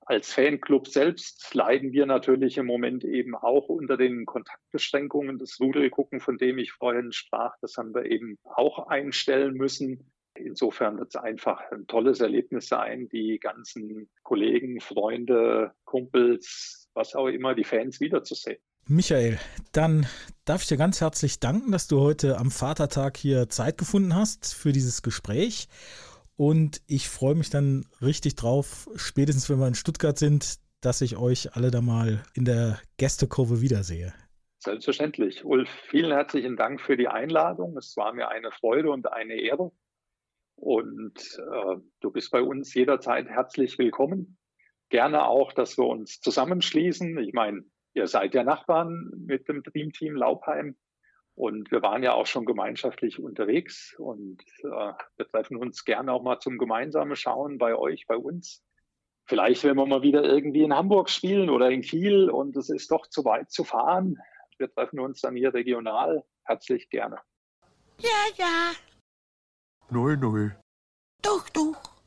Als 0.10 0.34
Fanclub 0.34 0.88
selbst 0.88 1.54
leiden 1.54 1.92
wir 1.92 2.06
natürlich 2.06 2.58
im 2.58 2.66
Moment 2.66 3.04
eben 3.04 3.36
auch 3.36 3.68
unter 3.68 3.98
den 3.98 4.26
Kontaktbeschränkungen. 4.26 5.38
Das 5.38 5.60
Rudelgucken, 5.60 6.22
von 6.22 6.38
dem 6.38 6.60
ich 6.60 6.72
vorhin 6.72 7.12
sprach, 7.12 7.56
das 7.60 7.76
haben 7.76 7.94
wir 7.94 8.06
eben 8.06 8.38
auch 8.46 8.88
einstellen 8.88 9.56
müssen. 9.56 10.10
Insofern 10.34 10.98
wird 10.98 11.10
es 11.10 11.18
einfach 11.18 11.60
ein 11.72 11.88
tolles 11.88 12.22
Erlebnis 12.22 12.70
sein, 12.70 13.10
die 13.10 13.38
ganzen 13.38 14.10
Kollegen, 14.24 14.80
Freunde, 14.80 15.74
Kumpels, 15.84 16.90
was 16.94 17.14
auch 17.14 17.28
immer, 17.28 17.54
die 17.54 17.66
Fans 17.66 18.00
wiederzusehen. 18.00 18.60
Michael, 18.88 19.38
dann 19.74 20.08
darf 20.46 20.62
ich 20.62 20.70
dir 20.70 20.78
ganz 20.78 21.02
herzlich 21.02 21.42
danken, 21.42 21.74
dass 21.74 21.90
du 21.90 22.00
heute 22.00 22.38
am 22.38 22.52
Vatertag 22.52 23.18
hier 23.18 23.50
Zeit 23.50 23.78
gefunden 23.78 24.16
hast 24.16 24.54
für 24.54 24.72
dieses 24.72 25.02
Gespräch. 25.02 25.68
Und 26.38 26.82
ich 26.88 27.10
freue 27.10 27.36
mich 27.36 27.50
dann 27.50 27.86
richtig 28.02 28.36
drauf, 28.36 28.88
spätestens 28.96 29.50
wenn 29.50 29.60
wir 29.60 29.68
in 29.68 29.76
Stuttgart 29.76 30.18
sind, 30.18 30.60
dass 30.82 31.02
ich 31.02 31.18
euch 31.18 31.56
alle 31.56 31.72
da 31.72 31.82
mal 31.82 32.24
in 32.36 32.46
der 32.46 32.80
Gästekurve 32.98 33.62
wiedersehe. 33.62 34.14
Selbstverständlich. 34.60 35.44
Ulf, 35.46 35.70
vielen 35.90 36.12
herzlichen 36.12 36.56
Dank 36.56 36.80
für 36.80 36.96
die 36.96 37.08
Einladung. 37.08 37.76
Es 37.78 37.98
war 37.98 38.14
mir 38.14 38.30
eine 38.30 38.52
Freude 38.52 38.92
und 38.92 39.12
eine 39.12 39.36
Ehre. 39.36 39.72
Und 40.56 41.40
äh, 41.40 41.76
du 42.02 42.12
bist 42.12 42.32
bei 42.32 42.42
uns 42.42 42.74
jederzeit 42.74 43.28
herzlich 43.28 43.78
willkommen. 43.80 44.38
Gerne 44.90 45.26
auch, 45.26 45.54
dass 45.54 45.78
wir 45.78 45.86
uns 45.86 46.20
zusammenschließen. 46.22 47.18
Ich 47.20 47.34
meine, 47.34 47.64
ihr 47.94 48.08
seid 48.08 48.34
ja 48.36 48.44
Nachbarn 48.44 49.12
mit 49.16 49.48
dem 49.48 49.64
Dream 49.64 49.92
Team 49.92 50.16
Laubheim. 50.16 50.76
Und 51.38 51.70
wir 51.70 51.84
waren 51.84 52.02
ja 52.02 52.14
auch 52.14 52.26
schon 52.26 52.46
gemeinschaftlich 52.46 53.20
unterwegs 53.20 53.94
und 54.00 54.42
äh, 54.64 54.94
wir 55.18 55.28
treffen 55.32 55.58
uns 55.58 55.86
gerne 55.86 56.12
auch 56.12 56.24
mal 56.24 56.40
zum 56.40 56.58
gemeinsamen 56.58 57.16
Schauen 57.16 57.60
bei 57.60 57.76
euch, 57.76 58.08
bei 58.08 58.18
uns. 58.18 58.64
Vielleicht, 59.28 59.64
wenn 59.64 59.78
wir 59.78 59.86
mal 59.86 60.02
wieder 60.02 60.24
irgendwie 60.24 60.64
in 60.64 60.74
Hamburg 60.74 61.12
spielen 61.12 61.52
oder 61.52 61.70
in 61.70 61.82
Kiel 61.84 62.32
und 62.32 62.58
es 62.58 62.72
ist 62.72 62.90
doch 62.90 63.06
zu 63.06 63.24
weit 63.24 63.52
zu 63.52 63.64
fahren. 63.64 64.18
Wir 64.58 64.74
treffen 64.74 65.00
uns 65.00 65.22
dann 65.22 65.36
hier 65.36 65.54
regional. 65.54 66.24
Herzlich 66.44 66.90
gerne. 66.90 67.20
Ja, 68.00 68.10
ja. 68.36 68.72
Nein, 69.90 70.20
nein. 70.20 70.56
Doch, 71.22 71.48
doch. 71.50 71.98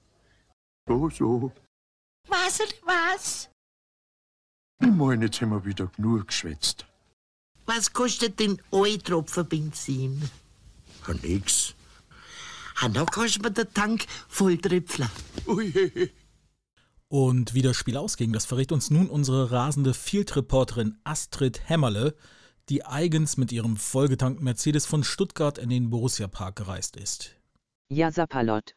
So, 0.89 1.09
so. 1.09 1.53
Was 2.27 2.59
denn 2.59 2.79
was? 2.83 3.49
Ich 4.81 4.89
meine, 4.89 5.27
jetzt 5.27 5.41
haben 5.41 5.51
wir 5.51 5.65
wieder 5.65 5.87
genug 5.87 6.27
geschwätzt. 6.27 6.90
Was 7.73 7.93
kostet 7.93 8.41
denn 8.41 8.61
ein 8.73 8.99
Tropfen 8.99 9.47
Benzin? 9.47 10.29
Ja, 11.07 11.15
nix. 11.23 11.73
Ah, 12.81 12.89
da 12.89 13.05
kostet 13.05 13.45
mir 13.45 13.53
der 13.53 13.73
Tank 13.73 14.07
voll 14.29 14.59
Tröpfler. 14.59 15.09
Und 17.07 17.55
wie 17.55 17.63
das 17.63 17.77
Spiel 17.77 17.97
ausging, 17.97 18.33
das 18.33 18.45
verrät 18.45 18.73
uns 18.73 18.91
nun 18.91 19.09
unsere 19.09 19.53
rasende 19.53 19.95
Field-Reporterin 19.95 20.99
Astrid 21.05 21.69
Hämmerle, 21.69 22.17
die 22.69 22.85
eigens 22.85 23.37
mit 23.37 23.53
ihrem 23.53 23.77
vollgetankten 23.77 24.43
Mercedes 24.43 24.85
von 24.85 25.05
Stuttgart 25.05 25.57
in 25.57 25.69
den 25.69 25.91
Borussia-Park 25.91 26.57
gereist 26.57 26.97
ist. 26.97 27.37
Ja, 27.89 28.11
Sapalot. 28.11 28.75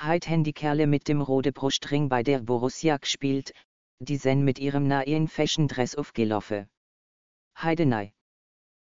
Heit 0.00 0.26
haben 0.26 0.42
die 0.42 0.52
Kerle 0.52 0.88
mit 0.88 1.06
dem 1.06 1.20
rote 1.20 1.52
Brustring 1.52 2.08
bei 2.08 2.24
der 2.24 2.40
Borussia 2.40 2.96
gespielt, 2.96 3.52
die 4.00 4.16
sind 4.16 4.42
mit 4.42 4.58
ihrem 4.58 4.88
neuen 4.88 5.28
Fashion-Dress 5.28 5.94
aufgelaufen. 5.94 6.66
Heidenei. 7.56 8.12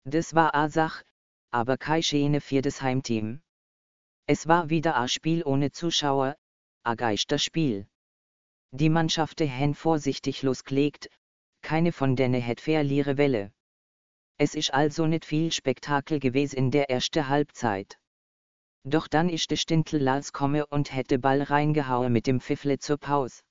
Das 0.06 0.34
war 0.34 0.54
a 0.56 0.70
Sach, 0.70 1.04
aber 1.52 1.78
kei 1.78 2.02
Schäne 2.02 2.42
für 2.42 2.62
das 2.62 2.82
Heimteam. 2.82 3.42
Es 4.26 4.48
war 4.48 4.70
wieder 4.70 4.96
a 4.96 5.08
Spiel 5.08 5.44
ohne 5.44 5.72
Zuschauer, 5.72 6.36
a 6.84 6.96
Geisterspiel. 6.96 7.88
Die 8.72 8.90
Mannschaften 8.90 9.48
hen 9.48 9.76
vorsichtig 9.76 10.44
losgelegt, 10.44 11.10
keine 11.62 11.92
von 11.92 12.16
denen 12.16 12.42
het 12.42 12.60
verliere 12.60 13.18
Welle. 13.18 13.52
Es 14.38 14.56
ist 14.56 14.74
also 14.74 15.06
nicht 15.06 15.26
viel 15.26 15.52
Spektakel 15.52 16.20
gewesen 16.20 16.58
in 16.58 16.72
der 16.72 16.90
erste 16.90 17.28
Halbzeit. 17.30 18.00
Doch 18.84 19.08
dann 19.08 19.30
ist 19.30 19.52
de 19.52 19.58
Stintel 19.58 20.02
Lals 20.02 20.34
komme 20.34 20.66
und 20.66 20.92
hätte 20.94 21.20
Ball 21.20 21.42
reingehauen 21.42 22.12
mit 22.12 22.28
dem 22.28 22.42
Pfiffle 22.42 22.80
zur 22.80 22.98
Pause. 22.98 23.44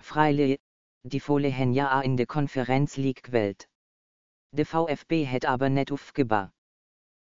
Freile, 0.00 0.58
die 1.04 1.20
Fohle 1.20 1.48
hen 1.48 1.72
ja 1.72 1.90
a 1.90 2.00
in 2.00 2.16
de 2.16 2.26
Konferenz 2.26 2.96
League 2.96 3.22
gewählt. 3.22 3.68
De 4.52 4.64
VfB 4.64 5.24
hätt 5.24 5.46
aber 5.46 5.68
net 5.68 5.92
aufgeba. 5.92 6.52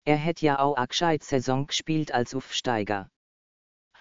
Er 0.05 0.17
hätt 0.17 0.41
ja 0.41 0.59
auch 0.59 0.77
a 0.77 0.87
Saison 1.21 1.67
gespielt 1.67 2.13
als 2.13 2.33
Aufsteiger. 2.33 3.09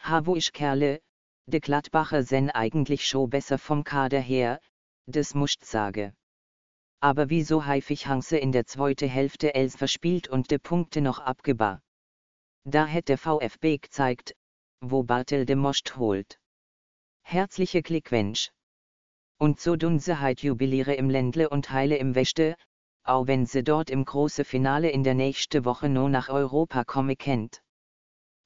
Ha 0.04 0.24
wo 0.24 0.36
ich 0.36 0.52
Kerle, 0.52 1.00
de 1.46 1.60
Gladbacher 1.60 2.22
sen 2.22 2.50
eigentlich 2.50 3.08
scho 3.08 3.26
besser 3.26 3.58
vom 3.58 3.82
Kader 3.82 4.20
her, 4.20 4.60
des 5.06 5.34
musst 5.34 5.64
sage. 5.64 6.14
Aber 7.00 7.28
wieso 7.30 7.66
häufig 7.66 8.06
Hanse 8.06 8.38
in 8.38 8.52
der 8.52 8.66
zweite 8.66 9.08
Hälfte 9.08 9.54
els 9.54 9.76
verspielt 9.76 10.28
und 10.28 10.50
de 10.50 10.58
Punkte 10.58 11.00
noch 11.00 11.18
abgeba? 11.18 11.82
Da 12.64 12.86
hätt 12.86 13.08
der 13.08 13.18
VfB 13.18 13.78
gezeigt, 13.78 14.34
wo 14.80 15.02
Bartel 15.02 15.44
de 15.44 15.56
Most 15.56 15.96
holt. 15.96 16.38
Herzliche 17.22 17.82
Glückwunsch. 17.82 18.50
Und 19.38 19.60
so 19.60 19.76
dun 19.76 19.98
se 19.98 20.20
heit 20.20 20.40
jubiliere 20.42 20.94
im 20.94 21.10
Ländle 21.10 21.48
und 21.48 21.70
heile 21.70 21.96
im 21.96 22.14
Wäschte, 22.14 22.56
auch 23.08 23.26
wenn 23.26 23.46
se 23.46 23.62
dort 23.62 23.90
im 23.90 24.04
große 24.04 24.44
Finale 24.44 24.90
in 24.90 25.02
der 25.02 25.14
nächste 25.14 25.64
Woche 25.64 25.88
no 25.88 26.08
nach 26.08 26.28
Europa 26.28 26.84
komme 26.84 27.16
kennt. 27.16 27.62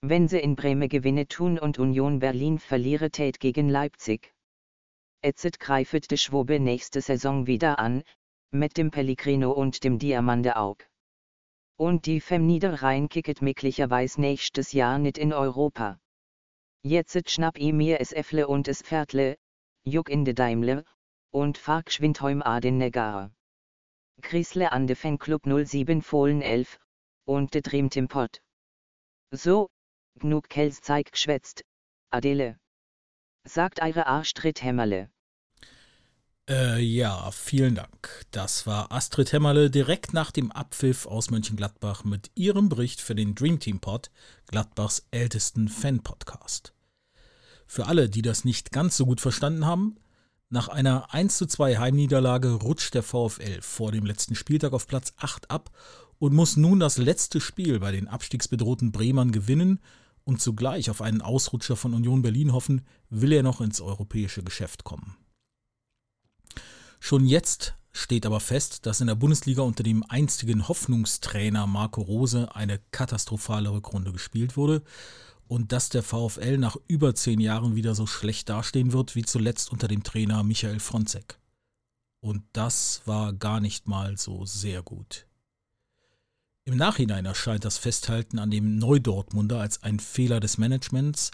Wenn 0.00 0.28
se 0.28 0.38
in 0.38 0.56
Breme 0.56 0.88
gewinne 0.88 1.28
tun 1.28 1.58
und 1.58 1.78
Union 1.78 2.18
Berlin 2.18 2.58
verliere 2.58 3.10
tät 3.10 3.40
gegen 3.40 3.68
Leipzig. 3.68 4.32
Etzet 5.22 5.60
greifet 5.60 6.10
de 6.10 6.18
Schwobe 6.18 6.58
nächste 6.58 7.00
Saison 7.00 7.46
wieder 7.46 7.78
an, 7.78 8.02
mit 8.50 8.76
dem 8.76 8.90
Pellegrino 8.90 9.52
und 9.52 9.84
dem 9.84 9.98
Diamante 9.98 10.56
Aug. 10.56 10.84
Und 11.76 12.06
die 12.06 12.20
Fem 12.20 12.46
Niederrhein 12.46 13.08
kicket 13.08 13.40
möglicherweise 13.40 14.20
nächstes 14.20 14.72
Jahr 14.72 14.98
nicht 14.98 15.18
in 15.18 15.32
Europa. 15.32 16.00
Jetzet 16.82 17.30
schnapp 17.30 17.58
i 17.58 17.72
mir 17.72 18.00
es 18.00 18.12
Äffle 18.12 18.48
und 18.48 18.66
es 18.66 18.82
Pferdle, 18.82 19.36
juck 19.84 20.08
in 20.08 20.24
de 20.24 20.34
Daimle, 20.34 20.84
und 21.30 21.56
fahr 21.56 21.84
geschwind 21.84 22.20
heim 22.20 22.42
a 22.42 22.60
den 22.60 22.78
Negar. 22.78 23.30
Griesle 24.22 24.72
an 24.72 24.86
de 24.86 24.96
Fanclub 24.96 25.42
07 25.44 26.02
Fohlen 26.02 26.40
11, 26.40 26.78
und 27.24 27.54
de 27.54 27.60
Dream 27.60 27.90
Tim 27.90 28.08
Pott. 28.08 28.40
So, 29.30 29.70
gnug 30.18 30.48
Kels 30.48 30.80
zeig 30.80 31.12
geschwätzt, 31.12 31.64
Adele. 32.10 32.58
Sagt 33.44 33.82
eure 33.82 34.06
Arschtritt 34.06 34.62
Hämmerle. 34.62 35.10
Äh, 36.48 36.80
ja, 36.80 37.30
vielen 37.30 37.76
Dank. 37.76 38.26
Das 38.32 38.66
war 38.66 38.90
Astrid 38.90 39.32
Hämmerle 39.32 39.70
direkt 39.70 40.12
nach 40.12 40.32
dem 40.32 40.50
Abpfiff 40.50 41.06
aus 41.06 41.30
Mönchengladbach 41.30 42.04
mit 42.04 42.30
ihrem 42.34 42.68
Bericht 42.68 43.00
für 43.00 43.14
den 43.14 43.34
Dream 43.34 43.60
Team 43.60 43.80
Pod, 43.80 44.10
Gladbachs 44.48 45.06
ältesten 45.12 45.68
Fan-Podcast. 45.68 46.74
Für 47.66 47.86
alle, 47.86 48.10
die 48.10 48.22
das 48.22 48.44
nicht 48.44 48.72
ganz 48.72 48.96
so 48.96 49.06
gut 49.06 49.20
verstanden 49.20 49.66
haben, 49.66 49.96
nach 50.52 50.68
einer 50.68 51.12
1 51.14 51.38
zu 51.38 51.46
2 51.46 51.78
Heimniederlage 51.78 52.52
rutscht 52.52 52.92
der 52.92 53.02
VfL 53.02 53.62
vor 53.62 53.90
dem 53.90 54.04
letzten 54.04 54.34
Spieltag 54.34 54.74
auf 54.74 54.86
Platz 54.86 55.14
8 55.16 55.50
ab 55.50 55.70
und 56.18 56.34
muss 56.34 56.58
nun 56.58 56.78
das 56.78 56.98
letzte 56.98 57.40
Spiel 57.40 57.80
bei 57.80 57.90
den 57.90 58.06
abstiegsbedrohten 58.06 58.92
Bremern 58.92 59.32
gewinnen 59.32 59.80
und 60.24 60.42
zugleich 60.42 60.90
auf 60.90 61.00
einen 61.00 61.22
Ausrutscher 61.22 61.74
von 61.74 61.94
Union 61.94 62.20
Berlin 62.20 62.52
hoffen, 62.52 62.82
will 63.08 63.32
er 63.32 63.42
noch 63.42 63.62
ins 63.62 63.80
europäische 63.80 64.44
Geschäft 64.44 64.84
kommen. 64.84 65.16
Schon 67.00 67.24
jetzt 67.24 67.74
steht 67.90 68.26
aber 68.26 68.38
fest, 68.38 68.84
dass 68.84 69.00
in 69.00 69.06
der 69.06 69.14
Bundesliga 69.14 69.62
unter 69.62 69.82
dem 69.82 70.04
einstigen 70.06 70.68
Hoffnungstrainer 70.68 71.66
Marco 71.66 72.02
Rose 72.02 72.54
eine 72.54 72.78
katastrophale 72.90 73.72
Rückrunde 73.72 74.12
gespielt 74.12 74.58
wurde 74.58 74.82
und 75.52 75.70
dass 75.70 75.90
der 75.90 76.02
VfL 76.02 76.56
nach 76.56 76.78
über 76.88 77.14
zehn 77.14 77.38
Jahren 77.38 77.74
wieder 77.74 77.94
so 77.94 78.06
schlecht 78.06 78.48
dastehen 78.48 78.94
wird 78.94 79.14
wie 79.14 79.22
zuletzt 79.22 79.70
unter 79.70 79.86
dem 79.86 80.02
Trainer 80.02 80.42
Michael 80.42 80.80
Fronzek. 80.80 81.38
Und 82.20 82.42
das 82.54 83.02
war 83.04 83.34
gar 83.34 83.60
nicht 83.60 83.86
mal 83.86 84.16
so 84.16 84.46
sehr 84.46 84.82
gut. 84.82 85.26
Im 86.64 86.78
Nachhinein 86.78 87.26
erscheint 87.26 87.66
das 87.66 87.76
Festhalten 87.76 88.38
an 88.38 88.50
dem 88.50 88.78
Neudortmunder 88.78 89.60
als 89.60 89.82
ein 89.82 90.00
Fehler 90.00 90.40
des 90.40 90.56
Managements, 90.56 91.32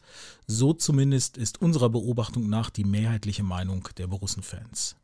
so 0.48 0.72
zumindest 0.72 1.36
ist 1.38 1.62
unserer 1.62 1.88
Beobachtung 1.88 2.48
nach 2.48 2.70
die 2.70 2.84
mehrheitliche 2.84 3.44
Meinung 3.44 3.88
der 3.98 4.08
Borussenfans. 4.08 4.96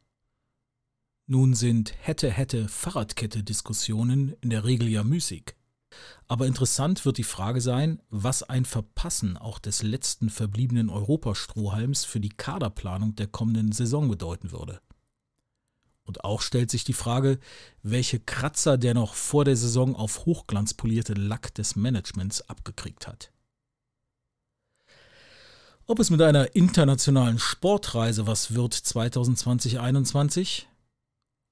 Nun 1.29 1.55
sind 1.55 1.95
hätte 2.01 2.33
hätte 2.33 2.67
Fahrradkette 2.67 3.45
Diskussionen 3.45 4.35
in 4.41 4.51
der 4.51 4.65
Regel 4.65 4.89
ja 4.89 5.05
müßig. 5.05 5.55
Aber 6.27 6.47
interessant 6.47 7.05
wird 7.05 7.19
die 7.19 7.25
Frage 7.25 7.61
sein, 7.61 8.01
was 8.11 8.43
ein 8.43 8.65
Verpassen 8.65 9.37
auch 9.37 9.59
des 9.59 9.83
letzten 9.83 10.31
verbliebenen 10.31 10.89
Europastrohhalms 10.89 12.05
für 12.05 12.21
die 12.21 12.31
Kaderplanung 12.31 13.15
der 13.17 13.27
kommenden 13.27 13.73
Saison 13.73 14.09
bedeuten 14.09 14.53
würde. 14.53 14.81
Und 16.05 16.25
auch 16.25 16.43
stellt 16.43 16.71
sich 16.71 16.85
die 16.85 16.93
Frage, 16.93 17.39
welche 17.83 18.21
Kratzer 18.21 18.77
der 18.77 18.95
noch 18.95 19.15
vor 19.15 19.45
der 19.45 19.57
Saison 19.57 19.97
auf 19.97 20.27
Hochglanz 20.27 20.75
polierte 20.75 21.15
Lack 21.15 21.55
des 21.55 21.77
Managements 21.77 22.43
abgekriegt 22.43 23.07
hat. 23.07 23.31
Ob 25.87 25.99
es 25.99 26.09
mit 26.09 26.23
einer 26.23 26.57
internationalen 26.57 27.39
Sportreise 27.39 28.27
was 28.27 28.55
wird 28.55 28.75
2020-21? 28.75 30.65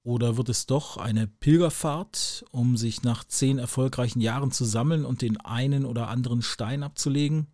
Oder 0.03 0.35
wird 0.35 0.49
es 0.49 0.65
doch 0.65 0.97
eine 0.97 1.27
Pilgerfahrt, 1.27 2.45
um 2.51 2.75
sich 2.75 3.03
nach 3.03 3.23
zehn 3.23 3.57
erfolgreichen 3.57 4.19
Jahren 4.19 4.51
zu 4.51 4.65
sammeln 4.65 5.05
und 5.05 5.21
den 5.21 5.39
einen 5.39 5.85
oder 5.85 6.09
anderen 6.09 6.41
Stein 6.41 6.83
abzulegen? 6.83 7.47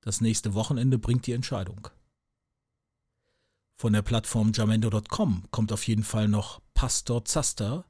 Das 0.00 0.20
nächste 0.20 0.54
Wochenende 0.54 0.98
bringt 0.98 1.26
die 1.26 1.32
Entscheidung. 1.32 1.88
Von 3.74 3.92
der 3.92 4.02
Plattform 4.02 4.52
jamendo.com 4.54 5.48
kommt 5.50 5.72
auf 5.72 5.86
jeden 5.88 6.04
Fall 6.04 6.28
noch 6.28 6.62
Pastor 6.74 7.24
Zaster 7.24 7.84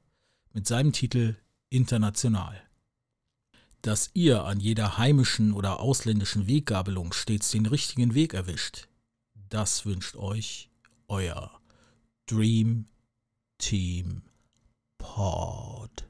mit 0.55 0.67
seinem 0.67 0.93
Titel 0.93 1.37
International. 1.69 2.61
Dass 3.83 4.11
ihr 4.15 4.45
an 4.45 4.61
jeder 4.61 4.97
heimischen 4.97 5.53
oder 5.53 5.79
ausländischen 5.79 6.47
Weggabelung 6.49 7.13
stets 7.13 7.51
den 7.51 7.67
richtigen 7.67 8.15
Weg 8.15 8.33
erwischt, 8.33 8.89
das 9.51 9.85
wünscht 9.85 10.17
euch 10.17 10.71
euer 11.07 11.61
Dream 12.25 12.87
Team 13.59 14.23
Pod. 14.99 16.05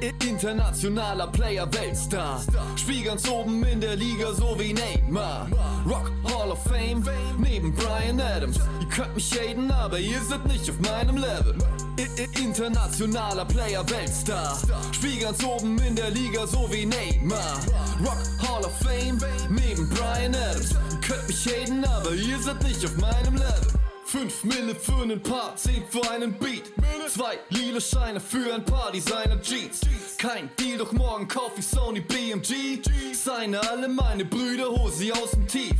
Internationaler 0.00 1.26
Player, 1.32 1.66
Weltstar. 1.72 2.40
Spiel 2.76 3.04
ganz 3.04 3.28
oben 3.28 3.64
in 3.64 3.80
der 3.80 3.96
Liga, 3.96 4.32
so 4.32 4.56
wie 4.58 4.72
Neymar. 4.72 5.48
Rock 5.84 6.12
Hall 6.24 6.52
of 6.52 6.62
Fame, 6.62 7.02
neben 7.38 7.74
Brian 7.74 8.20
Adams. 8.20 8.58
Ihr 8.80 8.88
könnt 8.88 9.14
mich 9.16 9.32
haten, 9.32 9.70
aber 9.70 9.98
ihr 9.98 10.20
seid 10.20 10.46
nicht 10.46 10.70
auf 10.70 10.78
meinem 10.78 11.16
Level. 11.16 11.56
Internationaler 11.98 13.44
Player, 13.44 13.84
Weltstar. 13.90 14.56
Spiel 14.92 15.20
ganz 15.20 15.42
oben 15.44 15.78
in 15.78 15.96
der 15.96 16.10
Liga, 16.10 16.46
so 16.46 16.68
wie 16.70 16.86
Neymar. 16.86 17.58
Rock 18.00 18.48
Hall 18.48 18.64
of 18.64 18.72
Fame, 18.78 19.18
neben 19.48 19.88
Brian 19.90 20.34
Adams. 20.34 20.74
Könnt 21.06 21.26
mich 21.26 21.46
haten, 21.46 21.84
aber 21.84 22.12
ihr 22.12 22.38
seid 22.38 22.62
nicht 22.62 22.84
auf 22.84 22.96
meinem 22.98 23.34
Level. 23.34 23.72
5 24.04 24.44
Mille 24.44 24.74
für 24.74 25.02
einen 25.02 25.22
Part, 25.22 25.58
10 25.58 25.84
für 25.90 26.08
einen 26.10 26.32
Beat. 26.38 26.72
2 27.08 27.38
lila 27.50 27.80
Scheine 27.80 28.20
für 28.20 28.54
ein 28.54 28.64
paar 28.64 28.92
Designer 28.92 29.40
Jeans. 29.42 29.80
Kein 30.18 30.50
Deal, 30.58 30.78
doch 30.78 30.90
morgen 30.90 31.28
kauf 31.28 31.52
ich 31.56 31.64
Sony 31.64 32.00
BMG. 32.00 32.82
Seine 33.14 33.60
alle 33.70 33.86
meine 33.88 34.24
Brüder, 34.24 34.68
hol 34.68 34.90
sie 34.90 35.12
aus 35.12 35.30
dem 35.30 35.46
Tief. 35.46 35.76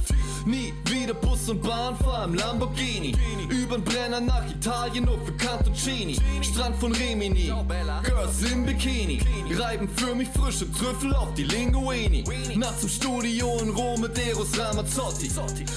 Nie 0.47 0.73
wieder 0.85 1.13
Bus 1.13 1.49
und 1.49 1.61
Bahn, 1.61 1.97
fahr 1.97 2.25
im 2.25 2.35
Lamborghini. 2.35 3.17
Übern 3.49 3.83
Brenner 3.83 4.21
nach 4.21 4.49
Italien, 4.49 5.07
nur 5.07 5.19
für 5.27 5.33
Cantoncini. 5.33 6.17
Strand 6.41 6.77
von 6.77 6.93
Rimini, 6.93 7.53
Girls 8.05 8.53
im 8.53 8.65
Bikini. 8.65 9.21
Reiben 9.59 9.89
für 9.89 10.15
mich 10.15 10.29
frische 10.29 10.71
Trüffel 10.73 11.13
auf 11.15 11.35
die 11.35 11.43
Linguini. 11.43 12.23
Nachts 12.55 12.85
im 12.85 12.89
Studio 12.89 13.59
in 13.61 13.71
Rom 13.71 14.01
mit 14.01 14.17
Eros 14.19 14.57
Ramazzotti. 14.57 15.31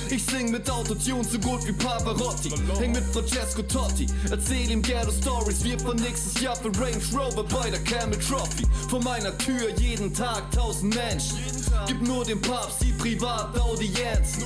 Ich 0.09 0.23
sing 0.23 0.51
mit 0.51 0.69
Autotune 0.69 1.23
so 1.23 1.39
gut 1.39 1.65
wie 1.65 1.73
Pavarotti. 1.73 2.51
Häng 2.79 2.91
mit 2.91 3.03
Francesco 3.11 3.63
Totti, 3.63 4.05
erzähl 4.29 4.69
ihm 4.69 4.83
Ghetto 4.83 5.11
Stories. 5.11 5.63
Wir 5.63 5.79
fahren 5.79 5.97
nächstes 5.97 6.39
Jahr 6.41 6.55
für 6.55 6.71
Range 6.79 7.01
Rover 7.11 7.43
bei 7.43 7.71
der 7.71 7.83
Camel 7.83 8.19
Trophy. 8.19 8.50
Vor 8.89 9.01
meiner 9.03 9.37
Tür 9.37 9.69
jeden 9.77 10.13
Tag 10.13 10.51
tausend 10.51 10.95
Menschen. 10.95 11.60
Gib 11.87 12.01
nur 12.01 12.23
dem 12.23 12.41
Papst 12.41 12.81
die 12.81 12.91
Privataudienz. 12.93 14.37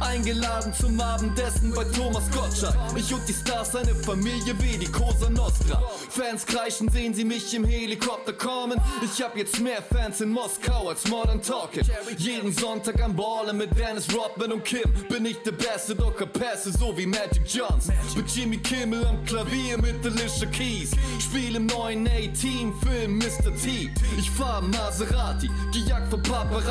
Eingeladen 0.00 0.72
zum 0.74 1.00
Abendessen 1.00 1.72
bei 1.74 1.84
Thomas 1.84 2.24
Gottschalk. 2.30 2.76
Ich 2.94 3.12
und 3.12 3.26
die 3.28 3.32
Stars, 3.32 3.74
eine 3.74 3.94
Familie 3.94 4.54
wie 4.58 4.76
die 4.76 4.90
Cosa 4.90 5.30
Nostra. 5.30 5.82
Fans 6.08 6.44
kreischen, 6.44 6.90
sehen 6.90 7.14
sie 7.14 7.24
mich 7.24 7.54
im 7.54 7.64
Helikopter 7.64 8.32
kommen. 8.32 8.80
Ich 9.02 9.22
hab 9.22 9.36
jetzt 9.36 9.60
mehr 9.60 9.82
Fans 9.82 10.20
in 10.20 10.30
Moskau 10.30 10.88
als 10.88 11.08
Modern 11.08 11.40
Talking. 11.42 11.84
Jeden 12.18 12.52
Sonntag 12.52 13.02
am 13.02 13.16
Ballen 13.16 13.56
mit 13.56 13.76
Dennis 13.78 14.06
Rodman 14.14 14.52
und 14.52 14.64
Kim. 14.64 14.92
Bin 15.08 15.24
ich 15.24 15.38
der 15.42 15.52
Beste, 15.52 15.94
doch 15.94 16.14
Pässe, 16.32 16.72
so 16.72 16.96
wie 16.96 17.06
Magic 17.06 17.42
Johnson. 17.46 17.94
Mit 18.14 18.28
Jimmy 18.30 18.58
Kimmel 18.58 19.06
am 19.06 19.24
Klavier 19.24 19.78
mit 19.78 20.04
Alicia 20.04 20.48
Keys. 20.48 20.90
Spiel 21.18 21.56
im 21.56 21.66
neuen 21.66 22.06
A-Team-Film 22.06 23.18
Mr. 23.18 23.54
T. 23.62 23.90
Ich 24.18 24.30
fahr 24.30 24.62
Maserati, 24.62 25.50
gejagt 25.72 26.10
von 26.10 26.22
Paparazzi. 26.22 26.65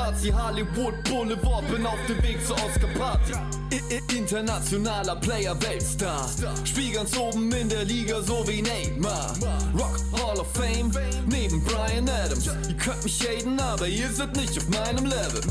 Hollywood 0.46 1.04
Boulevard, 1.04 1.68
bin 1.72 1.86
auf 1.86 2.00
dem 2.08 2.22
Weg 2.24 2.46
zur 2.46 2.56
Oscar 2.58 2.88
Party. 2.98 3.34
I 3.72 3.80
-I 3.90 4.18
Internationaler 4.18 5.16
Player, 5.18 5.56
Weltstar. 5.62 6.30
Spiel 6.64 6.94
ganz 6.94 7.18
oben 7.18 7.52
in 7.52 7.70
der 7.70 7.86
Liga, 7.86 8.22
so 8.22 8.46
wie 8.48 8.62
Neymar. 8.62 9.34
Rock 9.74 10.00
Hall 10.14 10.40
of 10.40 10.48
Fame, 10.54 10.92
neben 11.28 11.64
Brian 11.64 12.10
Adams. 12.10 12.48
Ihr 12.48 12.78
könnt 12.78 13.04
mich 13.04 13.20
haten, 13.22 13.60
aber 13.60 13.88
ihr 13.88 14.12
seid 14.12 14.36
nicht 14.36 14.58
auf 14.58 14.68
meinem 14.70 15.06
Level. 15.06 15.42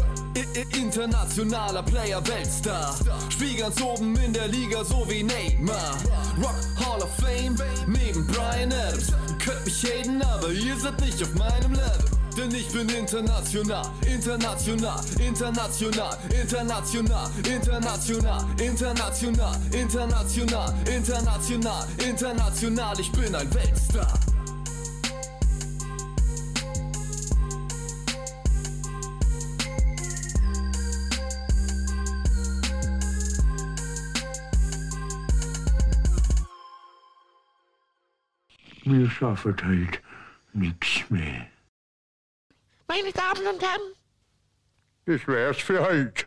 Internationaler 0.77 1.83
Player, 1.83 2.27
Weltstar. 2.27 2.95
Spiel 3.31 3.57
ganz 3.57 3.81
oben 3.83 4.17
in 4.17 4.33
der 4.33 4.49
Liga, 4.49 4.85
so 4.85 5.05
wie 5.09 5.23
Neymar. 5.23 5.97
Rock 6.39 6.87
Hall 6.87 7.03
of 7.03 7.11
Fame, 7.17 7.57
neben 7.87 8.27
Brian 8.27 8.73
Adams. 8.73 9.09
Ihr 9.29 9.39
könnt 9.39 9.65
mich 9.65 9.85
haten, 9.85 10.23
aber 10.23 10.51
ihr 10.51 10.77
seid 10.77 11.01
nicht 11.01 11.23
auf 11.23 11.35
meinem 11.35 11.73
Level. 11.73 12.24
Denn 12.37 12.53
ich 12.53 12.69
bin 12.73 12.89
international, 12.89 13.87
international, 14.05 15.01
international, 15.21 16.19
international, 16.35 17.31
international, 17.49 18.45
international, 18.61 19.57
international, 19.73 20.75
international, 20.85 21.87
international. 22.05 23.01
Ich 23.01 23.13
bin 23.13 23.35
ein 23.35 23.55
Weltstar. 23.55 24.13
Wir 38.87 39.09
schaffen 39.09 39.57
halt 39.65 40.03
nichts 40.53 41.05
mehr. 41.09 41.54
Meine 42.89 43.13
Damen 43.13 43.47
und 43.47 43.63
Herren, 43.63 43.95
Das 45.07 45.27
wär's 45.27 45.59
für 45.59 45.81
heute. 45.87 46.27